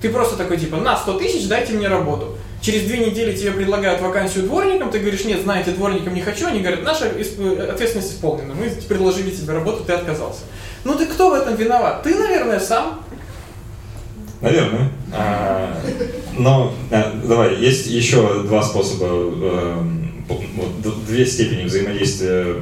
Ты 0.01 0.11
просто 0.11 0.37
такой 0.37 0.59
типа, 0.59 0.77
на 0.77 0.96
100 0.96 1.18
тысяч, 1.18 1.48
дайте 1.48 1.72
мне 1.72 1.88
работу. 1.88 2.37
Через 2.62 2.83
две 2.83 2.98
недели 2.98 3.37
тебе 3.37 3.51
предлагают 3.51 4.01
вакансию 4.01 4.44
дворником, 4.44 4.90
ты 4.90 5.01
говоришь, 5.01 5.25
нет, 5.25 5.42
знаете, 5.42 5.72
дворником 5.72 6.14
не 6.14 6.20
хочу. 6.20 6.46
Они 6.46 6.61
говорят, 6.61 6.85
наша 6.85 7.07
ответственность 7.07 8.12
исполнена, 8.12 8.55
мы 8.55 8.70
предложили 8.88 9.31
тебе 9.31 9.53
работу, 9.53 9.85
ты 9.85 9.92
отказался. 9.92 10.42
Ну 10.85 10.94
ты 10.94 11.07
кто 11.07 11.31
в 11.31 11.35
этом 11.35 11.57
виноват? 11.57 12.05
Ты, 12.05 12.14
наверное, 12.14 12.61
сам. 12.61 13.03
Наверное. 14.40 14.90
А, 15.12 15.77
но 16.37 16.72
а, 16.90 17.20
давай, 17.25 17.57
есть 17.57 17.87
еще 17.87 18.42
два 18.44 18.62
способа, 18.62 19.07
э, 19.09 19.83
вот, 20.28 21.04
две 21.06 21.26
степени 21.26 21.64
взаимодействия 21.64 22.56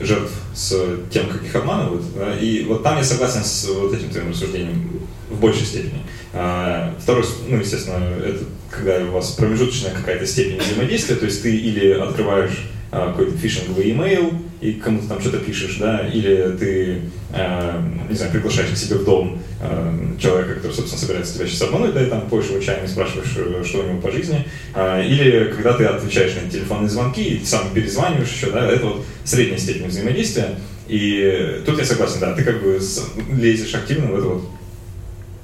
жертв 0.00 0.32
с 0.54 0.74
тем, 1.10 1.28
как 1.28 1.42
их 1.42 1.54
обманывают. 1.54 2.04
И 2.40 2.64
вот 2.68 2.82
там 2.82 2.98
я 2.98 3.04
согласен 3.04 3.44
с 3.44 3.68
вот 3.68 3.94
этим 3.94 4.10
твоим 4.10 4.30
рассуждением 4.30 5.00
в 5.30 5.40
большей 5.40 5.64
степени. 5.64 6.02
А, 6.34 6.94
второй, 7.00 7.24
ну, 7.48 7.58
естественно, 7.58 8.02
это 8.24 8.44
когда 8.70 9.04
у 9.04 9.12
вас 9.12 9.32
промежуточная 9.32 9.92
какая-то 9.92 10.26
степень 10.26 10.58
взаимодействия, 10.58 11.16
то 11.16 11.26
есть 11.26 11.42
ты 11.42 11.54
или 11.54 11.92
открываешь 11.92 12.68
какой-то 12.92 13.36
фишинговый 13.38 13.90
имейл 13.90 14.32
и 14.60 14.74
кому-то 14.74 15.08
там 15.08 15.20
что-то 15.20 15.38
пишешь, 15.38 15.76
да, 15.78 16.06
или 16.06 16.54
ты, 16.58 17.00
э, 17.32 17.82
не 18.08 18.14
знаю, 18.14 18.32
приглашаешь 18.32 18.70
к 18.70 18.76
себе 18.76 18.96
в 18.96 19.04
дом 19.04 19.38
э, 19.60 20.16
человека, 20.20 20.56
который, 20.56 20.72
собственно, 20.72 21.00
собирается 21.00 21.34
тебя 21.34 21.46
сейчас 21.46 21.62
обмануть, 21.62 21.94
да, 21.94 22.02
и 22.02 22.10
там 22.10 22.28
поешь 22.28 22.50
его 22.50 22.60
чаем 22.60 22.84
и 22.84 22.88
спрашиваешь, 22.88 23.32
э, 23.36 23.64
что 23.64 23.80
у 23.80 23.88
него 23.88 24.00
по 24.00 24.12
жизни, 24.12 24.46
или 24.76 25.52
когда 25.56 25.72
ты 25.72 25.84
отвечаешь 25.84 26.34
на 26.34 26.50
телефонные 26.50 26.90
звонки 26.90 27.22
и 27.22 27.44
сам 27.44 27.72
перезваниваешь 27.72 28.30
еще, 28.30 28.50
да, 28.50 28.70
это 28.70 28.86
вот 28.86 29.04
средняя 29.24 29.58
степень 29.58 29.88
взаимодействия, 29.88 30.58
и 30.86 31.62
тут 31.64 31.78
я 31.78 31.84
согласен, 31.86 32.20
да, 32.20 32.34
ты 32.34 32.44
как 32.44 32.62
бы 32.62 32.78
лезешь 33.32 33.74
активно 33.74 34.08
в 34.08 34.18
эту 34.18 34.28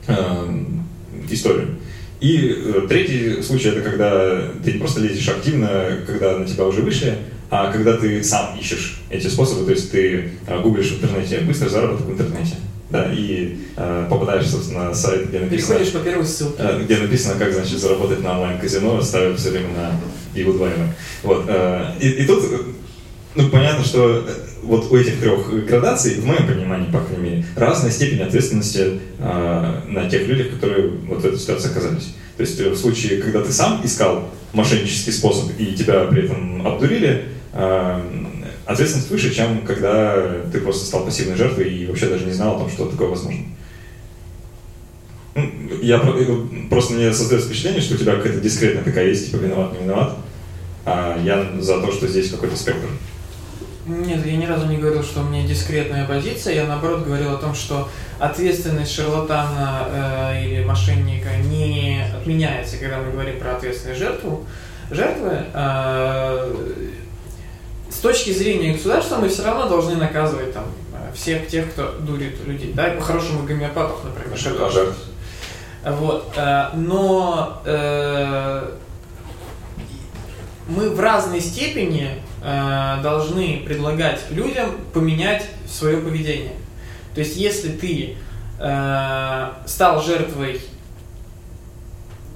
вот 0.06 0.18
историю. 1.30 1.78
И 2.20 2.52
э, 2.56 2.86
третий 2.88 3.42
случай 3.42 3.68
это 3.68 3.80
когда 3.80 4.42
ты 4.64 4.72
не 4.72 4.78
просто 4.78 5.00
лезешь 5.00 5.28
активно, 5.28 5.98
когда 6.06 6.36
на 6.38 6.46
тебя 6.46 6.64
уже 6.64 6.82
вышли, 6.82 7.16
а 7.50 7.72
когда 7.72 7.96
ты 7.96 8.22
сам 8.22 8.56
ищешь 8.58 9.00
эти 9.10 9.26
способы, 9.28 9.64
то 9.64 9.72
есть 9.72 9.90
ты 9.90 10.30
э, 10.46 10.60
гуглишь 10.60 10.90
в 10.90 11.02
интернете 11.02 11.40
быстрый 11.40 11.68
заработок 11.68 12.06
в 12.06 12.12
интернете. 12.12 12.56
Да, 12.90 13.12
и 13.12 13.58
э, 13.76 14.06
попадаешь, 14.08 14.48
собственно, 14.48 14.84
на 14.84 14.94
сайт, 14.94 15.28
где 15.28 15.40
написано... 15.40 15.74
Переходишь 15.74 15.92
по 15.92 15.98
первой 15.98 16.24
ссылке. 16.24 16.54
Э, 16.58 16.82
где 16.82 16.96
написано, 16.96 17.34
как, 17.38 17.52
значит, 17.52 17.78
заработать 17.78 18.22
на 18.22 18.32
онлайн-казино, 18.32 19.02
ставят 19.02 19.38
все 19.38 19.50
время 19.50 19.68
на 19.76 20.00
и 20.34 20.44
удваиваем. 20.44 20.90
Вот. 21.22 21.44
Э, 21.48 21.92
и, 22.00 22.08
и 22.08 22.26
тут 22.26 22.44
ну, 23.34 23.48
понятно, 23.50 23.84
что 23.84 24.24
э, 24.26 24.32
вот 24.62 24.90
у 24.90 24.96
этих 24.96 25.20
трех 25.20 25.64
градаций, 25.66 26.14
в 26.14 26.26
моем 26.26 26.46
понимании, 26.46 26.90
по 26.90 27.00
крайней 27.00 27.22
мере, 27.22 27.44
разная 27.54 27.90
степень 27.90 28.20
ответственности 28.20 29.00
э, 29.18 29.80
на 29.86 30.10
тех 30.10 30.26
людях, 30.26 30.50
которые 30.54 30.88
вот 31.06 31.22
в 31.22 31.24
этой 31.24 31.38
ситуации 31.38 31.70
оказались. 31.70 32.14
То 32.36 32.40
есть 32.40 32.58
э, 32.58 32.70
в 32.70 32.76
случае, 32.76 33.22
когда 33.22 33.42
ты 33.42 33.52
сам 33.52 33.80
искал 33.84 34.30
мошеннический 34.52 35.12
способ 35.12 35.50
и 35.58 35.74
тебя 35.74 36.04
при 36.06 36.24
этом 36.24 36.66
обдурили, 36.66 37.26
ответственность 37.52 39.10
выше, 39.10 39.34
чем 39.34 39.62
когда 39.62 40.42
ты 40.52 40.60
просто 40.60 40.84
стал 40.86 41.04
пассивной 41.04 41.36
жертвой 41.36 41.72
и 41.72 41.86
вообще 41.86 42.06
даже 42.06 42.26
не 42.26 42.32
знал 42.32 42.56
о 42.56 42.58
том, 42.58 42.70
что 42.70 42.86
такое 42.86 43.08
возможно. 43.08 43.44
Ну, 45.34 45.80
я 45.82 45.96
э, 45.96 46.68
просто 46.68 46.94
мне 46.94 47.12
создается 47.12 47.48
впечатление, 47.48 47.80
что 47.80 47.94
у 47.94 47.98
тебя 47.98 48.16
какая-то 48.16 48.40
дискретная 48.40 48.82
такая 48.82 49.06
есть, 49.06 49.30
типа 49.30 49.40
виноват, 49.40 49.72
не 49.72 49.84
виноват. 49.84 50.16
А 50.84 51.18
я 51.22 51.60
за 51.60 51.80
то, 51.80 51.92
что 51.92 52.08
здесь 52.08 52.30
какой-то 52.30 52.56
спектр. 52.56 52.88
Нет, 53.86 54.24
я 54.26 54.36
ни 54.36 54.46
разу 54.46 54.66
не 54.66 54.76
говорил, 54.76 55.02
что 55.02 55.20
у 55.20 55.24
меня 55.24 55.46
дискретная 55.46 56.06
позиция. 56.06 56.54
Я 56.54 56.66
наоборот 56.66 57.04
говорил 57.04 57.32
о 57.32 57.38
том, 57.38 57.54
что 57.54 57.88
ответственность 58.18 58.92
шарлатана 58.92 59.88
э, 60.34 60.44
или 60.44 60.64
мошенника 60.64 61.30
не 61.50 62.04
отменяется, 62.14 62.76
когда 62.76 62.98
мы 62.98 63.12
говорим 63.12 63.38
про 63.38 63.56
ответственность 63.56 64.00
жертву. 64.00 64.44
Жертвы 64.90 65.44
э, 65.54 66.52
с 67.98 68.00
точки 68.00 68.30
зрения 68.30 68.74
государства 68.74 69.16
мы 69.16 69.28
все 69.28 69.42
равно 69.42 69.68
должны 69.68 69.96
наказывать 69.96 70.54
там 70.54 70.66
всех 71.16 71.48
тех, 71.48 71.72
кто 71.72 71.96
дурит 71.98 72.46
людей. 72.46 72.72
Да, 72.72 72.90
по-хорошему 72.90 73.42
гомеопатов, 73.42 74.04
например. 74.04 74.38
Что 74.38 74.70
жертв. 74.70 74.98
Вот. 75.84 76.32
Э, 76.36 76.68
но 76.76 77.60
э, 77.64 78.70
мы 80.68 80.90
в 80.90 81.00
разной 81.00 81.40
степени 81.40 82.22
э, 82.40 83.02
должны 83.02 83.64
предлагать 83.66 84.20
людям 84.30 84.76
поменять 84.94 85.46
свое 85.68 85.96
поведение. 85.96 86.54
То 87.16 87.20
есть, 87.20 87.36
если 87.36 87.70
ты 87.70 88.16
э, 88.60 89.48
стал 89.66 90.00
жертвой 90.04 90.60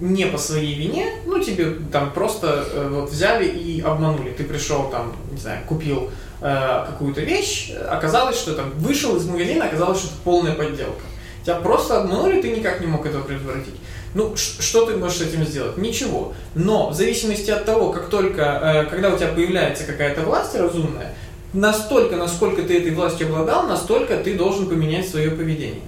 не 0.03 0.27
по 0.27 0.37
своей 0.37 0.75
вине, 0.75 1.13
ну 1.27 1.39
тебе 1.39 1.77
там 1.93 2.11
просто 2.13 2.67
э, 2.69 2.89
вот 2.91 3.11
взяли 3.11 3.47
и 3.47 3.81
обманули. 3.81 4.31
Ты 4.31 4.43
пришел 4.43 4.91
там, 4.91 5.15
не 5.31 5.39
знаю, 5.39 5.61
купил 5.69 6.11
э, 6.41 6.85
какую-то 6.89 7.21
вещь, 7.21 7.71
оказалось, 7.89 8.37
что 8.37 8.55
там 8.55 8.73
вышел 8.79 9.17
из 9.17 9.27
магазина, 9.27 9.67
оказалось, 9.67 10.01
что 10.01 10.09
это 10.09 10.17
полная 10.25 10.55
подделка. 10.55 11.03
Тебя 11.45 11.55
просто 11.57 12.01
обманули, 12.01 12.43
ты 12.43 12.51
никак 12.51 12.81
не 12.81 12.89
мог 12.89 13.07
этого 13.07 13.23
предотвратить. 13.23 13.77
Ну, 14.15 14.35
что 14.37 14.87
ты 14.87 14.97
можешь 14.97 15.19
с 15.19 15.23
этим 15.23 15.45
сделать? 15.45 15.79
Ничего. 15.79 16.35
Но 16.57 16.91
в 16.91 16.95
зависимости 16.95 17.53
от 17.53 17.65
того, 17.65 17.93
как 17.93 18.09
только, 18.09 18.43
э, 18.43 18.85
когда 18.91 19.09
у 19.11 19.17
тебя 19.17 19.29
появляется 19.29 19.85
какая-то 19.85 20.23
власть 20.23 20.57
разумная, 20.57 21.15
настолько, 21.53 22.17
насколько 22.17 22.63
ты 22.63 22.79
этой 22.79 22.91
властью 22.91 23.29
обладал, 23.29 23.69
настолько 23.69 24.17
ты 24.17 24.35
должен 24.35 24.67
поменять 24.67 25.09
свое 25.09 25.31
поведение. 25.31 25.85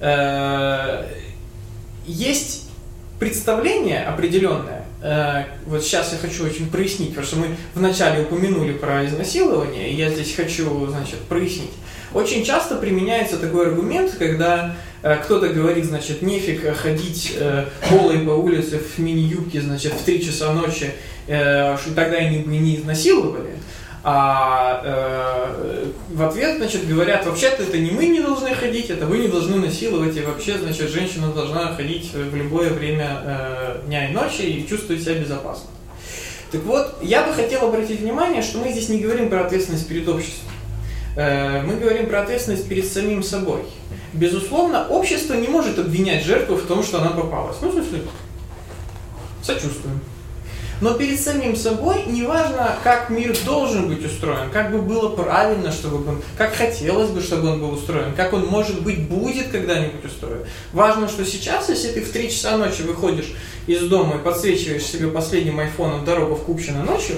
Э, 0.00 1.04
есть 2.06 2.63
представление 3.18 4.04
определенное, 4.04 4.84
э, 5.02 5.44
вот 5.66 5.82
сейчас 5.82 6.12
я 6.12 6.18
хочу 6.18 6.44
очень 6.44 6.70
прояснить, 6.70 7.10
потому 7.10 7.26
что 7.26 7.36
мы 7.36 7.46
вначале 7.74 8.22
упомянули 8.22 8.72
про 8.72 9.04
изнасилование, 9.06 9.90
и 9.90 9.94
я 9.94 10.10
здесь 10.10 10.34
хочу, 10.34 10.86
значит, 10.86 11.18
прояснить. 11.20 11.70
Очень 12.14 12.44
часто 12.44 12.76
применяется 12.76 13.38
такой 13.38 13.66
аргумент, 13.68 14.14
когда 14.16 14.76
э, 15.02 15.16
кто-то 15.16 15.48
говорит, 15.48 15.84
значит, 15.84 16.22
нефиг 16.22 16.76
ходить 16.76 17.32
э, 17.36 17.66
голой 17.90 18.20
по 18.20 18.30
улице 18.30 18.78
в 18.78 18.98
мини-юбке, 18.98 19.60
значит, 19.60 19.92
в 19.92 20.04
3 20.04 20.24
часа 20.24 20.52
ночи, 20.52 20.92
э, 21.26 21.76
тогда 21.96 22.16
они 22.16 22.38
бы 22.38 22.56
не 22.56 22.76
изнасиловали. 22.76 23.50
А 24.06 24.82
э, 24.84 25.86
в 26.10 26.22
ответ, 26.22 26.58
значит, 26.58 26.86
говорят, 26.86 27.24
вообще-то 27.24 27.62
это 27.62 27.78
не 27.78 27.90
мы 27.90 28.04
не 28.04 28.20
должны 28.20 28.54
ходить, 28.54 28.90
это 28.90 29.06
вы 29.06 29.16
не 29.16 29.28
должны 29.28 29.56
насиловать, 29.56 30.14
и 30.14 30.20
вообще, 30.20 30.58
значит, 30.58 30.90
женщина 30.90 31.32
должна 31.32 31.74
ходить 31.74 32.12
в 32.12 32.36
любое 32.36 32.68
время 32.68 33.22
э, 33.24 33.80
дня 33.86 34.10
и 34.10 34.12
ночи 34.12 34.42
и 34.42 34.68
чувствовать 34.68 35.02
себя 35.02 35.14
безопасно. 35.14 35.70
Так 36.52 36.62
вот, 36.64 36.96
я 37.00 37.26
бы 37.26 37.32
хотел 37.32 37.66
обратить 37.66 38.00
внимание, 38.00 38.42
что 38.42 38.58
мы 38.58 38.72
здесь 38.72 38.90
не 38.90 39.00
говорим 39.00 39.30
про 39.30 39.46
ответственность 39.46 39.88
перед 39.88 40.06
обществом. 40.06 40.50
Э, 41.16 41.62
мы 41.62 41.76
говорим 41.76 42.06
про 42.06 42.20
ответственность 42.20 42.68
перед 42.68 42.86
самим 42.86 43.22
собой. 43.22 43.62
Безусловно, 44.12 44.86
общество 44.88 45.32
не 45.32 45.48
может 45.48 45.78
обвинять 45.78 46.24
жертву 46.24 46.56
в 46.56 46.66
том, 46.66 46.82
что 46.82 47.00
она 47.00 47.10
попалась. 47.10 47.56
Ну, 47.62 47.70
в 47.70 47.72
смысле, 47.72 48.02
сочувствуем. 49.42 50.00
Но 50.84 50.92
перед 50.92 51.18
самим 51.18 51.56
собой 51.56 52.04
неважно, 52.08 52.76
как 52.84 53.08
мир 53.08 53.34
должен 53.46 53.88
быть 53.88 54.04
устроен, 54.04 54.50
как 54.50 54.70
бы 54.70 54.82
было 54.82 55.08
правильно, 55.08 55.72
чтобы 55.72 56.06
он, 56.06 56.22
как 56.36 56.52
хотелось 56.52 57.08
бы, 57.08 57.22
чтобы 57.22 57.52
он 57.52 57.60
был 57.60 57.70
устроен, 57.70 58.14
как 58.14 58.34
он, 58.34 58.44
может 58.44 58.82
быть, 58.82 59.08
будет 59.08 59.48
когда-нибудь 59.48 60.04
устроен. 60.04 60.44
Важно, 60.74 61.08
что 61.08 61.24
сейчас, 61.24 61.70
если 61.70 61.88
ты 61.88 62.02
в 62.02 62.12
3 62.12 62.30
часа 62.30 62.58
ночи 62.58 62.82
выходишь 62.82 63.32
из 63.66 63.80
дома 63.88 64.16
и 64.16 64.18
подсвечиваешь 64.18 64.84
себе 64.84 65.08
последним 65.08 65.58
айфоном 65.58 66.04
дорогу 66.04 66.34
в 66.34 66.42
Купчино 66.42 66.84
ночью, 66.84 67.16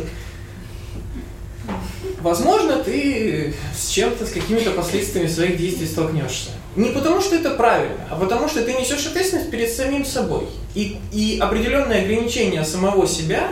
возможно, 2.21 2.77
ты 2.77 3.53
с 3.77 3.89
чем-то, 3.89 4.27
с 4.27 4.31
какими-то 4.31 4.71
последствиями 4.71 5.27
своих 5.27 5.57
действий 5.57 5.89
столкнешься. 5.89 6.51
Не 6.77 6.91
потому, 6.91 7.23
что 7.23 7.37
это 7.37 7.51
правильно, 7.51 8.07
а 8.11 8.17
потому, 8.17 8.49
что 8.49 8.63
ты 8.63 8.75
несешь 8.75 9.07
ответственность 9.07 9.51
перед 9.51 9.73
самим 9.73 10.05
собой. 10.05 10.47
И, 10.75 10.99
и 11.11 11.39
определенные 11.41 12.03
ограничения 12.03 12.65
самого 12.65 13.09
себя 13.09 13.49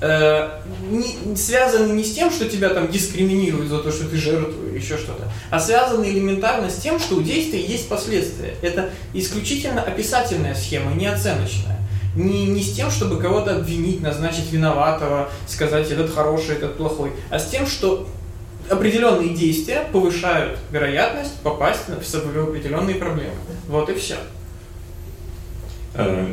э, 0.00 0.48
не, 0.90 1.36
связаны 1.36 1.92
не 1.92 2.02
с 2.02 2.14
тем, 2.14 2.30
что 2.30 2.48
тебя 2.48 2.70
там 2.70 2.90
дискриминируют 2.90 3.68
за 3.68 3.78
то, 3.78 3.92
что 3.92 4.08
ты 4.08 4.16
жертва 4.16 4.68
или 4.70 4.78
еще 4.78 4.96
что-то, 4.96 5.30
а 5.50 5.60
связаны 5.60 6.06
элементарно 6.06 6.70
с 6.70 6.76
тем, 6.76 6.98
что 6.98 7.16
у 7.16 7.22
действия 7.22 7.60
есть 7.60 7.90
последствия. 7.90 8.54
Это 8.62 8.88
исключительно 9.12 9.82
описательная 9.82 10.54
схема, 10.54 10.92
не 10.94 11.06
оценочная. 11.06 11.78
Не, 12.16 12.46
не 12.46 12.62
с 12.62 12.72
тем, 12.72 12.90
чтобы 12.90 13.18
кого-то 13.18 13.56
обвинить, 13.56 14.00
назначить 14.02 14.50
виноватого, 14.50 15.30
сказать 15.46 15.90
этот 15.90 16.14
хороший, 16.14 16.56
этот 16.56 16.76
плохой, 16.76 17.12
а 17.30 17.38
с 17.38 17.48
тем, 17.48 17.66
что 17.66 18.06
определенные 18.72 19.30
действия 19.30 19.86
повышают 19.92 20.58
вероятность 20.70 21.40
попасть 21.42 21.82
в 21.88 22.42
определенные 22.42 22.96
проблемы. 22.96 23.34
Вот 23.68 23.88
и 23.90 23.94
все. 23.94 24.16
Э, 25.94 26.26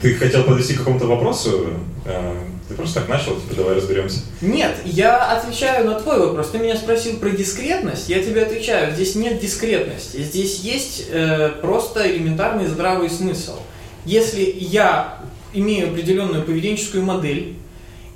ты 0.00 0.14
хотел 0.14 0.44
подвести 0.44 0.74
к 0.74 0.78
какому-то 0.78 1.06
вопросу? 1.06 1.70
Э, 2.04 2.34
ты 2.68 2.74
просто 2.74 3.00
так 3.00 3.08
начал, 3.08 3.36
типа, 3.36 3.54
давай 3.56 3.76
разберемся. 3.76 4.20
Нет, 4.40 4.76
я 4.84 5.38
отвечаю 5.38 5.86
на 5.86 5.98
твой 5.98 6.20
вопрос. 6.20 6.50
Ты 6.50 6.58
меня 6.58 6.76
спросил 6.76 7.16
про 7.16 7.30
дискретность, 7.30 8.08
я 8.08 8.22
тебе 8.22 8.42
отвечаю. 8.42 8.94
Здесь 8.94 9.14
нет 9.14 9.40
дискретности. 9.40 10.18
Здесь 10.18 10.60
есть 10.60 11.06
э, 11.10 11.50
просто 11.62 12.10
элементарный 12.10 12.66
здравый 12.66 13.08
смысл. 13.08 13.58
Если 14.04 14.54
я 14.58 15.18
имею 15.54 15.88
определенную 15.88 16.44
поведенческую 16.44 17.04
модель, 17.04 17.56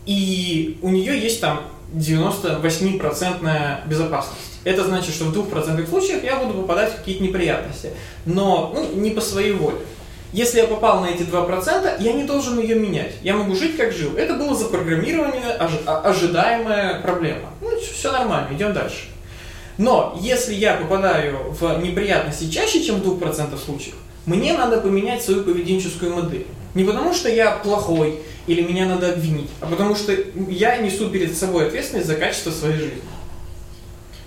и 0.07 0.79
у 0.83 0.91
нее 0.91 1.19
есть 1.19 1.41
там 1.41 1.63
98% 1.95 3.89
безопасность. 3.89 4.41
Это 4.65 4.85
значит, 4.85 5.15
что 5.15 5.25
в 5.25 5.37
2% 5.37 5.89
случаях 5.89 6.23
я 6.23 6.37
буду 6.37 6.61
попадать 6.61 6.93
в 6.93 6.97
какие-то 6.97 7.23
неприятности. 7.23 7.91
Но 8.27 8.73
ну, 8.75 9.01
не 9.01 9.11
по 9.11 9.21
своей 9.21 9.53
воле. 9.53 9.79
Если 10.33 10.59
я 10.59 10.67
попал 10.67 11.01
на 11.01 11.07
эти 11.07 11.23
2%, 11.23 12.01
я 12.01 12.13
не 12.13 12.25
должен 12.25 12.61
ее 12.61 12.77
менять. 12.77 13.15
Я 13.23 13.35
могу 13.35 13.57
жить, 13.57 13.77
как 13.77 13.93
жил. 13.93 14.17
Это 14.17 14.35
было 14.35 14.55
запрограммирование, 14.55 15.51
а, 15.59 16.01
ожидаемая 16.05 17.01
проблема. 17.01 17.51
Ну, 17.61 17.71
все 17.81 18.13
нормально, 18.13 18.55
идем 18.55 18.73
дальше. 18.73 19.07
Но 19.77 20.17
если 20.21 20.55
я 20.55 20.75
попадаю 20.75 21.53
в 21.59 21.83
неприятности 21.83 22.49
чаще, 22.51 22.85
чем 22.85 23.01
в 23.01 23.05
2% 23.05 23.59
случаев, 23.59 23.97
мне 24.27 24.53
надо 24.53 24.81
поменять 24.81 25.23
свою 25.23 25.43
поведенческую 25.43 26.15
модель. 26.15 26.47
Не 26.75 26.85
потому, 26.85 27.13
что 27.13 27.29
я 27.29 27.53
плохой, 27.53 28.21
или 28.47 28.63
меня 28.63 28.87
надо 28.87 29.13
обвинить, 29.13 29.51
а 29.61 29.67
потому 29.67 29.95
что 29.95 30.15
я 30.49 30.77
несу 30.79 31.11
перед 31.11 31.37
собой 31.37 31.67
ответственность 31.67 32.07
за 32.07 32.15
качество 32.15 32.51
своей 32.51 32.77
жизни. 32.77 33.03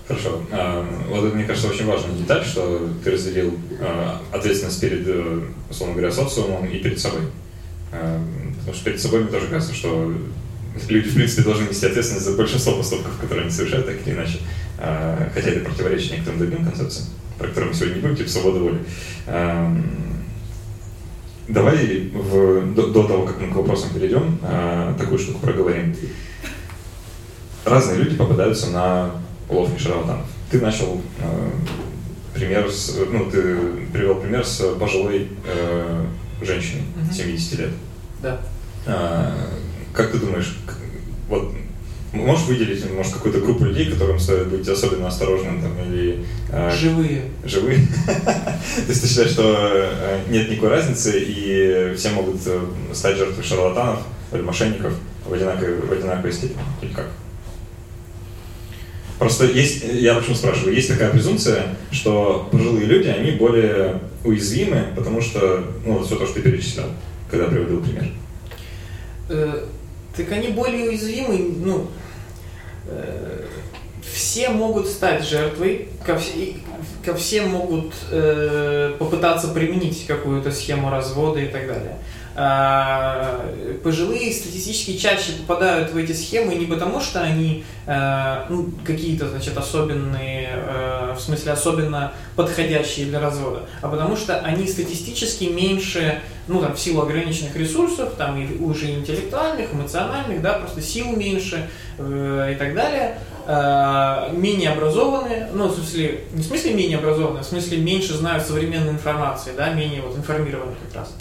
Хорошо. 0.06 0.42
А, 0.50 0.86
вот 1.08 1.24
это, 1.24 1.34
мне 1.34 1.44
кажется, 1.44 1.68
очень 1.68 1.86
важная 1.86 2.14
деталь, 2.14 2.44
что 2.44 2.90
ты 3.02 3.10
разделил 3.10 3.54
а, 3.80 4.20
ответственность 4.32 4.80
перед, 4.80 5.02
э, 5.06 5.40
условно 5.70 5.96
говоря, 5.96 6.12
социумом 6.12 6.66
и 6.66 6.78
перед 6.78 7.00
собой. 7.00 7.22
А, 7.90 8.22
потому 8.58 8.74
что 8.74 8.84
перед 8.84 9.00
собой 9.00 9.20
мне 9.20 9.30
тоже 9.30 9.46
кажется, 9.46 9.74
что 9.74 10.12
люди, 10.88 11.08
в 11.08 11.14
принципе, 11.14 11.42
должны 11.42 11.68
нести 11.68 11.86
ответственность 11.86 12.26
за 12.26 12.36
большинство 12.36 12.76
поступков, 12.76 13.18
которые 13.18 13.44
они 13.44 13.50
совершают, 13.50 13.86
так 13.86 13.96
или 14.06 14.14
иначе. 14.14 14.38
Хотя 14.76 15.50
это 15.50 15.64
противоречит 15.64 16.10
некоторым 16.10 16.40
другим 16.40 16.64
концепциям, 16.66 17.08
про 17.38 17.48
которые 17.48 17.70
мы 17.70 17.74
сегодня 17.74 17.94
не 17.94 18.00
будем, 18.00 18.16
типа 18.16 18.28
свобода 18.28 18.58
воли. 18.58 18.78
Давай 21.48 22.10
в, 22.12 22.74
до, 22.74 22.86
до 22.86 23.04
того, 23.04 23.26
как 23.26 23.40
мы 23.40 23.48
к 23.48 23.54
вопросам 23.54 23.90
перейдем, 23.90 24.38
э, 24.42 24.94
такую 24.98 25.18
штуку 25.18 25.40
проговорим. 25.40 25.94
Разные 27.64 27.98
люди 27.98 28.16
попадаются 28.16 28.70
на 28.70 29.10
уловки 29.48 29.78
шарлатанов. 29.78 30.26
Ты 30.50 30.60
начал 30.60 31.02
э, 31.18 31.50
пример 32.34 32.70
с, 32.70 32.96
ну, 33.10 33.30
ты 33.30 33.56
привел 33.92 34.16
пример 34.16 34.46
с 34.46 34.74
пожилой 34.78 35.28
э, 35.46 36.06
женщиной, 36.40 36.84
70 37.12 37.58
лет. 37.58 37.70
Да. 38.22 38.40
Э, 38.86 39.32
как 39.92 40.12
ты 40.12 40.18
думаешь, 40.18 40.56
вот 41.28 41.52
Можешь 42.14 42.46
выделить, 42.46 42.90
может, 42.92 43.12
какую-то 43.12 43.40
группу 43.40 43.64
людей, 43.64 43.90
которым 43.90 44.20
стоит 44.20 44.46
быть 44.46 44.68
особенно 44.68 45.08
осторожным 45.08 45.60
там, 45.60 45.72
или... 45.84 46.24
Э, 46.50 46.70
живые. 46.70 47.22
Живые? 47.44 47.80
То 48.06 48.88
есть 48.88 49.02
ты 49.02 49.08
считаешь, 49.08 49.32
что 49.32 49.56
э, 49.56 50.20
нет 50.30 50.48
никакой 50.48 50.70
разницы, 50.70 51.12
и 51.18 51.92
все 51.96 52.10
могут 52.10 52.40
э, 52.46 52.60
стать 52.92 53.16
жертвой 53.16 53.42
шарлатанов 53.42 53.98
или 54.32 54.42
мошенников 54.42 54.92
в 55.26 55.32
одинаковой, 55.32 55.80
в 55.80 55.92
одинаковой 55.92 56.32
степени? 56.32 56.60
Или 56.82 56.92
как? 56.92 57.06
Просто 59.18 59.46
есть, 59.46 59.84
я 59.84 60.14
почему 60.14 60.36
спрашиваю, 60.36 60.74
есть 60.74 60.88
такая 60.88 61.10
презумпция, 61.10 61.76
что 61.90 62.48
пожилые 62.52 62.86
люди, 62.86 63.08
они 63.08 63.32
более 63.32 64.00
уязвимы, 64.24 64.84
потому 64.94 65.20
что, 65.20 65.64
ну, 65.84 65.94
вот 65.94 66.06
все 66.06 66.16
то, 66.16 66.26
что 66.26 66.36
ты 66.36 66.42
перечислял, 66.42 66.86
когда 67.30 67.46
приводил 67.46 67.80
пример. 67.80 68.06
Э, 69.28 69.64
так 70.16 70.30
они 70.30 70.48
более 70.48 70.88
уязвимы, 70.88 71.54
ну, 71.64 71.90
все 74.14 74.48
могут 74.48 74.86
стать 74.86 75.24
жертвой, 75.24 75.88
ко, 76.04 76.18
все, 76.18 76.56
ко 77.04 77.14
всем 77.14 77.50
могут 77.50 77.94
э, 78.10 78.94
попытаться 78.98 79.48
применить 79.48 80.06
какую-то 80.06 80.52
схему 80.52 80.90
развода 80.90 81.40
и 81.40 81.48
так 81.48 81.66
далее. 81.66 81.96
А, 82.36 83.48
пожилые 83.84 84.32
статистически 84.32 84.96
чаще 84.96 85.32
попадают 85.32 85.92
в 85.92 85.96
эти 85.96 86.10
схемы 86.12 86.56
не 86.56 86.66
потому, 86.66 87.00
что 87.00 87.20
они 87.20 87.64
э, 87.86 88.44
ну, 88.48 88.70
какие-то 88.84 89.28
значит, 89.28 89.56
особенные 89.56 90.48
э, 90.52 91.14
в 91.16 91.20
смысле 91.20 91.52
особенно 91.52 92.12
подходящие 92.34 93.06
для 93.06 93.20
развода, 93.20 93.68
а 93.82 93.88
потому 93.88 94.16
что 94.16 94.40
они 94.40 94.66
статистически 94.66 95.44
меньше, 95.44 96.22
ну 96.48 96.60
там 96.60 96.74
в 96.74 96.80
силу 96.80 97.02
ограниченных 97.02 97.54
ресурсов, 97.54 98.14
там 98.18 98.36
и 98.36 98.56
уже 98.56 98.90
интеллектуальных, 98.90 99.72
эмоциональных, 99.72 100.42
да, 100.42 100.54
просто 100.54 100.82
сил 100.82 101.14
меньше 101.14 101.68
э, 101.98 102.50
и 102.52 102.58
так 102.58 102.74
далее, 102.74 103.18
менее 104.32 104.70
образованные, 104.70 105.50
ну 105.52 105.68
в 105.68 105.74
смысле, 105.74 106.24
не 106.32 106.42
в 106.42 106.46
смысле 106.46 106.72
менее 106.72 106.96
образованные, 106.96 107.40
а 107.40 107.44
в 107.44 107.46
смысле 107.46 107.76
меньше 107.76 108.14
знают 108.14 108.46
современной 108.46 108.92
информации, 108.92 109.52
да, 109.54 109.68
менее 109.74 110.00
вот 110.00 110.16
информированы 110.16 110.74
как 110.86 111.02
раз. 111.02 111.14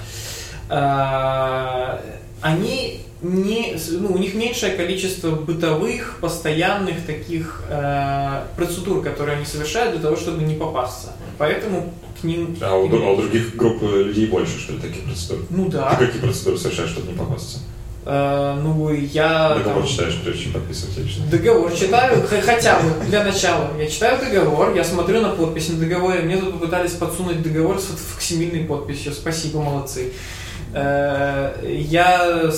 Э, 0.69 1.99
они 2.41 3.03
не, 3.23 3.77
ну, 3.91 4.13
у 4.13 4.17
них 4.17 4.35
меньшее 4.35 4.73
количество 4.73 5.31
бытовых, 5.31 6.17
постоянных 6.19 7.05
таких 7.05 7.63
э, 7.69 8.43
процедур, 8.57 9.01
которые 9.01 9.37
они 9.37 9.45
совершают 9.45 9.93
для 9.93 10.01
того, 10.01 10.17
чтобы 10.17 10.43
не 10.43 10.55
попасться. 10.55 11.13
Поэтому 11.37 11.93
к 12.19 12.23
ним... 12.25 12.55
А 12.61 12.75
у, 12.75 12.87
а 12.87 13.11
у 13.11 13.17
других 13.17 13.55
групп 13.55 13.81
людей 13.81 14.27
больше, 14.27 14.59
что 14.59 14.73
ли, 14.73 14.79
таких 14.79 15.03
процедур? 15.03 15.39
Ну 15.49 15.69
да. 15.69 15.95
Ты 15.95 16.07
какие 16.07 16.21
процедуры 16.21 16.57
совершаешь, 16.57 16.89
чтобы 16.89 17.11
не 17.11 17.17
попасться? 17.17 17.59
Э, 18.05 18.59
ну, 18.61 18.93
я... 18.93 19.55
Договор 19.55 19.83
там, 19.83 19.87
читаешь, 19.87 20.19
прежде 20.21 20.43
чем 20.43 20.53
подписывать 20.53 20.97
или 20.97 21.07
что? 21.07 21.21
Договор 21.31 21.73
читаю, 21.73 22.27
хотя 22.27 22.79
бы, 22.81 23.05
для 23.05 23.23
начала. 23.23 23.69
Я 23.79 23.87
читаю 23.87 24.19
договор, 24.19 24.75
я 24.75 24.83
смотрю 24.83 25.21
на 25.21 25.29
подпись 25.29 25.69
на 25.69 25.77
договоре. 25.77 26.23
Мне 26.23 26.35
тут 26.35 26.51
попытались 26.53 26.91
подсунуть 26.91 27.41
договор 27.41 27.79
с 27.79 27.85
фоксимильной 27.85 28.65
подписью. 28.65 29.13
Спасибо, 29.13 29.61
молодцы. 29.61 30.11
Э, 30.73 31.53
я 31.63 32.51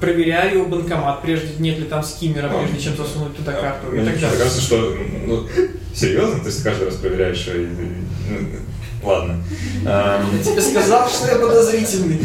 проверяю 0.00 0.66
банкомат, 0.66 1.22
прежде 1.22 1.54
нет 1.58 1.78
ли 1.78 1.84
там 1.84 2.02
скиммера, 2.02 2.50
а, 2.50 2.58
прежде 2.58 2.80
чем 2.80 2.96
засунуть 2.96 3.36
туда 3.36 3.52
карту. 3.52 3.88
Мне 3.90 4.12
кажется, 4.12 4.60
что 4.60 4.96
ну, 5.26 5.46
серьезно, 5.94 6.40
то 6.40 6.46
есть 6.46 6.62
каждый 6.62 6.86
раз 6.86 6.94
проверяешь. 6.96 7.46
И, 7.48 7.68
ну, 8.28 9.08
ладно. 9.08 9.42
Я 9.84 10.42
тебе 10.42 10.62
сказал, 10.62 11.08
что 11.08 11.28
я 11.28 11.36
подозрительный. 11.36 12.20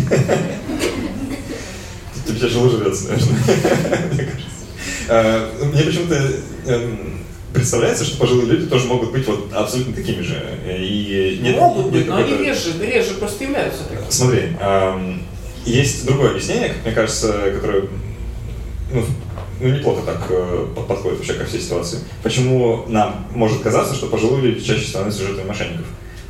Тебе 2.25 2.39
тяжело 2.39 2.69
живется, 2.69 3.09
наверное. 3.09 3.37
Мне 4.13 4.23
кажется. 4.23 4.57
Э, 5.09 5.49
мне 5.63 5.83
почему-то 5.83 6.15
эм, 6.65 7.25
представляется, 7.57 8.05
что 8.05 8.17
пожилые 8.17 8.47
люди 8.47 8.67
тоже 8.67 8.85
могут 8.85 9.11
быть 9.11 9.27
вот 9.27 9.51
абсолютно 9.53 9.93
такими 9.93 10.21
же. 10.21 10.41
И 10.67 11.39
нет, 11.41 11.57
могут 11.57 11.91
быть, 11.91 12.07
но 12.07 12.17
они 12.17 12.37
реже, 12.37 12.73
реже 12.79 13.15
просто 13.15 13.43
являются 13.43 13.83
такими. 13.83 14.09
Смотри, 14.09 14.41
эм, 14.59 15.23
есть 15.65 16.05
другое 16.05 16.31
объяснение, 16.31 16.69
как 16.69 16.85
мне 16.85 16.93
кажется, 16.93 17.51
которое 17.53 17.83
ну, 18.93 19.03
ну, 19.59 19.69
неплохо 19.69 20.01
так 20.05 20.27
э, 20.29 20.67
подходит 20.87 21.17
вообще 21.17 21.33
ко 21.33 21.45
всей 21.45 21.59
ситуации. 21.59 21.99
Почему 22.23 22.85
нам 22.87 23.25
может 23.33 23.61
казаться, 23.61 23.95
что 23.95 24.07
пожилые 24.07 24.41
люди 24.41 24.63
чаще 24.63 24.87
становятся 24.87 25.23
жертвами 25.23 25.47
мошенников? 25.47 25.85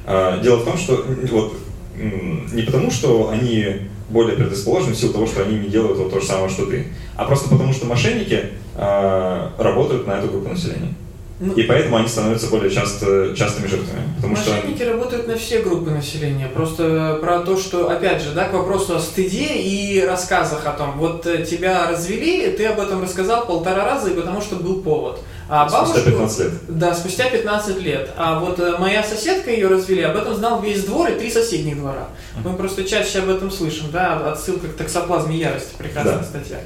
Э, 0.05 0.39
дело 0.41 0.57
в 0.57 0.65
том, 0.65 0.78
что 0.78 1.05
вот, 1.32 1.57
не 1.97 2.61
потому, 2.61 2.89
что 2.89 3.30
они 3.30 3.89
более 4.09 4.38
предрасположены 4.38 4.93
в 4.93 4.97
силу 4.97 5.13
того, 5.13 5.28
что 5.28 5.43
они 5.43 5.59
не 5.59 5.67
делают 5.67 5.97
вот 5.97 6.11
то 6.11 6.21
же 6.21 6.25
самое, 6.25 6.49
что 6.49 6.65
ты, 6.65 6.88
а 7.15 7.25
просто 7.25 7.49
потому, 7.49 7.73
что 7.73 7.86
мошенники 7.86 8.45
э, 8.75 9.49
работают 9.57 10.07
на 10.07 10.13
эту 10.13 10.30
группу 10.30 10.49
населения. 10.49 10.93
Ну, 11.39 11.53
и 11.53 11.63
поэтому 11.63 11.97
они 11.97 12.07
становятся 12.07 12.47
более 12.47 12.71
часто, 12.71 13.35
частыми 13.35 13.67
жертвами. 13.67 14.01
Потому 14.15 14.35
мошенники 14.35 14.81
что... 14.81 14.91
работают 14.93 15.27
на 15.27 15.38
все 15.38 15.61
группы 15.61 15.91
населения. 15.91 16.47
Просто 16.47 17.19
про 17.21 17.41
то, 17.41 17.57
что, 17.57 17.91
опять 17.91 18.23
же, 18.23 18.31
да, 18.31 18.45
к 18.45 18.53
вопросу 18.53 18.95
о 18.95 18.99
стыде 18.99 19.55
и 19.55 20.01
рассказах 20.01 20.65
о 20.65 20.71
том, 20.71 20.97
вот 20.97 21.27
э, 21.27 21.45
тебя 21.45 21.91
развели, 21.91 22.49
ты 22.51 22.65
об 22.65 22.79
этом 22.79 23.03
рассказал 23.03 23.45
полтора 23.45 23.85
раза, 23.85 24.09
и 24.09 24.15
потому 24.15 24.41
что 24.41 24.55
был 24.55 24.81
повод. 24.81 25.19
А 25.47 25.69
бабушку, 25.69 25.99
спустя 25.99 26.11
15 26.11 26.39
лет. 26.39 26.53
Да, 26.67 26.93
спустя 26.95 27.29
15 27.29 27.81
лет. 27.81 28.09
А 28.17 28.39
вот 28.39 28.59
э, 28.59 28.75
моя 28.79 29.03
соседка 29.03 29.51
ее 29.51 29.67
развели, 29.67 30.01
об 30.01 30.17
этом 30.17 30.35
знал 30.35 30.59
весь 30.61 30.85
двор 30.85 31.09
и 31.11 31.19
три 31.19 31.29
соседних 31.29 31.77
двора. 31.77 32.07
Мы 32.43 32.53
просто 32.53 32.83
чаще 32.83 33.19
об 33.19 33.29
этом 33.29 33.51
слышим, 33.51 33.91
да, 33.91 34.31
отсылка 34.31 34.67
к 34.67 34.73
таксоплазме 34.73 35.38
ярости, 35.38 35.75
прекрасная 35.77 36.17
да. 36.17 36.23
статья. 36.23 36.57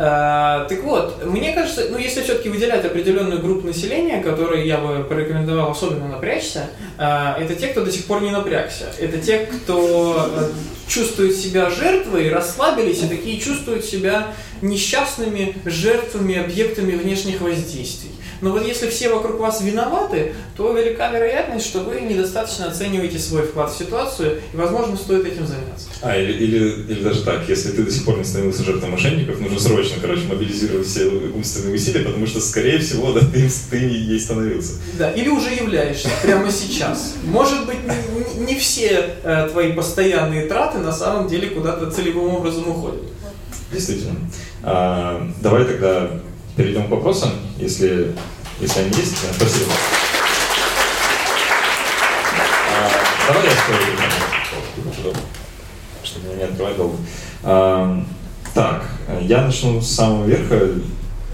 А, 0.00 0.64
так 0.68 0.84
вот, 0.84 1.24
мне 1.26 1.52
кажется, 1.52 1.88
ну 1.90 1.98
если 1.98 2.22
все-таки 2.22 2.48
выделять 2.48 2.84
определенную 2.84 3.42
группу 3.42 3.66
населения, 3.66 4.22
которой 4.22 4.64
я 4.64 4.78
бы 4.78 5.02
порекомендовал 5.02 5.72
особенно 5.72 6.06
напрячься, 6.06 6.70
а, 6.98 7.36
это 7.36 7.56
те, 7.56 7.66
кто 7.66 7.84
до 7.84 7.90
сих 7.90 8.04
пор 8.04 8.22
не 8.22 8.30
напрягся. 8.30 8.92
Это 9.00 9.18
те, 9.18 9.38
кто 9.38 10.30
э, 10.36 10.50
чувствует 10.86 11.34
себя 11.34 11.68
жертвой, 11.70 12.30
расслабились 12.30 13.02
и 13.02 13.08
такие 13.08 13.40
чувствуют 13.40 13.84
себя 13.84 14.28
несчастными 14.62 15.56
жертвами, 15.64 16.36
объектами 16.36 16.92
внешних 16.92 17.40
воздействий. 17.40 18.10
Но 18.40 18.52
вот 18.52 18.64
если 18.66 18.88
все 18.88 19.08
вокруг 19.08 19.38
вас 19.40 19.60
виноваты, 19.60 20.34
то 20.56 20.72
велика 20.72 21.10
вероятность, 21.10 21.66
что 21.66 21.80
вы 21.80 22.00
недостаточно 22.00 22.68
оцениваете 22.68 23.18
свой 23.18 23.42
вклад 23.42 23.72
в 23.72 23.78
ситуацию, 23.78 24.40
и, 24.52 24.56
возможно, 24.56 24.96
стоит 24.96 25.26
этим 25.26 25.46
заняться. 25.46 25.88
А, 26.02 26.16
или, 26.16 26.32
или, 26.32 26.58
или 26.92 27.02
даже 27.02 27.22
так, 27.22 27.48
если 27.48 27.70
ты 27.70 27.82
до 27.82 27.90
сих 27.90 28.04
пор 28.04 28.18
не 28.18 28.24
становился 28.24 28.62
жертвой 28.64 28.90
мошенников, 28.90 29.40
нужно 29.40 29.58
срочно, 29.58 29.96
короче, 30.00 30.22
мобилизировать 30.28 30.86
все 30.86 31.06
умственные 31.06 31.74
усилия, 31.74 32.04
потому 32.04 32.26
что, 32.26 32.40
скорее 32.40 32.78
всего, 32.78 33.12
да, 33.12 33.20
ты, 33.20 33.50
ты 33.70 33.76
ей 33.76 34.20
становился. 34.20 34.74
Да, 34.98 35.10
или 35.10 35.28
уже 35.28 35.50
являешься 35.50 36.08
прямо 36.22 36.50
сейчас. 36.50 37.14
Может 37.24 37.66
быть, 37.66 37.78
не, 37.84 38.46
не 38.46 38.58
все 38.58 39.16
э, 39.22 39.48
твои 39.50 39.72
постоянные 39.72 40.46
траты 40.46 40.78
на 40.78 40.92
самом 40.92 41.28
деле 41.28 41.48
куда-то 41.48 41.90
целевым 41.90 42.34
образом 42.34 42.68
уходят. 42.68 43.02
Действительно. 43.72 44.16
А, 44.62 45.30
давай 45.40 45.64
тогда 45.64 46.10
перейдем 46.58 46.88
к 46.88 46.90
вопросам, 46.90 47.30
если, 47.56 48.12
если 48.60 48.80
они 48.80 48.90
есть. 48.90 49.16
Спасибо. 49.36 49.70
А, 52.74 53.32
давай 53.32 53.44
я 53.46 53.52
скажу, 53.52 55.14
чтобы 56.02 56.26
меня 56.26 56.36
не 56.36 56.42
открывать 56.42 56.76
долго. 56.76 56.96
А, 57.44 58.04
так, 58.52 58.90
я 59.22 59.42
начну 59.42 59.80
с 59.80 59.88
самого 59.88 60.26
верха. 60.26 60.68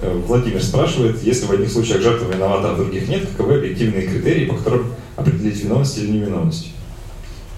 Владимир 0.03 0.63
спрашивает, 0.63 1.23
если 1.23 1.47
в 1.47 1.53
одних 1.53 1.73
случаях 1.73 2.03
жертва 2.03 2.31
виновата, 2.31 2.71
а 2.71 2.75
в 2.75 2.77
других 2.77 3.09
нет, 3.09 3.27
каковы 3.27 3.55
объективные 3.55 4.07
критерии, 4.07 4.45
по 4.45 4.57
которым 4.57 4.93
определить 5.17 5.65
виновность 5.65 5.97
или 5.97 6.11
невиновность? 6.11 6.73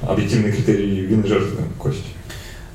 Объективные 0.02 0.52
критерии 0.52 1.00
вины 1.00 1.26
жертвы, 1.26 1.64
Костя. 1.76 2.04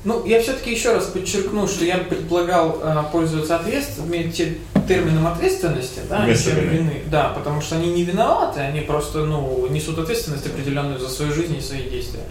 Ну, 0.04 0.26
я 0.26 0.42
все-таки 0.42 0.72
еще 0.72 0.92
раз 0.92 1.06
подчеркну, 1.06 1.68
что 1.68 1.84
я 1.84 1.98
предполагал 1.98 2.80
э, 2.82 3.02
пользоваться 3.12 3.56
ответственностью, 3.56 4.56
термином 4.88 5.28
ответственности, 5.28 6.00
да, 6.10 6.24
Вместо 6.24 6.50
чем 6.50 6.60
вины. 6.60 6.72
вины. 6.72 7.02
Да, 7.06 7.28
потому 7.28 7.60
что 7.60 7.76
они 7.76 7.92
не 7.92 8.02
виноваты, 8.02 8.60
они 8.60 8.80
просто, 8.80 9.18
ну, 9.18 9.68
несут 9.70 9.98
ответственность 10.00 10.46
определенную 10.46 10.98
за 10.98 11.08
свою 11.08 11.32
жизнь 11.32 11.56
и 11.56 11.60
свои 11.60 11.88
действия. 11.88 12.22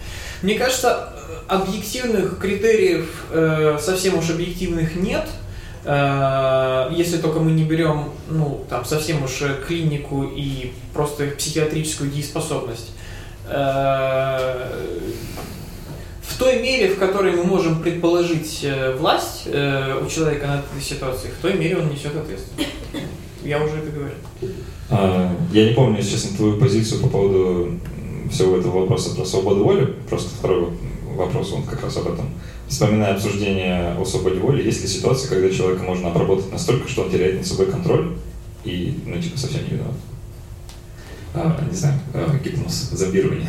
Мне 0.42 0.56
кажется, 0.56 1.14
объективных 1.48 2.38
критериев, 2.38 3.08
э, 3.30 3.78
совсем 3.80 4.18
уж 4.18 4.28
объективных 4.28 4.94
нет, 4.94 5.26
э, 5.84 6.88
если 6.92 7.16
только 7.16 7.40
мы 7.40 7.52
не 7.52 7.64
берем, 7.64 8.10
ну, 8.28 8.64
там, 8.68 8.84
совсем 8.84 9.24
уж 9.24 9.42
клинику 9.66 10.24
и 10.24 10.72
просто 10.92 11.26
психиатрическую 11.28 12.10
дееспособность. 12.10 12.90
Э, 13.46 14.68
в 16.32 16.38
той 16.38 16.62
мере, 16.62 16.88
в 16.88 16.98
которой 16.98 17.32
мы 17.32 17.44
можем 17.44 17.82
предположить 17.82 18.60
э, 18.62 18.96
власть 18.96 19.42
э, 19.46 20.00
у 20.04 20.08
человека 20.08 20.46
над 20.46 20.64
этой 20.64 20.82
ситуацией, 20.82 21.32
в 21.38 21.42
той 21.42 21.54
мере 21.54 21.76
он 21.76 21.88
несет 21.88 22.16
ответственность. 22.16 22.70
Я 23.44 23.62
уже 23.62 23.76
это 23.76 23.90
говорил. 23.90 24.16
А, 24.88 25.36
я 25.52 25.68
не 25.68 25.74
помню, 25.74 25.98
если 25.98 26.12
честно, 26.12 26.36
твою 26.36 26.58
позицию 26.58 27.02
по 27.02 27.08
поводу 27.08 27.72
всего 28.30 28.56
этого 28.56 28.80
вопроса 28.80 29.14
про 29.14 29.24
свободу 29.24 29.64
воли. 29.64 29.94
Просто 30.08 30.30
второй 30.30 30.68
вопрос, 31.16 31.52
он 31.52 31.64
как 31.64 31.82
раз 31.82 31.96
об 31.96 32.06
этом. 32.06 32.26
Вспоминая 32.68 33.14
обсуждение 33.14 33.94
о 33.98 34.04
свободе 34.04 34.38
воли, 34.38 34.62
есть 34.62 34.82
ли 34.82 34.88
ситуация, 34.88 35.28
когда 35.28 35.50
человека 35.50 35.82
можно 35.82 36.08
обработать 36.08 36.50
настолько, 36.52 36.88
что 36.88 37.02
он 37.02 37.10
теряет 37.10 37.38
над 37.38 37.46
собой 37.46 37.66
контроль 37.66 38.12
и, 38.64 38.98
ну, 39.04 39.20
типа, 39.20 39.38
совсем 39.38 39.64
не 39.64 39.76
виноват? 39.76 39.94
А, 41.34 41.56
не 41.68 41.74
знаю, 41.74 41.94
а, 42.14 42.36
гипноз, 42.36 42.90
зомбирование. 42.92 43.48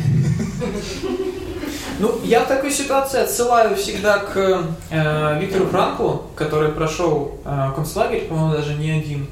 Ну, 2.00 2.18
я 2.24 2.40
в 2.40 2.48
такой 2.48 2.72
ситуации 2.72 3.20
отсылаю 3.20 3.76
всегда 3.76 4.18
к 4.18 4.64
э, 4.90 5.38
Виктору 5.40 5.66
Франку, 5.66 6.24
который 6.34 6.72
прошел 6.72 7.38
э, 7.44 7.70
концлагерь, 7.76 8.26
по-моему, 8.26 8.52
даже 8.52 8.74
не 8.74 8.90
один. 8.90 9.28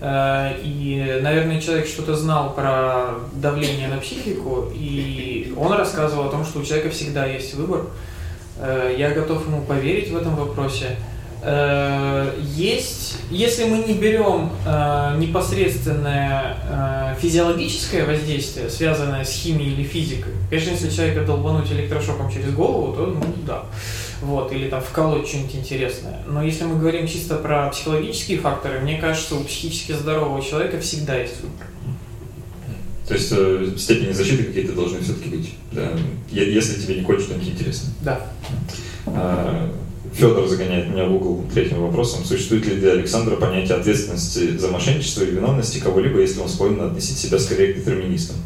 Э, 0.00 0.54
и, 0.62 1.20
наверное, 1.22 1.60
человек 1.60 1.86
что-то 1.86 2.16
знал 2.16 2.54
про 2.54 3.16
давление 3.34 3.88
на 3.88 3.98
психику, 3.98 4.70
и 4.74 5.52
он 5.56 5.72
рассказывал 5.72 6.28
о 6.28 6.30
том, 6.30 6.46
что 6.46 6.60
у 6.60 6.64
человека 6.64 6.90
всегда 6.90 7.26
есть 7.26 7.54
выбор. 7.54 7.82
Э, 8.58 8.94
я 8.96 9.10
готов 9.10 9.46
ему 9.46 9.60
поверить 9.62 10.10
в 10.10 10.16
этом 10.16 10.34
вопросе. 10.34 10.86
Э, 10.86 11.17
есть, 11.42 13.16
если 13.30 13.64
мы 13.64 13.78
не 13.78 13.94
берем 13.94 14.50
э, 14.66 15.16
непосредственное 15.18 16.56
э, 16.68 17.14
физиологическое 17.20 18.06
воздействие, 18.06 18.70
связанное 18.70 19.24
с 19.24 19.32
химией 19.32 19.74
или 19.74 19.84
физикой, 19.84 20.32
конечно, 20.50 20.70
если 20.70 20.90
человека 20.90 21.24
долбануть 21.24 21.70
электрошоком 21.70 22.30
через 22.30 22.52
голову, 22.52 22.92
то 22.94 23.06
ну 23.06 23.22
да, 23.46 23.64
вот, 24.22 24.50
или 24.52 24.68
там 24.68 24.80
вколоть 24.82 25.28
что-нибудь 25.28 25.54
интересное. 25.56 26.22
Но 26.26 26.42
если 26.42 26.64
мы 26.64 26.78
говорим 26.78 27.06
чисто 27.06 27.36
про 27.36 27.68
психологические 27.68 28.38
факторы, 28.38 28.80
мне 28.80 28.98
кажется, 28.98 29.36
у 29.36 29.44
психически 29.44 29.92
здорового 29.92 30.42
человека 30.42 30.80
всегда 30.80 31.16
есть 31.16 31.40
выбор. 31.40 31.66
То 33.06 33.14
есть 33.14 33.28
э, 33.30 33.72
степени 33.78 34.12
защиты 34.12 34.44
какие-то 34.44 34.72
должны 34.72 35.00
все-таки 35.00 35.30
быть, 35.30 35.54
да, 35.72 35.90
если 36.30 36.80
тебе 36.80 36.96
не 36.96 37.02
хочешь 37.02 37.24
что-нибудь 37.24 37.48
интересное. 37.48 37.90
Да. 38.02 38.20
А, 39.06 39.70
Федор 40.18 40.48
загоняет 40.48 40.88
меня 40.88 41.04
в 41.04 41.14
угол 41.14 41.44
третьим 41.54 41.80
вопросом. 41.80 42.24
Существует 42.24 42.66
ли 42.66 42.74
для 42.74 42.90
Александра 42.92 43.36
понятие 43.36 43.76
ответственности 43.76 44.56
за 44.56 44.66
мошенничество 44.66 45.22
и 45.22 45.30
виновности 45.30 45.78
кого-либо, 45.78 46.20
если 46.20 46.40
он 46.40 46.48
склонен 46.48 46.80
относить 46.80 47.18
себя 47.18 47.38
скорее 47.38 47.72
к 47.72 47.76
детерминистам? 47.78 48.36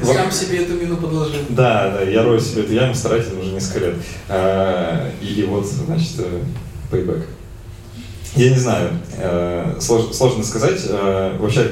Во- 0.00 0.14
Сам 0.14 0.32
себе 0.32 0.64
эту 0.64 0.74
мину 0.74 0.96
подложил. 0.96 1.42
Да, 1.50 1.90
да, 1.90 2.02
я 2.02 2.24
рою 2.24 2.40
себе 2.40 2.62
эту 2.62 2.72
яму 2.72 2.92
старательно 2.92 3.40
уже 3.40 3.52
несколько 3.52 3.86
лет. 3.86 3.94
А, 4.28 5.08
И 5.22 5.44
вот, 5.44 5.64
значит, 5.64 6.18
э, 6.18 6.40
payback. 6.90 7.22
Я 8.34 8.50
не 8.50 8.56
знаю, 8.58 8.90
э, 9.16 9.76
слож- 9.78 10.12
сложно 10.12 10.42
сказать. 10.42 10.80
Э, 10.88 11.36
Вообще, 11.38 11.70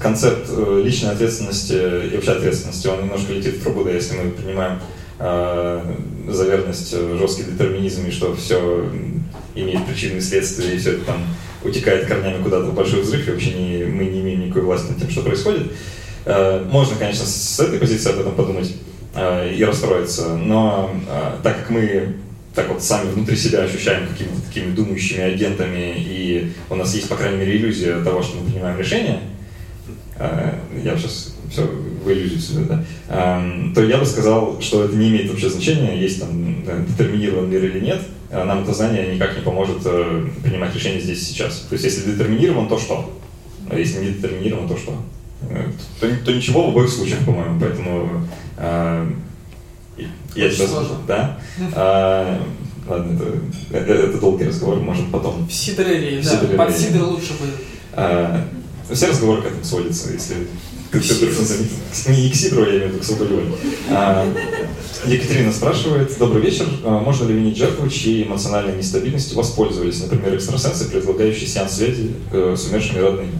концепт 0.00 0.48
э, 0.48 0.82
личной 0.84 1.12
ответственности 1.12 1.72
и 1.72 2.14
вообще 2.14 2.32
ответственности, 2.32 2.86
он 2.88 3.02
немножко 3.04 3.32
летит 3.32 3.54
в 3.56 3.62
трубу, 3.62 3.84
да, 3.84 3.92
если 3.92 4.16
мы 4.16 4.30
принимаем 4.30 4.78
э, 5.18 5.94
за 6.28 6.44
верность 6.44 6.92
э, 6.92 7.16
жесткий 7.18 7.44
детерминизм 7.44 8.06
и 8.06 8.10
что 8.10 8.34
все 8.34 8.88
имеет 9.54 9.86
причины 9.86 10.18
и 10.18 10.20
следствия, 10.20 10.74
и 10.74 10.78
все 10.78 10.92
это 10.92 11.04
там 11.06 11.24
утекает 11.64 12.06
корнями 12.06 12.42
куда-то 12.42 12.66
в 12.66 12.74
большой 12.74 13.02
взрыв, 13.02 13.26
и 13.26 13.30
вообще 13.30 13.54
не, 13.54 13.84
мы 13.84 14.04
не 14.04 14.20
имеем 14.20 14.46
никакой 14.46 14.62
власти 14.62 14.90
над 14.90 14.98
тем, 14.98 15.10
что 15.10 15.22
происходит. 15.22 15.72
Э, 16.24 16.64
Можно, 16.70 16.96
конечно, 16.96 17.24
с 17.24 17.60
этой 17.60 17.78
позиции 17.78 18.10
об 18.12 18.20
этом 18.20 18.34
подумать 18.34 18.74
э, 19.14 19.54
и 19.54 19.64
расстроиться, 19.64 20.36
но 20.36 20.90
э, 21.08 21.42
так 21.42 21.58
как 21.58 21.70
мы 21.70 22.16
так 22.54 22.70
вот 22.70 22.82
сами 22.82 23.10
внутри 23.10 23.36
себя 23.36 23.60
ощущаем 23.60 24.08
какими-то 24.08 24.40
такими 24.48 24.74
думающими 24.74 25.20
агентами, 25.20 25.94
и 25.98 26.52
у 26.70 26.74
нас 26.74 26.94
есть, 26.94 27.08
по 27.08 27.14
крайней 27.14 27.36
мере, 27.36 27.56
иллюзия 27.56 28.02
того, 28.02 28.22
что 28.22 28.38
мы 28.38 28.50
принимаем 28.50 28.78
решения, 28.78 29.20
э, 29.20 29.35
я 30.18 30.96
сейчас 30.96 31.36
все 31.50 31.62
в 31.62 32.10
иллюзию 32.10 32.40
сюда, 32.40 32.84
да, 33.08 33.38
эм, 33.38 33.72
то 33.74 33.82
я 33.82 33.98
бы 33.98 34.06
сказал, 34.06 34.60
что 34.60 34.84
это 34.84 34.96
не 34.96 35.08
имеет 35.08 35.30
вообще 35.30 35.48
значения, 35.48 36.00
есть 36.00 36.20
там 36.20 36.64
э, 36.66 36.84
детерминирован 36.88 37.50
мир 37.50 37.64
или 37.64 37.80
нет, 37.80 38.00
э, 38.30 38.44
нам 38.44 38.62
это 38.62 38.72
знание 38.72 39.14
никак 39.14 39.36
не 39.36 39.42
поможет 39.42 39.78
э, 39.84 40.26
принимать 40.42 40.74
решения 40.74 41.00
здесь 41.00 41.22
и 41.22 41.24
сейчас. 41.24 41.66
То 41.68 41.74
есть 41.74 41.84
если 41.84 42.10
детерминирован, 42.10 42.68
то 42.68 42.78
что? 42.78 43.12
А 43.68 43.78
если 43.78 44.04
не 44.04 44.12
детерминирован, 44.12 44.68
то 44.68 44.76
что? 44.76 44.94
Э, 45.50 45.64
То, 46.00 46.08
то 46.24 46.32
ничего 46.32 46.66
в 46.66 46.68
обоих 46.70 46.90
случаях, 46.90 47.24
по-моему, 47.24 47.60
поэтому 47.60 48.10
э, 48.56 49.10
я 50.34 50.50
тебя-. 50.50 50.66
Да? 51.06 51.38
Ладно, 52.88 53.18
это, 53.18 53.76
это, 53.76 53.92
это 53.92 54.20
долгий 54.20 54.44
разговор, 54.44 54.78
может 54.78 55.10
потом. 55.10 55.48
В 55.48 55.52
Сидорелии, 55.52 56.20
В 56.20 56.24
да. 56.24 56.64
Под 56.64 56.76
Сидор 56.76 57.08
лучше 57.08 57.32
будет. 57.32 57.56
А, 58.88 58.94
все 58.94 59.06
разговоры 59.08 59.42
к 59.42 59.46
этому 59.46 59.64
сводятся, 59.64 60.12
если 60.12 60.46
ты, 60.90 60.98
вдруг 60.98 61.38
не 61.38 61.44
заметил. 61.44 61.76
Не 62.08 62.30
к 62.30 62.34
Сидору, 62.34 62.70
я 62.70 62.76
имею 62.76 62.88
в 62.88 62.92
виду 62.92 63.02
к 63.02 63.04
Соболевой. 63.04 63.44
А, 63.90 64.26
Екатерина 65.06 65.52
спрашивает, 65.52 66.16
добрый 66.18 66.42
вечер, 66.42 66.66
А, 66.84 67.00
можно 67.00 67.26
ли 67.26 67.34
винить 67.34 67.56
жертву, 67.56 67.88
чьей 67.88 68.24
эмоциональной 68.24 68.76
нестабильностью 68.76 69.36
воспользовались, 69.36 70.00
например, 70.00 70.34
экстрасенсы, 70.36 70.90
предлагающие 70.90 71.46
сеанс 71.46 71.74
связи 71.74 72.12
с 72.32 72.66
умершими 72.66 72.98
родными? 73.00 73.38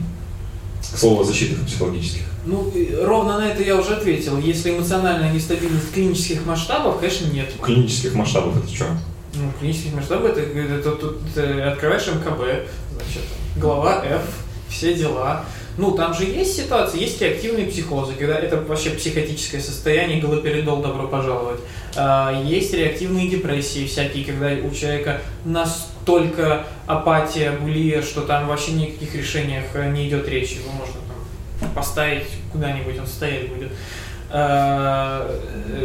К 0.95 0.99
слову 0.99 1.23
о 1.23 1.25
защитах 1.25 1.67
психологических. 1.67 2.23
Ну, 2.47 2.73
ровно 3.03 3.39
на 3.39 3.49
это 3.49 3.63
я 3.63 3.77
уже 3.77 3.95
ответил. 3.97 4.39
Если 4.39 4.71
эмоциональная 4.71 5.33
нестабильность 5.33 5.93
клинических 5.93 6.47
масштабов, 6.47 7.01
конечно, 7.01 7.27
нет. 7.33 7.51
Клинических 7.61 8.15
масштабов 8.15 8.57
это 8.57 8.73
что? 8.73 8.87
Ну, 9.35 9.51
клинических 9.59 9.95
масштабов, 9.95 10.31
это, 10.31 10.41
это, 10.41 10.93
тут 10.93 11.19
ты 11.35 11.41
открываешь 11.43 12.07
МКБ, 12.07 12.69
значит, 12.95 13.23
глава 13.57 14.05
F, 14.05 14.23
все 14.69 14.95
дела. 14.95 15.45
Ну, 15.79 15.93
там 15.93 16.15
же 16.15 16.25
есть 16.25 16.57
ситуации, 16.57 17.01
есть 17.01 17.21
реактивные 17.21 17.67
психозы, 17.67 18.15
когда 18.15 18.39
это 18.39 18.57
вообще 18.57 18.91
психотическое 18.91 19.61
состояние, 19.61 20.21
галоперидол, 20.21 20.81
добро 20.81 21.07
пожаловать. 21.07 21.61
А, 21.97 22.43
Есть 22.45 22.73
реактивные 22.73 23.29
депрессии 23.29 23.87
всякие, 23.87 24.25
когда 24.25 24.49
у 24.67 24.71
человека 24.75 25.21
настолько 25.45 26.65
апатия, 26.87 27.53
булия, 27.53 28.01
что 28.03 28.23
там 28.23 28.49
вообще 28.49 28.73
ни 28.73 28.85
о 28.85 28.91
каких 28.91 29.15
решениях 29.15 29.65
э, 29.75 29.91
не 29.91 30.09
идет 30.09 30.27
речи. 30.29 30.55
Его 30.55 30.73
можно 30.73 30.95
там 31.61 31.71
поставить 31.75 32.27
куда-нибудь, 32.53 32.99
он 32.99 33.07
стоять 33.07 33.49
будет. 33.49 33.73
А, 34.31 35.31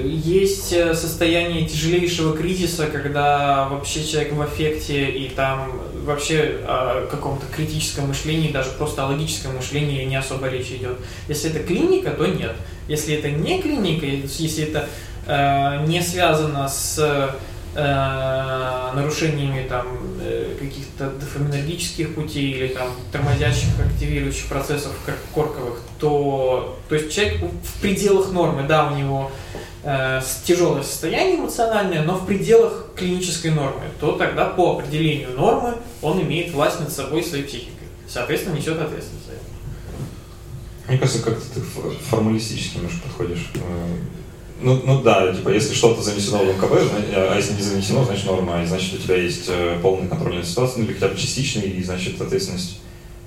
Есть 0.04 0.72
э, 0.72 0.94
состояние 0.96 1.68
тяжелейшего 1.68 2.36
кризиса, 2.36 2.88
когда 2.88 3.68
вообще 3.70 4.06
человек 4.06 4.34
в 4.34 4.42
аффекте 4.42 5.10
и 5.10 5.30
там 5.30 5.82
вообще 6.04 6.60
о 6.66 7.08
каком-то 7.08 7.45
критическом 7.47 8.08
мышлении, 8.08 8.52
даже 8.52 8.70
просто 8.72 9.04
о 9.04 9.08
логическом 9.08 9.56
мышлении 9.56 10.04
не 10.06 10.16
особо 10.16 10.47
речь 10.47 10.72
идет. 10.72 10.97
Если 11.28 11.49
это 11.49 11.60
клиника, 11.60 12.12
то 12.12 12.26
нет. 12.26 12.56
Если 12.88 13.16
это 13.16 13.30
не 13.30 13.62
клиника, 13.62 14.06
если 14.06 14.66
это 14.66 14.88
э, 15.28 15.86
не 15.88 16.02
связано 16.02 16.68
с 16.68 16.97
э, 17.76 18.91
нарушениями 18.93 19.68
там 19.68 19.88
э, 20.22 20.56
каких-то 20.60 21.10
дофаминергических 21.12 22.16
путей 22.16 22.52
или 22.52 22.68
там 22.68 22.89
тормозящих, 23.12 23.70
активирующих 23.80 24.47
процессов 24.47 24.91
корковых, 25.34 25.82
то, 25.99 26.80
то 26.89 26.95
есть 26.95 27.14
человек 27.14 27.41
в 27.41 27.82
пределах 27.82 28.32
нормы, 28.32 28.64
да, 28.68 28.88
у 28.91 28.95
него 28.95 29.32
э, 29.84 30.22
тяжелое 30.46 30.84
состояние 30.84 31.38
эмоциональное, 31.38 32.04
но 32.04 32.16
в 32.16 32.26
пределах 32.26 32.88
клинической 32.96 33.52
нормы, 33.52 33.82
то 34.00 34.14
тогда 34.14 34.46
по 34.46 34.78
определению 34.78 35.32
нормы 35.38 35.76
он 36.02 36.22
имеет 36.22 36.52
власть 36.54 36.80
над 36.80 36.92
собой 36.92 37.22
и 37.22 37.26
своей 37.26 37.44
психикой. 37.44 37.88
Соответственно, 38.08 38.56
несет 38.56 38.80
ответственность 38.80 39.26
за 39.28 39.32
это. 39.34 39.42
Мне 40.88 40.98
кажется, 40.98 41.22
как-то 41.24 41.46
ты 41.54 41.62
формалистически 42.10 42.78
немножко 42.78 43.00
подходишь. 43.04 43.50
Э, 43.56 43.60
Ну, 44.64 44.80
ну 44.86 45.02
да, 45.02 45.34
типа, 45.34 45.50
если 45.50 45.74
что-то 45.74 46.04
занесено 46.04 46.38
в 46.40 46.48
МКБ, 46.56 46.70
зна- 46.84 47.32
а 47.32 47.36
если 47.36 47.54
не 47.56 47.62
занесено, 47.64 48.04
значит 48.06 48.26
норма, 48.28 48.62
и 48.62 48.66
значит 48.68 48.94
у 48.94 48.98
тебя 48.98 49.16
есть 49.16 49.46
э, 49.48 49.80
полный 49.82 50.08
контроль 50.08 50.36
над 50.36 50.46
ситуацией, 50.48 50.82
ну 50.84 50.86
или 50.92 50.94
хотя 50.94 51.08
бы 51.12 51.18
частичный, 51.20 51.64
и 51.64 51.84
значит 51.84 52.22
ответственность 52.22 52.80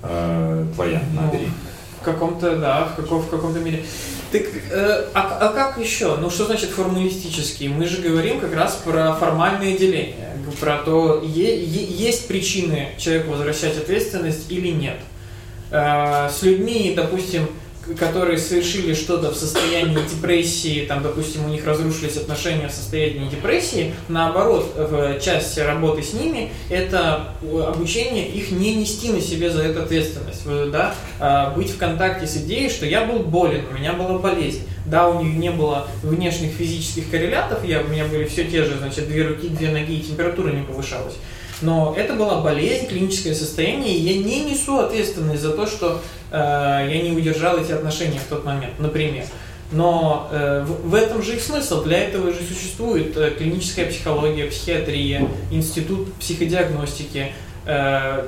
э, 0.03 0.65
твоя, 0.75 1.03
Ну, 1.13 1.21
набери. 1.21 1.47
В 1.47 1.74
каком-то, 2.05 2.55
да, 2.55 2.85
в, 2.85 2.95
каком, 2.95 3.21
в 3.21 3.29
каком-то 3.29 3.59
мере. 3.59 3.83
Так, 4.31 4.43
э, 4.71 5.05
а, 5.13 5.37
а 5.41 5.49
как 5.49 5.77
еще? 5.77 6.15
Ну, 6.15 6.29
что 6.29 6.45
значит 6.45 6.69
формалистический? 6.69 7.67
Мы 7.67 7.85
же 7.85 8.01
говорим 8.01 8.39
как 8.39 8.55
раз 8.55 8.75
про 8.75 9.13
формальное 9.13 9.77
деление, 9.77 10.37
про 10.59 10.77
то, 10.77 11.21
е- 11.23 11.63
е- 11.63 11.85
есть 11.89 12.27
причины 12.27 12.89
человеку 12.97 13.31
возвращать 13.31 13.77
ответственность 13.77 14.51
или 14.51 14.69
нет. 14.69 14.97
Э, 15.71 16.29
с 16.29 16.41
людьми, 16.43 16.93
допустим, 16.95 17.47
которые 17.97 18.37
совершили 18.37 18.93
что-то 18.93 19.31
в 19.31 19.35
состоянии 19.35 19.97
депрессии, 20.07 20.85
там, 20.87 21.03
допустим, 21.03 21.45
у 21.45 21.49
них 21.49 21.65
разрушились 21.65 22.17
отношения 22.17 22.67
в 22.67 22.71
состоянии 22.71 23.29
депрессии, 23.29 23.93
наоборот, 24.07 24.73
в 24.75 25.19
части 25.19 25.59
работы 25.59 26.01
с 26.01 26.13
ними 26.13 26.51
это 26.69 27.29
обучение 27.67 28.27
их 28.29 28.51
не 28.51 28.75
нести 28.75 29.11
на 29.11 29.21
себе 29.21 29.49
за 29.49 29.63
это 29.63 29.83
ответственность, 29.83 30.45
да, 30.45 30.95
а 31.19 31.51
быть 31.51 31.71
в 31.71 31.77
контакте 31.77 32.27
с 32.27 32.37
идеей, 32.37 32.69
что 32.69 32.85
я 32.85 33.05
был 33.05 33.19
болен, 33.19 33.65
у 33.69 33.73
меня 33.73 33.93
была 33.93 34.17
болезнь. 34.19 34.67
Да, 34.85 35.09
у 35.09 35.23
них 35.23 35.33
не 35.35 35.49
было 35.49 35.87
внешних 36.03 36.51
физических 36.51 37.09
коррелятов, 37.09 37.65
я, 37.65 37.81
у 37.81 37.87
меня 37.87 38.05
были 38.05 38.25
все 38.25 38.43
те 38.43 38.63
же, 38.63 38.77
значит, 38.77 39.07
две 39.07 39.27
руки, 39.27 39.47
две 39.47 39.69
ноги, 39.69 39.95
и 39.95 40.01
температура 40.01 40.51
не 40.51 40.61
повышалась. 40.61 41.15
Но 41.61 41.93
это 41.97 42.13
была 42.13 42.41
болезнь, 42.41 42.87
клиническое 42.87 43.33
состояние, 43.33 43.95
и 43.95 44.01
я 44.01 44.23
не 44.23 44.43
несу 44.43 44.79
ответственность 44.79 45.41
за 45.41 45.51
то, 45.51 45.65
что 45.65 46.01
э, 46.31 46.35
я 46.35 47.01
не 47.01 47.11
удержал 47.11 47.57
эти 47.57 47.71
отношения 47.71 48.19
в 48.19 48.29
тот 48.29 48.43
момент, 48.43 48.73
например. 48.79 49.25
Но 49.71 50.29
э, 50.31 50.63
в, 50.65 50.89
в 50.89 50.95
этом 50.95 51.23
же 51.23 51.35
их 51.35 51.41
смысл. 51.41 51.83
Для 51.83 52.03
этого 52.03 52.31
же 52.31 52.39
существует 52.41 53.17
э, 53.17 53.31
клиническая 53.37 53.87
психология, 53.87 54.45
психиатрия, 54.47 55.27
институт 55.49 56.13
психодиагностики. 56.15 57.31
Э, 57.65 58.27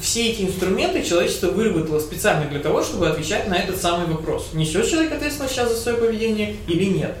все 0.00 0.30
эти 0.30 0.42
инструменты 0.42 1.02
человечество 1.02 1.48
выработало 1.48 2.00
специально 2.00 2.48
для 2.50 2.58
того, 2.58 2.82
чтобы 2.82 3.08
отвечать 3.08 3.48
на 3.48 3.54
этот 3.54 3.80
самый 3.80 4.06
вопрос. 4.06 4.50
Несет 4.52 4.90
человек 4.90 5.12
ответственность 5.12 5.54
сейчас 5.54 5.70
за 5.70 5.80
свое 5.80 5.96
поведение 5.96 6.56
или 6.66 6.84
нет? 6.84 7.14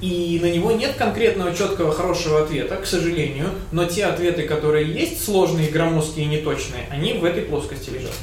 И 0.00 0.38
на 0.42 0.50
него 0.50 0.72
нет 0.72 0.94
конкретного, 0.94 1.54
четкого, 1.54 1.92
хорошего 1.92 2.42
ответа, 2.42 2.76
к 2.76 2.86
сожалению, 2.86 3.50
но 3.70 3.84
те 3.84 4.06
ответы, 4.06 4.44
которые 4.44 4.90
есть, 4.90 5.22
сложные, 5.24 5.68
громоздкие 5.68 6.24
и 6.24 6.28
неточные, 6.28 6.86
они 6.90 7.12
в 7.12 7.24
этой 7.24 7.42
плоскости 7.42 7.90
лежат. 7.90 8.14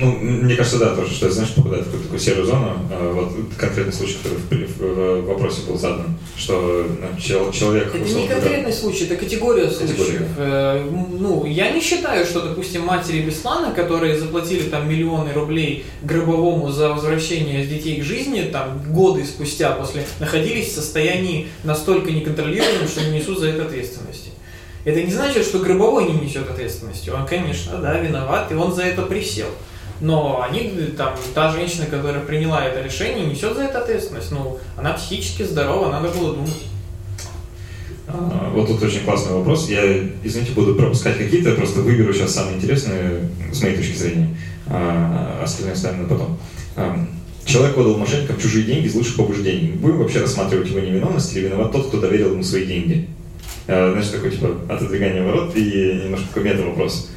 Ну, 0.00 0.10
мне 0.20 0.56
кажется, 0.56 0.78
да, 0.78 0.94
тоже, 0.96 1.14
что, 1.14 1.30
знаешь, 1.30 1.54
попадает 1.54 1.82
в 1.82 1.86
какую-то 1.86 2.04
такую 2.04 2.20
серую 2.20 2.46
зону. 2.46 2.72
Э, 2.90 3.12
Вот 3.12 3.32
конкретный 3.56 3.92
случай, 3.92 4.16
который 4.22 4.38
в, 4.38 4.48
при- 4.48 4.64
в- 4.66 5.20
в 5.22 5.26
вопросе 5.26 5.62
был 5.68 5.78
задан, 5.78 6.16
что 6.36 6.86
ну, 7.00 7.20
чел- 7.20 7.52
человек... 7.52 7.94
Это 7.94 7.98
не 8.04 8.26
конкретный 8.26 8.72
случай, 8.72 9.04
это 9.04 9.14
категория 9.16 9.68
Категория. 9.68 9.94
случаев. 9.94 10.22
Э, 10.36 10.84
Ну, 11.20 11.44
я 11.46 11.70
не 11.70 11.80
считаю, 11.80 12.26
что, 12.26 12.40
допустим, 12.40 12.82
матери 12.82 13.20
Беслана, 13.22 13.72
которые 13.72 14.18
заплатили 14.18 14.62
там 14.68 14.88
миллионы 14.88 15.32
рублей 15.32 15.84
гробовому 16.02 16.72
за 16.72 16.88
возвращение 16.92 17.64
детей 17.64 18.00
к 18.00 18.04
жизни, 18.04 18.42
там 18.52 18.82
годы 18.92 19.24
спустя 19.24 19.70
после, 19.72 20.04
находились 20.18 20.68
в 20.72 20.74
состоянии 20.74 21.46
настолько 21.62 22.10
неконтролируемом, 22.10 22.88
что 22.88 23.04
не 23.04 23.18
несут 23.20 23.38
за 23.38 23.48
это 23.50 23.62
ответственности. 23.66 24.30
Это 24.84 25.02
не 25.02 25.12
значит, 25.12 25.44
что 25.46 25.60
Гробовой 25.60 26.04
не 26.10 26.18
несет 26.20 26.50
ответственности. 26.50 27.08
Он, 27.10 27.24
конечно, 27.26 27.78
да, 27.78 27.98
виноват, 28.00 28.50
и 28.52 28.54
он 28.54 28.74
за 28.74 28.82
это 28.82 29.02
присел. 29.02 29.46
Но 30.04 30.46
они, 30.46 30.70
там, 30.98 31.14
та 31.32 31.50
женщина, 31.50 31.86
которая 31.86 32.22
приняла 32.22 32.62
это 32.62 32.82
решение, 32.82 33.24
несет 33.24 33.56
за 33.56 33.62
это 33.62 33.78
ответственность. 33.80 34.30
Ну, 34.32 34.58
она 34.76 34.92
психически 34.92 35.44
здорова, 35.44 35.90
надо 35.90 36.10
было 36.10 36.34
думать. 36.34 36.64
А, 38.06 38.50
вот 38.54 38.68
тут 38.68 38.82
очень 38.82 39.00
классный 39.00 39.32
вопрос. 39.32 39.66
Я, 39.70 39.80
извините, 40.22 40.52
буду 40.52 40.74
пропускать 40.74 41.16
какие-то, 41.16 41.52
просто 41.52 41.80
выберу 41.80 42.12
сейчас 42.12 42.34
самые 42.34 42.56
интересные, 42.56 43.30
с 43.50 43.62
моей 43.62 43.76
точки 43.76 43.96
зрения. 43.96 44.36
А 44.68 45.40
остальные 45.42 45.72
оставим 45.72 46.02
на 46.02 46.08
потом. 46.08 46.38
А, 46.76 47.06
человек 47.46 47.78
отдал 47.78 47.96
мошенникам 47.96 48.38
чужие 48.38 48.66
деньги 48.66 48.88
из 48.88 48.94
лучших 48.94 49.16
побуждений. 49.16 49.68
Будем 49.68 50.00
вообще 50.00 50.20
рассматривать 50.20 50.68
его 50.68 50.80
невиновность 50.80 51.34
или 51.34 51.46
виноват 51.46 51.72
тот, 51.72 51.88
кто 51.88 51.98
доверил 51.98 52.32
ему 52.32 52.42
свои 52.42 52.66
деньги? 52.66 53.08
А, 53.68 53.90
значит, 53.94 54.12
такой, 54.12 54.32
типа, 54.32 54.54
отодвигание 54.68 55.22
ворот 55.22 55.56
и 55.56 56.02
немножко 56.04 56.26
такой 56.26 56.44
мета-вопрос. 56.44 57.10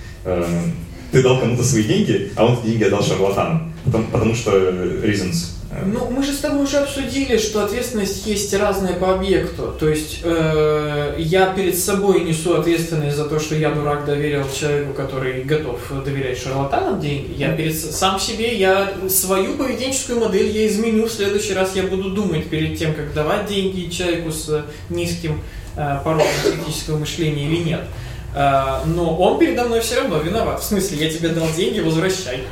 Ты 1.11 1.23
дал 1.23 1.39
кому-то 1.39 1.63
свои 1.63 1.83
деньги, 1.83 2.31
а 2.35 2.45
он 2.45 2.53
эти 2.53 2.67
деньги 2.67 2.83
отдал 2.83 3.03
шарлатану. 3.03 3.71
Потому, 3.85 4.05
потому 4.11 4.35
что 4.35 4.51
reasons 4.51 5.57
ну, 5.85 6.09
мы 6.09 6.23
же 6.23 6.33
с 6.33 6.39
тобой 6.39 6.63
уже 6.63 6.77
обсудили, 6.77 7.37
что 7.37 7.63
ответственность 7.63 8.25
есть 8.25 8.53
разная 8.53 8.93
по 8.93 9.13
объекту. 9.13 9.75
То 9.77 9.89
есть 9.89 10.21
э, 10.23 11.15
я 11.17 11.47
перед 11.53 11.77
собой 11.77 12.21
несу 12.21 12.55
ответственность 12.55 13.15
за 13.15 13.25
то, 13.25 13.39
что 13.39 13.55
я 13.55 13.71
дурак 13.71 14.05
доверил 14.05 14.45
человеку, 14.49 14.93
который 14.93 15.43
готов 15.43 15.79
доверять 16.05 16.39
шарлатанам 16.41 16.99
деньги. 16.99 17.33
Я 17.37 17.51
перед 17.51 17.75
сам 17.75 18.19
себе, 18.19 18.57
я 18.57 18.93
свою 19.09 19.55
поведенческую 19.55 20.19
модель 20.19 20.47
я 20.47 20.67
изменю. 20.67 21.05
В 21.05 21.11
следующий 21.11 21.53
раз 21.53 21.75
я 21.75 21.83
буду 21.83 22.11
думать 22.11 22.49
перед 22.49 22.77
тем, 22.77 22.93
как 22.93 23.13
давать 23.13 23.47
деньги 23.47 23.89
человеку 23.89 24.31
с 24.31 24.65
низким 24.89 25.41
э, 25.75 25.99
порогом 26.03 26.27
критического 26.43 26.97
мышления 26.97 27.45
или 27.45 27.57
нет. 27.57 27.81
Э, 27.81 28.06
но 28.33 29.17
он 29.17 29.39
передо 29.39 29.65
мной 29.65 29.81
все 29.81 30.01
равно 30.01 30.19
виноват. 30.19 30.61
В 30.61 30.63
смысле, 30.63 31.05
я 31.05 31.11
тебе 31.11 31.29
дал 31.29 31.47
деньги, 31.55 31.79
возвращай. 31.79 32.43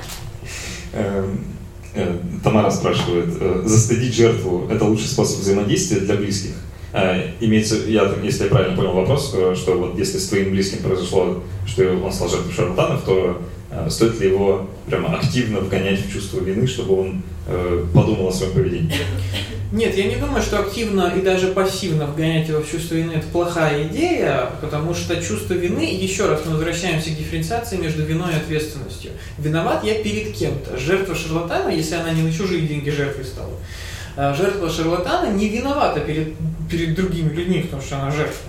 Эм, 0.93 1.55
Э, 1.95 2.17
Тамара 2.43 2.69
спрашивает, 2.69 3.29
э, 3.39 3.61
застыдить 3.65 4.13
жертву– 4.13 4.67
это 4.69 4.83
лучший 4.83 5.07
способ 5.07 5.39
взаимодействия 5.39 6.01
для 6.01 6.15
близких? 6.15 6.51
Э, 6.91 7.31
имеется, 7.39 7.77
я, 7.87 8.13
если 8.21 8.43
я 8.43 8.49
правильно 8.49 8.75
понял 8.75 8.91
вопрос, 8.91 9.29
что 9.29 9.77
вот 9.77 9.97
если 9.97 10.17
с 10.17 10.27
твоим 10.27 10.51
близким 10.51 10.83
произошло, 10.83 11.41
что 11.65 11.83
он 11.83 12.11
стал 12.11 12.29
жертвой 12.29 12.53
шарлатанов, 12.53 13.03
то 13.03 13.41
стоит 13.89 14.19
ли 14.19 14.29
его 14.29 14.69
прямо 14.87 15.17
активно 15.17 15.59
вгонять 15.59 16.05
в 16.05 16.11
чувство 16.11 16.39
вины, 16.39 16.67
чтобы 16.67 16.99
он 16.99 17.23
подумал 17.93 18.27
о 18.27 18.31
своем 18.31 18.53
поведении? 18.53 18.93
Нет, 19.75 19.93
я 19.97 20.05
не 20.05 20.15
думаю, 20.15 20.41
что 20.41 20.59
активно 20.59 21.11
и 21.17 21.21
даже 21.21 21.47
пассивно 21.47 22.05
вгонять 22.05 22.47
его 22.47 22.61
в 22.61 22.71
чувство 22.71 22.95
вины– 22.95 23.11
это 23.15 23.27
плохая 23.27 23.83
идея, 23.89 24.51
потому 24.61 24.93
что 24.93 25.21
чувство 25.21 25.53
вины, 25.53 25.81
еще 25.81 26.29
раз 26.29 26.43
мы 26.45 26.53
возвращаемся 26.53 27.09
к 27.09 27.17
дифференциации 27.17 27.75
между 27.75 28.05
виной 28.05 28.31
и 28.31 28.37
ответственностью. 28.37 29.11
Виноват 29.37 29.83
я 29.83 29.95
перед 29.95 30.33
кем-то. 30.33 30.77
Жертва 30.77 31.13
шарлатана, 31.13 31.67
если 31.67 31.95
она 31.95 32.13
не 32.13 32.21
на 32.21 32.31
чужие 32.31 32.61
деньги 32.61 32.89
жертвой 32.89 33.25
стала, 33.25 33.51
а 34.15 34.33
жертва 34.33 34.69
шарлатана 34.69 35.33
не 35.33 35.49
виновата 35.49 35.99
перед, 35.99 36.35
перед 36.71 36.95
другими 36.95 37.33
людьми, 37.33 37.63
потому 37.63 37.81
что 37.81 37.97
она 37.97 38.11
жертва. 38.11 38.47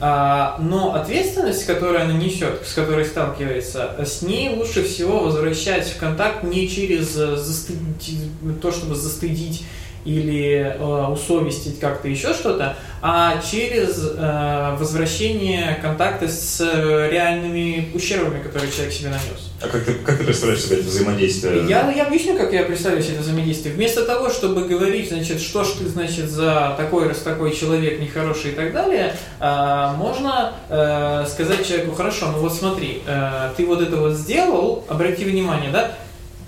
А, 0.00 0.56
но 0.62 0.94
ответственность, 0.94 1.66
которую 1.66 2.00
она 2.00 2.14
несет, 2.14 2.66
с 2.66 2.72
которой 2.72 3.04
сталкивается, 3.04 3.96
с 4.02 4.22
ней 4.22 4.48
лучше 4.48 4.82
всего 4.82 5.20
возвращать 5.20 5.88
в 5.88 5.98
контакт 5.98 6.42
не 6.42 6.70
через 6.70 7.14
э, 7.18 7.36
застыдить, 7.36 8.30
то, 8.62 8.72
чтобы 8.72 8.94
застыдить 8.94 9.64
или 10.04 10.76
э, 10.78 11.06
усовестить 11.06 11.80
как-то 11.80 12.08
еще 12.08 12.34
что-то, 12.34 12.76
а 13.00 13.40
через 13.42 14.02
э, 14.02 14.76
возвращение 14.78 15.78
контакта 15.80 16.28
с 16.28 16.60
э, 16.60 17.10
реальными 17.10 17.90
ущербами, 17.94 18.42
которые 18.42 18.70
человек 18.70 18.92
себе 18.92 19.10
нанес. 19.10 19.52
А 19.60 19.68
как 19.68 19.84
ты, 19.84 19.94
как 19.94 20.18
ты 20.18 20.24
представляешь 20.24 20.62
себе 20.62 20.76
это 20.76 20.86
взаимодействие? 20.86 21.66
Я, 21.68 21.90
я 21.90 22.06
объясню, 22.06 22.36
как 22.36 22.52
я 22.52 22.64
представляю 22.64 23.02
себе 23.02 23.14
это 23.14 23.22
взаимодействие. 23.22 23.74
Вместо 23.74 24.04
того, 24.04 24.30
чтобы 24.30 24.66
говорить, 24.66 25.08
значит, 25.08 25.40
что 25.40 25.64
ж 25.64 25.68
ты, 25.78 25.88
значит, 25.88 26.30
за 26.30 26.74
такой 26.76 27.08
раз 27.08 27.18
такой 27.18 27.54
человек 27.54 28.00
нехороший 28.00 28.52
и 28.52 28.54
так 28.54 28.72
далее, 28.72 29.14
э, 29.40 29.90
можно 29.96 30.52
э, 30.68 31.26
сказать 31.30 31.66
человеку, 31.66 31.94
хорошо, 31.94 32.30
ну 32.30 32.38
вот 32.38 32.54
смотри, 32.54 33.02
э, 33.06 33.50
ты 33.56 33.66
вот 33.66 33.80
это 33.80 33.96
вот 33.96 34.12
сделал, 34.14 34.84
обрати 34.88 35.24
внимание, 35.24 35.70
да, 35.70 35.92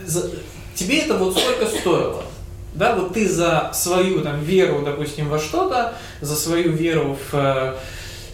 за, 0.05 0.31
тебе 0.75 1.01
это 1.01 1.15
вот 1.15 1.39
сколько 1.39 1.67
стоило? 1.67 2.23
Да, 2.77 2.95
вот 2.95 3.15
ты 3.15 3.27
за 3.27 3.71
свою 3.73 4.21
там, 4.21 4.41
веру, 4.41 4.83
допустим, 4.85 5.29
во 5.29 5.39
что-то, 5.39 5.95
за 6.21 6.37
свою 6.37 6.73
веру 6.73 7.17
в, 7.31 7.35
э, 7.35 7.75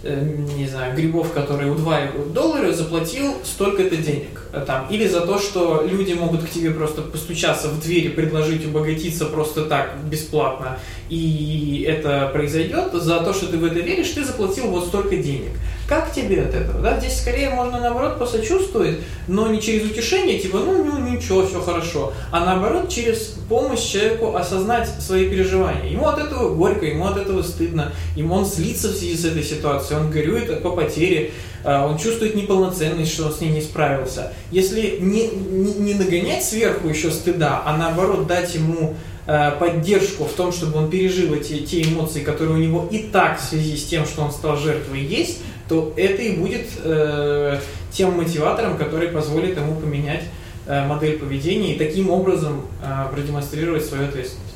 э, 0.02 0.36
не 0.56 0.66
знаю, 0.66 0.96
грибов, 0.96 1.32
которые 1.32 1.70
удваивают 1.70 2.32
доллары, 2.32 2.72
заплатил 2.72 3.34
столько-то 3.44 3.96
денег. 3.96 4.42
Э, 4.52 4.64
там, 4.66 4.88
или 4.90 5.06
за 5.06 5.20
то, 5.20 5.38
что 5.38 5.86
люди 5.88 6.14
могут 6.14 6.42
к 6.42 6.50
тебе 6.50 6.72
просто 6.72 7.02
постучаться 7.02 7.68
в 7.68 7.80
дверь 7.80 8.06
и 8.06 8.08
предложить 8.08 8.66
обогатиться 8.66 9.26
просто 9.26 9.66
так, 9.66 9.96
бесплатно, 10.10 10.80
и 11.08 11.86
это 11.88 12.28
произойдет, 12.32 12.92
за 12.94 13.20
то, 13.20 13.32
что 13.32 13.46
ты 13.46 13.58
в 13.58 13.64
это 13.64 13.78
веришь, 13.78 14.08
ты 14.08 14.24
заплатил 14.24 14.66
вот 14.66 14.86
столько 14.86 15.16
денег. 15.18 15.52
Как 15.88 16.12
тебе 16.12 16.42
от 16.42 16.54
этого? 16.54 16.80
Да? 16.80 16.98
Здесь 16.98 17.18
скорее 17.18 17.50
можно 17.50 17.80
наоборот 17.80 18.18
посочувствовать, 18.18 18.98
но 19.28 19.48
не 19.48 19.60
через 19.60 19.90
утешение, 19.90 20.38
типа, 20.38 20.58
ну, 20.58 20.84
ну 20.84 20.98
ничего, 20.98 21.46
все 21.46 21.60
хорошо, 21.60 22.12
а 22.30 22.44
наоборот 22.44 22.88
через 22.88 23.34
помощь 23.48 23.80
человеку 23.80 24.36
осознать 24.36 24.88
свои 25.00 25.28
переживания. 25.28 25.90
Ему 25.90 26.06
от 26.06 26.18
этого 26.18 26.54
горько, 26.54 26.86
ему 26.86 27.06
от 27.06 27.16
этого 27.16 27.42
стыдно, 27.42 27.92
ему 28.16 28.36
он 28.36 28.46
злится 28.46 28.88
в 28.88 28.92
связи 28.92 29.16
с 29.16 29.24
этой 29.24 29.42
ситуацией, 29.42 30.00
он 30.00 30.10
горюет 30.10 30.62
по 30.62 30.70
потере, 30.70 31.32
а, 31.64 31.86
он 31.86 31.98
чувствует 31.98 32.34
неполноценность, 32.34 33.12
что 33.12 33.26
он 33.26 33.32
с 33.32 33.40
ней 33.40 33.50
не 33.50 33.60
справился. 33.60 34.32
Если 34.50 34.98
не, 35.00 35.28
не, 35.28 35.74
не 35.74 35.94
нагонять 35.94 36.44
сверху 36.44 36.88
еще 36.88 37.10
стыда, 37.10 37.62
а 37.64 37.76
наоборот 37.76 38.26
дать 38.26 38.54
ему 38.54 38.96
Э, 39.24 39.52
поддержку 39.52 40.24
в 40.24 40.32
том, 40.32 40.50
чтобы 40.50 40.78
он 40.78 40.90
пережил 40.90 41.32
эти 41.32 41.58
те 41.58 41.80
эмоции, 41.82 42.24
которые 42.24 42.56
у 42.56 42.58
него 42.58 42.88
и 42.90 42.98
так 42.98 43.40
в 43.40 43.44
связи 43.44 43.76
с 43.76 43.84
тем, 43.84 44.04
что 44.04 44.22
он 44.22 44.32
стал 44.32 44.56
жертвой, 44.56 45.04
есть, 45.04 45.38
то 45.72 45.94
это 45.96 46.20
и 46.20 46.36
будет 46.36 46.66
э, 46.84 47.58
тем 47.90 48.12
мотиватором, 48.12 48.76
который 48.76 49.08
позволит 49.08 49.56
ему 49.56 49.76
поменять 49.76 50.24
э, 50.66 50.86
модель 50.86 51.18
поведения 51.18 51.74
и 51.74 51.78
таким 51.78 52.10
образом 52.10 52.66
э, 52.82 53.06
продемонстрировать 53.10 53.82
свою 53.82 54.04
ответственность. 54.04 54.52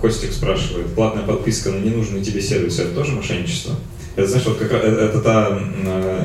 Костик 0.00 0.32
спрашивает, 0.32 0.94
платная 0.94 1.24
подписка 1.24 1.70
на 1.70 1.78
ненужные 1.78 2.22
тебе 2.22 2.40
сервисы, 2.40 2.82
это 2.82 2.94
тоже 2.94 3.10
мошенничество? 3.10 3.74
Это, 4.14 4.28
знаешь, 4.28 4.46
вот 4.46 4.58
как 4.58 4.70
раз, 4.70 4.84
это, 4.84 5.20
та, 5.20 5.60
э, 5.84 6.24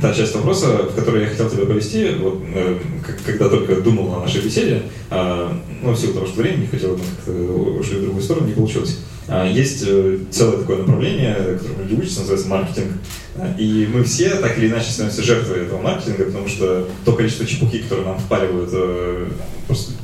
та 0.00 0.14
часть 0.14 0.36
вопроса, 0.36 0.68
в 0.68 0.94
которой 0.94 1.22
я 1.22 1.28
хотел 1.28 1.50
тебя 1.50 1.66
повести, 1.66 2.14
вот, 2.20 2.40
э, 2.54 2.78
когда 3.26 3.48
только 3.48 3.80
думал 3.80 4.14
о 4.14 4.20
нашей 4.20 4.42
беседе, 4.42 4.82
э, 5.10 5.48
ну, 5.82 5.90
в 5.90 5.98
силу 5.98 6.14
того, 6.14 6.26
что 6.26 6.40
времени 6.40 6.68
хотел, 6.70 6.92
мы 6.92 6.98
как-то 6.98 7.32
ушли 7.32 7.96
в 7.96 8.02
другую 8.02 8.22
сторону, 8.22 8.46
не 8.46 8.54
получилось. 8.54 8.98
А, 9.28 9.46
есть 9.48 9.84
э, 9.86 10.18
целое 10.30 10.58
такое 10.58 10.78
направление, 10.78 11.34
которое 11.34 11.84
люди 11.84 12.00
учатся, 12.00 12.20
называется 12.20 12.48
маркетинг. 12.48 12.92
И 13.58 13.88
мы 13.92 14.04
все 14.04 14.36
так 14.36 14.58
или 14.58 14.68
иначе 14.68 14.90
становимся 14.90 15.22
жертвой 15.22 15.62
этого 15.62 15.80
маркетинга, 15.80 16.24
потому 16.24 16.48
что 16.48 16.88
то 17.04 17.12
количество 17.12 17.46
чепухи, 17.46 17.78
которые 17.78 18.06
нам 18.06 18.18
впаривают 18.18 18.70
э, 18.72 19.28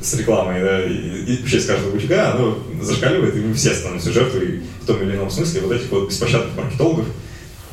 с 0.01 0.13
рекламой, 0.15 0.61
да, 0.61 0.83
и, 0.83 0.93
и 0.93 1.37
вообще 1.37 1.59
с 1.59 1.65
каждого 1.65 1.91
бутика, 1.91 2.33
оно 2.33 2.57
зашкаливает, 2.81 3.35
и 3.35 3.41
мы 3.41 3.53
все 3.53 3.73
становимся 3.73 4.11
жертвой 4.11 4.61
в 4.81 4.85
том 4.85 5.01
или 5.03 5.15
ином 5.15 5.29
смысле 5.29 5.61
вот 5.61 5.73
этих 5.73 5.91
вот 5.91 6.09
беспощадных 6.09 6.55
маркетологов. 6.55 7.05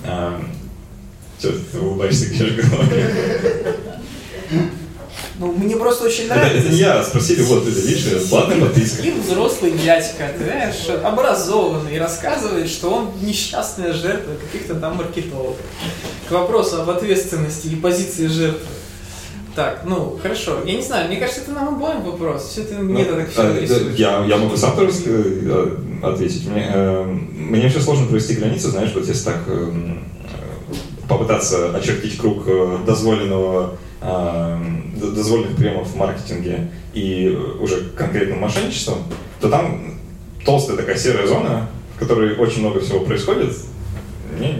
А, 0.04 0.42
что 1.38 1.52
ты 1.52 1.78
улыбаешься, 1.78 2.28
качаешь 2.30 2.54
головой? 2.54 2.88
Ну, 5.38 5.52
мне 5.52 5.76
просто 5.76 6.04
очень 6.04 6.28
нравится. 6.28 6.58
Это, 6.58 6.66
это 6.66 6.74
не 6.74 6.80
я, 6.80 7.02
спросили, 7.02 7.42
вот, 7.42 7.64
ты 7.64 7.70
видишь, 7.70 8.28
платная 8.28 8.60
подписка. 8.60 8.96
Таким 8.98 9.20
взрослый 9.20 9.72
дядька, 9.72 10.30
ты 10.36 10.44
знаешь, 10.44 10.88
образованный, 11.04 11.98
рассказывает, 11.98 12.68
что 12.68 12.90
он 12.90 13.10
несчастная 13.20 13.92
жертва 13.92 14.32
каких-то 14.34 14.74
там 14.76 14.96
маркетологов. 14.96 15.56
К 16.28 16.32
вопросу 16.32 16.80
об 16.80 16.90
ответственности 16.90 17.68
и 17.68 17.76
позиции 17.76 18.26
жертвы. 18.26 18.66
Так, 19.54 19.82
ну, 19.86 20.18
хорошо. 20.22 20.58
Я 20.66 20.74
не 20.74 20.82
знаю, 20.82 21.08
мне 21.08 21.16
кажется, 21.16 21.40
это 21.40 21.52
нам 21.52 21.68
обоим 21.68 22.02
вопрос. 22.02 22.48
Все 22.50 22.62
это 22.62 22.74
мне 22.74 23.04
ну, 23.04 23.16
так 23.16 23.30
все 23.30 23.42
а, 23.42 23.92
я, 23.96 24.24
я 24.26 24.36
могу 24.36 24.54
сам 24.54 24.76
тоже 24.76 24.92
э, 25.06 25.76
ответить. 26.02 26.46
Мне, 26.46 26.70
э, 26.74 27.04
мне 27.04 27.62
вообще 27.62 27.80
сложно 27.80 28.06
провести 28.06 28.34
границу, 28.34 28.68
знаешь, 28.68 28.92
вот 28.94 29.06
если 29.06 29.24
так 29.24 29.38
э, 29.46 29.72
попытаться 31.08 31.74
очертить 31.74 32.18
круг 32.18 32.42
э, 32.46 32.78
дозволенного 32.86 33.78
дозволенных 34.06 35.56
приемов 35.56 35.88
в 35.88 35.96
маркетинге 35.96 36.68
и 36.94 37.28
уже 37.60 37.90
конкретным 37.96 38.40
мошенничеством, 38.40 38.98
то 39.40 39.48
там 39.48 39.94
толстая 40.44 40.76
такая 40.76 40.96
серая 40.96 41.26
зона, 41.26 41.68
в 41.96 41.98
которой 41.98 42.36
очень 42.36 42.60
много 42.60 42.80
всего 42.80 43.00
происходит. 43.00 43.52
Мне 44.36 44.54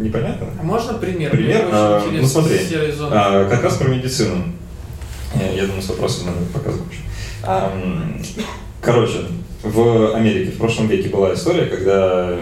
непонятно. 0.00 0.48
А 0.60 0.62
можно 0.62 0.94
пример? 0.94 1.30
Пример? 1.30 1.68
А, 1.70 2.04
ну 2.10 2.26
смотри, 2.26 2.58
а, 3.10 3.48
как 3.48 3.62
раз 3.62 3.76
про 3.76 3.88
медицину. 3.88 4.44
Я, 5.34 5.52
я 5.52 5.66
думаю, 5.66 5.82
с 5.82 5.88
вопросом 5.88 6.26
надо 6.26 6.38
показывать. 6.52 6.94
А. 7.42 7.72
Короче, 8.80 9.24
в 9.62 10.14
Америке 10.14 10.52
в 10.52 10.58
прошлом 10.58 10.86
веке 10.86 11.08
была 11.08 11.34
история, 11.34 11.66
когда 11.66 12.36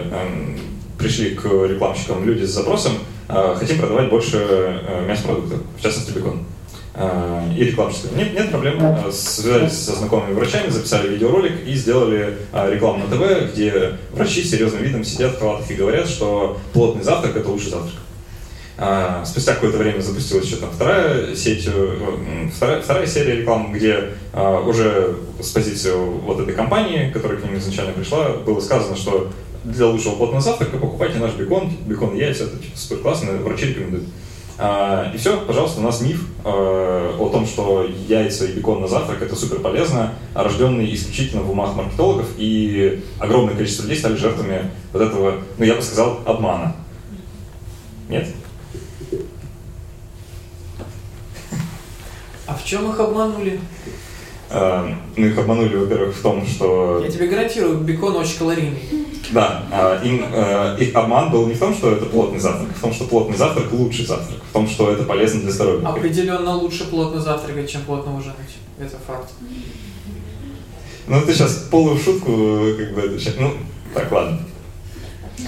пришли 0.97 1.31
к 1.31 1.45
рекламщикам 1.45 2.25
люди 2.25 2.43
с 2.43 2.49
запросом 2.49 2.93
«хотим 3.27 3.79
продавать 3.79 4.09
больше 4.09 4.81
мясопродуктов, 5.07 5.59
в 5.77 5.81
частности 5.81 6.11
бекон». 6.11 6.43
И 7.55 7.63
рекламщик 7.63 7.99
сказал, 7.99 8.17
нет, 8.17 8.33
нет 8.33 8.49
проблем, 8.49 8.81
связались 9.11 9.73
со 9.73 9.95
знакомыми 9.95 10.33
врачами, 10.33 10.69
записали 10.69 11.09
видеоролик 11.09 11.67
и 11.67 11.73
сделали 11.75 12.37
рекламу 12.53 13.05
на 13.05 13.15
ТВ, 13.15 13.53
где 13.53 13.97
врачи 14.11 14.41
с 14.41 14.49
серьезным 14.49 14.81
видом 14.81 15.03
сидят 15.03 15.35
в 15.35 15.39
халатах 15.39 15.69
и 15.69 15.75
говорят, 15.75 16.07
что 16.07 16.57
плотный 16.73 17.03
завтрак– 17.03 17.35
это 17.37 17.49
лучший 17.49 17.69
завтрак. 17.69 17.93
Спустя 19.25 19.53
какое-то 19.55 19.77
время 19.79 20.01
запустилась 20.01 20.45
еще 20.45 20.57
там 20.57 20.69
вторая 20.71 21.35
сеть, 21.35 21.67
э, 21.67 22.49
вторая, 22.55 22.81
вторая 22.81 23.07
серия 23.07 23.37
рекламы, 23.37 23.75
где 23.75 24.09
уже 24.33 25.15
с 25.39 25.49
позиции 25.49 25.91
вот 25.91 26.39
этой 26.39 26.53
компании, 26.53 27.11
которая 27.11 27.39
к 27.39 27.43
ним 27.43 27.57
изначально 27.57 27.93
пришла, 27.93 28.29
было 28.29 28.59
сказано, 28.59 28.95
что 28.95 29.31
для 29.67 29.87
лучшего 29.87 30.15
плотного 30.15 30.41
завтрака 30.41 30.77
покупайте 30.77 31.19
наш 31.19 31.33
бекон, 31.33 31.71
бекон 31.85 32.15
и 32.15 32.19
яйца, 32.19 32.45
это 32.45 32.57
типа, 32.57 32.77
супер 32.77 33.01
классно, 33.01 33.33
врачи 33.33 33.67
рекомендуют. 33.67 34.05
А, 34.59 35.11
и 35.13 35.17
все, 35.17 35.39
пожалуйста, 35.41 35.81
у 35.81 35.83
нас 35.83 36.01
миф 36.01 36.25
о 36.43 37.29
том, 37.31 37.45
что 37.45 37.87
яйца 38.07 38.45
и 38.45 38.53
бекон 38.53 38.81
на 38.81 38.87
завтрак 38.87 39.21
это 39.21 39.35
супер 39.35 39.59
полезно, 39.59 40.13
рожденный 40.33 40.93
исключительно 40.93 41.43
в 41.43 41.51
умах 41.51 41.75
маркетологов, 41.75 42.27
и 42.37 43.03
огромное 43.19 43.55
количество 43.55 43.83
людей 43.83 43.99
стали 43.99 44.15
жертвами 44.15 44.71
вот 44.93 45.01
этого, 45.01 45.35
ну 45.57 45.65
я 45.65 45.75
бы 45.75 45.81
сказал, 45.81 46.21
обмана. 46.25 46.75
Нет? 48.09 48.27
А 52.47 52.55
в 52.55 52.63
чем 52.63 52.89
их 52.89 52.99
обманули? 52.99 53.59
А, 54.49 54.89
ну, 55.17 55.25
их 55.25 55.37
обманули, 55.37 55.75
во-первых, 55.75 56.15
в 56.15 56.21
том, 56.21 56.47
что... 56.47 57.01
Я 57.03 57.11
тебе 57.11 57.27
гарантирую, 57.27 57.79
бекон 57.79 58.15
очень 58.15 58.37
калорийный. 58.37 59.06
Да, 59.31 59.63
а, 59.71 60.01
им, 60.03 60.23
а, 60.31 60.75
их 60.77 60.95
обман 60.95 61.29
был 61.31 61.47
не 61.47 61.53
в 61.53 61.59
том, 61.59 61.75
что 61.75 61.91
это 61.91 62.05
плотный 62.05 62.39
завтрак, 62.39 62.69
а 62.73 62.77
в 62.77 62.81
том, 62.81 62.93
что 62.93 63.05
плотный 63.05 63.37
завтрак 63.37 63.71
лучший 63.71 64.05
завтрак, 64.05 64.39
в 64.49 64.53
том, 64.53 64.67
что 64.67 64.91
это 64.91 65.03
полезно 65.03 65.41
для 65.41 65.51
здоровья. 65.51 65.87
Определенно 65.87 66.55
лучше 66.55 66.85
плотно 66.85 67.19
завтракать, 67.19 67.69
чем 67.69 67.81
плотно 67.81 68.15
ужинать. 68.15 68.37
Это 68.79 68.97
факт. 69.05 69.31
Ну, 71.07 71.21
ты 71.21 71.33
сейчас 71.33 71.67
полую 71.71 71.97
шутку, 71.97 72.31
как 72.77 72.93
бы, 72.93 73.01
это, 73.01 73.17
ну, 73.39 73.53
так, 73.93 74.11
ладно. 74.11 74.39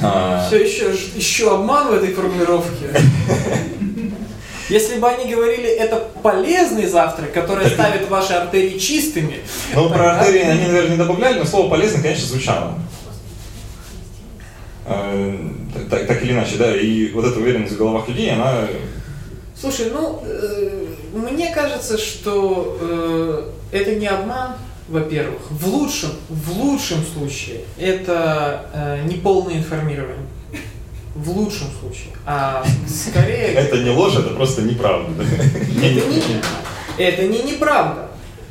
А... 0.01 0.45
Все 0.47 0.63
еще, 0.63 0.93
еще 1.15 1.53
обман 1.53 1.89
в 1.89 1.93
этой 1.93 2.13
формулировке. 2.13 2.91
Если 4.69 4.99
бы 4.99 5.09
они 5.09 5.33
говорили, 5.33 5.67
это 5.67 6.07
полезный 6.21 6.85
завтрак, 6.85 7.33
который 7.33 7.67
ставит 7.73 8.07
ваши 8.07 8.33
артерии 8.33 8.77
чистыми. 8.77 9.39
Ну, 9.73 9.89
про 9.89 10.19
артерии 10.19 10.43
они, 10.43 10.67
наверное, 10.67 10.91
не 10.91 10.97
добавляли, 10.97 11.39
но 11.39 11.45
слово 11.45 11.69
полезный, 11.71 12.01
конечно, 12.01 12.27
звучало. 12.27 12.75
Э, 14.89 15.37
так, 15.89 16.07
так 16.07 16.23
или 16.23 16.31
иначе, 16.31 16.57
да, 16.57 16.75
и 16.75 17.11
вот 17.11 17.23
эта 17.23 17.39
уверенность 17.39 17.73
в 17.73 17.77
головах 17.77 18.07
людей, 18.07 18.33
она... 18.33 18.67
Слушай, 19.59 19.91
ну, 19.93 20.23
э, 20.25 20.85
мне 21.13 21.53
кажется, 21.53 21.97
что 21.99 22.77
э, 22.81 23.51
это 23.71 23.95
не 23.95 24.07
обман, 24.07 24.53
во-первых. 24.87 25.41
В 25.51 25.67
лучшем, 25.67 26.09
в 26.29 26.57
лучшем 26.57 27.03
случае 27.05 27.61
это 27.77 28.65
э, 28.73 29.03
неполное 29.05 29.57
информирование. 29.57 30.25
В 31.13 31.29
лучшем 31.37 31.67
случае. 31.79 32.13
А 32.25 32.63
скорее... 32.87 33.47
Это 33.53 33.77
не 33.79 33.89
ложь, 33.89 34.15
это 34.15 34.29
просто 34.29 34.61
неправда. 34.61 35.11
Это 35.23 35.65
не, 35.81 37.03
это 37.03 37.23
не 37.27 37.51
неправда. 37.51 38.09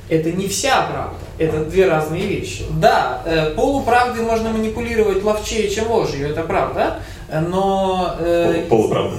Это 0.09 0.33
не 0.33 0.49
вся 0.49 0.83
правда. 0.83 1.28
Это 1.39 1.65
две 1.65 1.89
разные 1.89 2.27
вещи. 2.27 2.65
Да, 2.81 3.23
э, 3.25 3.51
полуправдой 3.51 4.25
можно 4.25 4.51
манипулировать 4.51 5.23
ловчее, 5.23 5.71
чем 5.71 5.91
ложью, 5.91 6.29
это 6.29 6.43
правда. 6.43 7.01
Но... 7.31 8.17
Э, 8.19 8.67
Полуправда. 8.69 9.17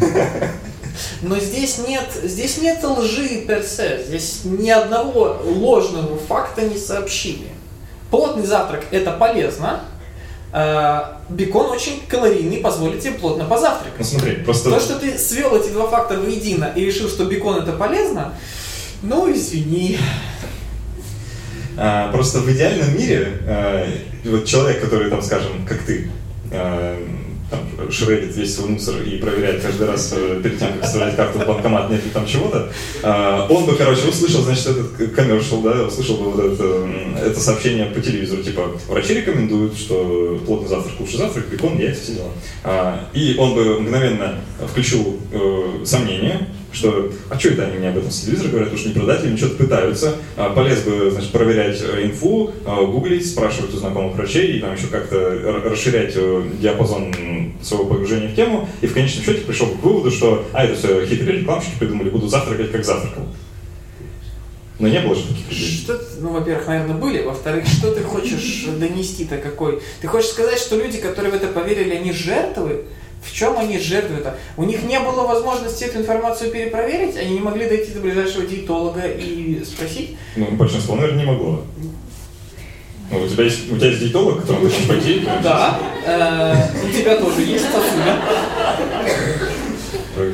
Но 1.22 1.38
здесь 1.38 1.78
нет, 1.86 2.08
здесь 2.22 2.58
нет 2.58 2.82
лжи 2.82 3.42
персе. 3.46 4.02
Здесь 4.04 4.40
ни 4.44 4.68
одного 4.68 5.36
ложного 5.44 6.18
факта 6.18 6.62
не 6.62 6.76
сообщили. 6.76 7.48
Плотный 8.10 8.44
завтрак– 8.44 8.84
это 8.90 9.12
полезно, 9.12 9.80
Э, 10.52 11.02
бекон 11.28 11.70
очень 11.70 12.00
калорийный, 12.08 12.58
позволит 12.58 13.00
тебе 13.00 13.12
плотно 13.12 13.44
позавтракать. 13.44 13.98
Ну 13.98 14.04
смотри, 14.04 14.36
просто... 14.36 14.70
То, 14.70 14.80
что 14.80 14.98
ты 14.98 15.16
свел 15.16 15.54
эти 15.54 15.70
два 15.70 15.86
факта 15.86 16.18
воедино 16.18 16.72
и 16.74 16.84
решил, 16.84 17.08
что 17.08 17.24
бекон 17.24 17.58
это 17.58 17.72
полезно, 17.72 18.34
ну 19.02 19.32
извини. 19.32 19.98
А, 21.76 22.10
просто 22.12 22.40
в 22.40 22.50
идеальном 22.50 22.96
мире 22.96 23.28
а, 23.46 23.86
вот 24.24 24.44
человек, 24.44 24.80
который 24.80 25.10
там, 25.10 25.22
скажем, 25.22 25.66
как 25.66 25.78
ты, 25.82 26.10
а, 26.52 26.96
там, 27.50 27.90
шредит 27.90 28.36
весь 28.36 28.54
свой 28.54 28.70
мусор 28.70 29.02
и 29.02 29.18
проверяет 29.18 29.62
каждый 29.62 29.88
раз 29.88 30.14
э, 30.16 30.40
перед 30.42 30.58
тем, 30.58 30.72
как 30.74 30.84
вставлять 30.84 31.16
карту 31.16 31.40
в 31.40 31.46
банкомат, 31.46 31.90
нет 31.90 32.04
ли 32.04 32.10
там 32.10 32.26
чего-то, 32.26 32.70
э, 33.02 33.46
он 33.48 33.66
бы, 33.66 33.74
короче, 33.74 34.08
услышал, 34.08 34.42
значит, 34.42 34.68
этот 34.68 35.12
коммершал, 35.14 35.60
да, 35.62 35.84
услышал 35.84 36.16
бы 36.16 36.30
вот 36.30 36.52
это, 36.52 36.88
это 37.24 37.40
сообщение 37.40 37.86
по 37.86 38.00
телевизору, 38.00 38.42
типа, 38.42 38.70
врачи 38.88 39.14
рекомендуют, 39.14 39.76
что 39.76 40.40
плотный 40.46 40.68
завтрак 40.68 41.00
лучше 41.00 41.18
завтрак, 41.18 41.48
бекон, 41.48 41.76
яйца, 41.78 42.02
все 42.02 42.14
дела. 42.14 42.30
А, 42.62 43.08
и 43.12 43.34
он 43.38 43.54
бы 43.54 43.80
мгновенно 43.80 44.36
включил 44.70 45.18
э, 45.32 45.84
сомнение, 45.84 46.46
что 46.72 47.10
а 47.28 47.38
что 47.38 47.50
это 47.50 47.66
они 47.66 47.78
мне 47.78 47.88
об 47.88 47.98
этом 47.98 48.10
с 48.10 48.20
телевизора 48.20 48.48
говорят, 48.48 48.78
что 48.78 48.88
не 48.88 48.94
продать 48.94 49.24
им 49.24 49.36
что-то 49.36 49.56
пытаются. 49.56 50.16
А, 50.36 50.50
полез 50.50 50.82
бы, 50.82 51.10
значит, 51.10 51.30
проверять 51.30 51.80
э, 51.82 52.06
инфу, 52.06 52.52
а, 52.64 52.84
гуглить, 52.84 53.28
спрашивать 53.28 53.74
у 53.74 53.78
знакомых 53.78 54.16
врачей 54.16 54.56
и 54.56 54.60
там 54.60 54.74
еще 54.74 54.86
как-то 54.86 55.18
расширять 55.64 56.12
э, 56.16 56.42
диапазон 56.60 57.12
своего 57.62 57.86
погружения 57.86 58.28
в 58.28 58.34
тему, 58.34 58.68
и 58.80 58.86
в 58.86 58.94
конечном 58.94 59.24
счете 59.24 59.40
пришел 59.42 59.68
к 59.68 59.82
выводу, 59.82 60.10
что 60.10 60.46
а, 60.52 60.64
это 60.64 60.74
все 60.74 61.06
хитрые 61.06 61.40
рекламщики 61.40 61.78
придумали, 61.78 62.10
буду 62.10 62.28
завтракать 62.28 62.72
как 62.72 62.84
завтракал. 62.84 63.26
Но 64.80 64.88
не 64.88 64.98
было 65.00 65.14
же 65.14 65.26
таких 65.26 65.50
людей. 65.50 65.76
Что, 65.84 66.00
ну, 66.20 66.30
во-первых, 66.30 66.66
наверное, 66.66 66.96
были. 66.96 67.22
Во-вторых, 67.22 67.66
что 67.66 67.92
ты 67.92 68.00
хочешь 68.00 68.64
донести-то 68.78 69.36
какой? 69.36 69.82
Ты 70.00 70.08
хочешь 70.08 70.30
сказать, 70.30 70.58
что 70.58 70.76
люди, 70.76 70.98
которые 70.98 71.32
в 71.32 71.34
это 71.34 71.48
поверили, 71.48 71.96
они 71.96 72.12
жертвы? 72.12 72.84
В 73.22 73.32
чем 73.32 73.58
они 73.58 73.78
жертвуют? 73.78 74.26
У 74.56 74.64
них 74.64 74.82
не 74.84 74.98
было 74.98 75.26
возможности 75.26 75.84
эту 75.84 75.98
информацию 75.98 76.50
перепроверить, 76.50 77.16
они 77.16 77.34
не 77.34 77.40
могли 77.40 77.68
дойти 77.68 77.92
до 77.92 78.00
ближайшего 78.00 78.46
диетолога 78.46 79.06
и 79.06 79.62
спросить? 79.64 80.16
Ну, 80.36 80.46
большинство, 80.52 80.96
наверное, 80.96 81.24
не 81.24 81.30
могло. 81.30 81.64
Ну, 83.10 83.20
у 83.20 83.28
тебя 83.28 83.44
есть, 83.44 83.70
у 83.70 83.76
тебя 83.76 83.88
есть 83.88 84.00
диетолог, 84.00 84.38
к 84.38 84.40
которому 84.42 84.70
ты 84.70 84.86
пойти? 84.86 85.28
Да, 85.42 85.78
э, 86.06 86.54
у 86.86 86.92
тебя 86.92 87.16
тоже 87.16 87.42
есть 87.42 87.64
сосуда. 87.64 88.20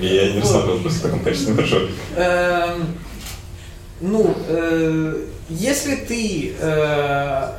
Я 0.02 0.32
не 0.32 0.40
рассматривал 0.40 0.80
просто 0.80 0.98
в 0.98 1.02
таком 1.02 1.20
качестве, 1.20 1.50
ну 1.50 1.56
хорошо. 1.56 1.88
Эм, 2.16 2.98
ну, 4.00 4.34
э, 4.48 5.24
если 5.48 5.94
ты 5.96 6.54
э, 6.58 7.50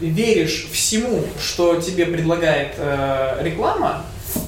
веришь 0.00 0.66
всему, 0.72 1.22
что 1.40 1.80
тебе 1.80 2.06
предлагает 2.06 2.74
реклама, 3.40 4.04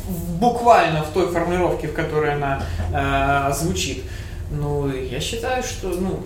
буквально 0.09 1.03
в 1.03 1.09
той 1.09 1.29
формулировке, 1.29 1.89
в 1.89 1.95
которой 1.95 2.35
она 2.35 2.63
э, 2.93 3.53
звучит, 3.55 4.05
ну, 4.51 4.91
я 4.93 5.21
считаю, 5.21 5.63
что, 5.63 5.89
ну, 5.89 6.23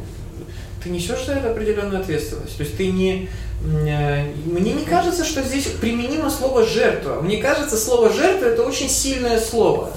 ты 0.83 0.91
несешь 0.91 1.27
за 1.27 1.33
это 1.35 1.51
определенную 1.51 2.01
ответственность. 2.01 2.57
То 2.57 2.63
есть 2.63 2.77
ты 2.77 2.91
не... 2.91 3.29
Э, 3.65 4.25
мне 4.45 4.73
не 4.73 4.85
кажется, 4.85 5.25
что 5.25 5.43
здесь 5.43 5.67
применимо 5.81 6.31
слово 6.31 6.65
«жертва». 6.65 7.21
Мне 7.21 7.39
кажется, 7.39 7.77
слово 7.77 8.13
«жертва»— 8.13 8.45
это 8.47 8.63
очень 8.63 8.89
сильное 8.89 9.41
слово. 9.41 9.91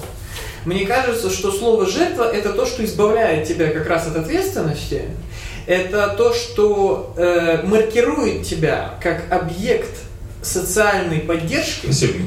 Мне 0.64 0.86
кажется, 0.86 1.30
что 1.30 1.52
слово 1.52 1.86
«жертва»— 1.86 2.30
это 2.34 2.52
то, 2.52 2.64
что 2.66 2.84
избавляет 2.84 3.46
тебя 3.46 3.70
как 3.70 3.86
раз 3.86 4.06
от 4.06 4.16
ответственности. 4.16 5.02
Это 5.66 6.14
то, 6.16 6.32
что 6.34 7.14
э, 7.16 7.62
маркирует 7.64 8.46
тебя 8.46 8.94
как 9.02 9.30
объект 9.30 9.90
социальной 10.42 11.20
поддержки. 11.20 11.86
Спасибо. 11.86 12.24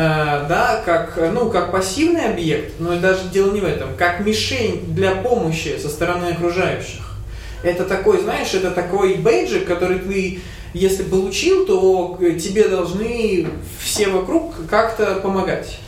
Э, 0.00 0.46
да, 0.48 0.80
как, 0.84 1.18
ну, 1.34 1.50
как 1.50 1.72
пассивный 1.72 2.26
объект, 2.26 2.74
но 2.78 2.96
даже 3.00 3.30
дело 3.32 3.50
не 3.50 3.58
в 3.58 3.64
этом, 3.64 3.96
как 3.96 4.20
мишень 4.20 4.94
для 4.94 5.16
помощи 5.16 5.76
со 5.76 5.88
стороны 5.88 6.26
окружающих. 6.26 7.16
Это 7.64 7.84
такой, 7.84 8.20
знаешь, 8.20 8.54
это 8.54 8.70
такой 8.70 9.14
бейджик, 9.14 9.66
который 9.66 9.98
ты, 9.98 10.38
если 10.72 11.02
получил, 11.02 11.66
то 11.66 12.16
тебе 12.40 12.68
должны 12.68 13.48
все 13.80 14.06
вокруг 14.06 14.54
как-то 14.70 15.16
помогать. 15.16 15.80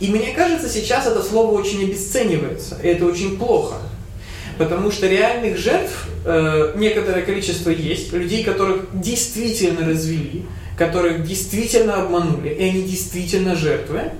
И 0.00 0.08
мне 0.08 0.34
кажется, 0.34 0.68
сейчас 0.68 1.06
это 1.06 1.22
слово 1.22 1.52
очень 1.52 1.84
обесценивается, 1.84 2.80
и 2.82 2.88
это 2.88 3.06
очень 3.06 3.38
плохо. 3.38 3.76
Потому 4.58 4.90
что 4.90 5.06
реальных 5.06 5.58
жертв 5.58 6.06
э, 6.24 6.74
некоторое 6.76 7.22
количество 7.22 7.70
есть, 7.70 8.12
людей, 8.12 8.44
которых 8.44 8.86
действительно 8.92 9.88
развели, 9.88 10.44
которых 10.76 11.24
действительно 11.24 12.02
обманули, 12.02 12.50
и 12.50 12.62
они 12.62 12.82
действительно 12.82 13.54
жертвы, 13.56 14.12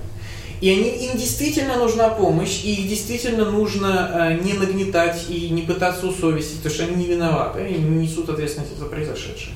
и 0.61 0.69
они, 0.69 0.89
им 1.07 1.17
действительно 1.17 1.77
нужна 1.77 2.07
помощь, 2.09 2.63
и 2.63 2.73
их 2.73 2.87
действительно 2.87 3.51
нужно 3.51 4.11
э, 4.31 4.43
не 4.43 4.53
нагнетать 4.53 5.25
и 5.29 5.49
не 5.49 5.63
пытаться 5.63 6.07
усовестить, 6.07 6.57
потому 6.57 6.73
что 6.73 6.83
они 6.85 6.95
не 6.95 7.05
виноваты, 7.05 7.67
и 7.67 7.77
не 7.77 8.07
несут 8.07 8.29
ответственности 8.29 8.79
за 8.79 8.85
произошедшее. 8.85 9.53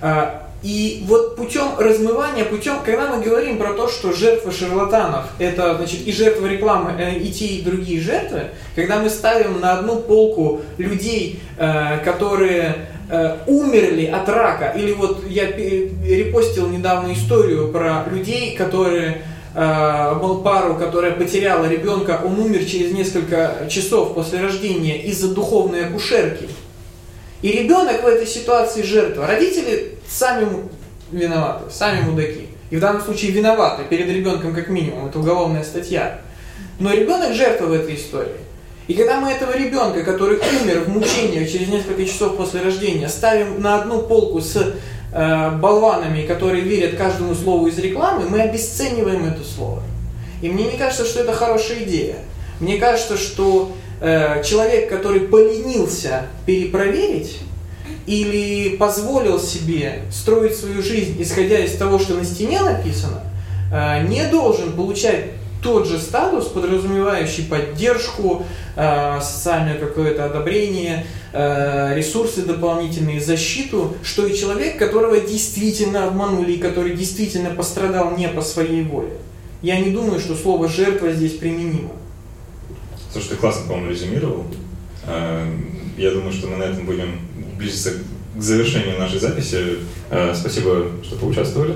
А, 0.00 0.48
и 0.62 1.04
вот 1.06 1.36
путем 1.36 1.78
размывания, 1.78 2.44
путем, 2.44 2.78
когда 2.84 3.14
мы 3.14 3.22
говорим 3.22 3.58
про 3.58 3.74
то, 3.74 3.88
что 3.88 4.12
жертвы 4.12 4.50
шарлатанов, 4.50 5.26
это 5.38 5.76
значит 5.76 6.04
и 6.04 6.12
жертвы 6.12 6.48
рекламы, 6.48 6.94
э, 6.98 7.16
и 7.18 7.30
те, 7.30 7.46
и 7.46 7.62
другие 7.62 8.00
жертвы, 8.00 8.46
когда 8.74 8.98
мы 8.98 9.08
ставим 9.08 9.60
на 9.60 9.78
одну 9.78 10.00
полку 10.00 10.62
людей, 10.76 11.38
э, 11.58 11.98
которые 12.04 12.88
э, 13.08 13.36
умерли 13.46 14.06
от 14.06 14.28
рака, 14.28 14.74
или 14.76 14.92
вот 14.94 15.24
я 15.28 15.46
репостил 15.46 16.68
недавно 16.68 17.12
историю 17.12 17.68
про 17.68 18.04
людей, 18.10 18.56
которые 18.56 19.22
был 19.54 20.42
пару, 20.42 20.76
которая 20.76 21.12
потеряла 21.12 21.66
ребенка, 21.68 22.20
он 22.24 22.38
умер 22.38 22.64
через 22.64 22.92
несколько 22.92 23.66
часов 23.68 24.14
после 24.14 24.40
рождения 24.40 25.02
из-за 25.02 25.34
духовной 25.34 25.86
акушерки. 25.86 26.48
И 27.42 27.52
ребенок 27.52 28.02
в 28.02 28.06
этой 28.06 28.26
ситуации 28.26 28.82
жертва. 28.82 29.26
Родители 29.26 29.98
сами 30.08 30.48
виноваты, 31.12 31.70
сами 31.70 32.00
мудаки. 32.02 32.48
И 32.70 32.76
в 32.76 32.80
данном 32.80 33.02
случае 33.02 33.30
виноваты 33.30 33.84
перед 33.84 34.08
ребенком 34.08 34.54
как 34.54 34.68
минимум. 34.68 35.06
Это 35.06 35.18
уголовная 35.18 35.62
статья. 35.62 36.20
Но 36.80 36.92
ребенок 36.92 37.34
жертва 37.34 37.66
в 37.66 37.72
этой 37.72 37.94
истории. 37.94 38.36
И 38.88 38.94
когда 38.94 39.20
мы 39.20 39.30
этого 39.30 39.56
ребенка, 39.56 40.02
который 40.02 40.38
умер 40.38 40.80
в 40.80 40.88
мучениях 40.88 41.50
через 41.50 41.68
несколько 41.68 42.04
часов 42.06 42.36
после 42.36 42.62
рождения, 42.62 43.08
ставим 43.08 43.60
на 43.60 43.80
одну 43.80 44.02
полку 44.02 44.40
с 44.40 44.56
э, 45.12 45.50
болванами, 45.58 46.26
которые 46.26 46.62
верят 46.62 46.96
каждому 46.96 47.34
слову 47.34 47.66
из 47.66 47.78
рекламы, 47.78 48.28
мы 48.28 48.40
обесцениваем 48.40 49.26
это 49.26 49.44
слово. 49.44 49.82
И 50.40 50.48
мне 50.48 50.72
не 50.72 50.78
кажется, 50.78 51.04
что 51.04 51.20
это 51.20 51.34
хорошая 51.34 51.84
идея. 51.84 52.16
Мне 52.60 52.78
кажется, 52.78 53.18
что 53.18 53.72
э, 54.00 54.42
человек, 54.44 54.88
который 54.88 55.20
поленился 55.20 56.26
перепроверить, 56.46 57.38
или 58.06 58.76
позволил 58.76 59.38
себе 59.38 60.02
строить 60.10 60.56
свою 60.56 60.82
жизнь, 60.82 61.16
исходя 61.20 61.58
из 61.58 61.76
того, 61.76 61.98
что 61.98 62.14
на 62.14 62.24
стене 62.24 62.62
написано, 62.62 63.22
э, 63.70 64.06
не 64.08 64.24
должен 64.26 64.72
получать 64.72 65.26
тот 65.62 65.86
же 65.86 65.98
статус, 65.98 66.46
подразумевающий 66.46 67.44
поддержку, 67.44 68.44
э, 68.76 69.20
социальное 69.20 69.76
какое-то 69.76 70.24
одобрение, 70.24 71.04
ресурсы 71.30 72.40
дополнительные, 72.40 73.20
защиту, 73.20 73.94
что 74.02 74.26
и 74.26 74.34
человек, 74.34 74.78
которого 74.78 75.20
действительно 75.20 76.06
обманули 76.06 76.52
и 76.52 76.58
который 76.58 76.96
действительно 76.96 77.50
пострадал 77.50 78.16
не 78.16 78.28
по 78.28 78.40
своей 78.40 78.82
воле. 78.82 79.10
Я 79.60 79.78
не 79.78 79.90
думаю, 79.90 80.20
что 80.20 80.34
слово 80.34 80.68
«жертва» 80.68 81.12
здесь 81.12 81.32
применимо. 81.32 81.90
Слушай, 83.12 83.30
ты 83.30 83.36
классно, 83.36 83.66
по-моему, 83.66 83.90
резюмировал. 83.90 84.46
Я 85.96 86.10
думаю, 86.12 86.32
что 86.32 86.46
мы 86.48 86.56
на 86.58 86.64
этом 86.64 86.86
будем 86.86 87.18
близится 87.56 87.92
к 88.36 88.40
завершению 88.40 88.98
нашей 88.98 89.18
записи. 89.18 89.78
Э, 90.10 90.32
спасибо, 90.34 90.86
что 91.02 91.16
поучаствовали. 91.16 91.74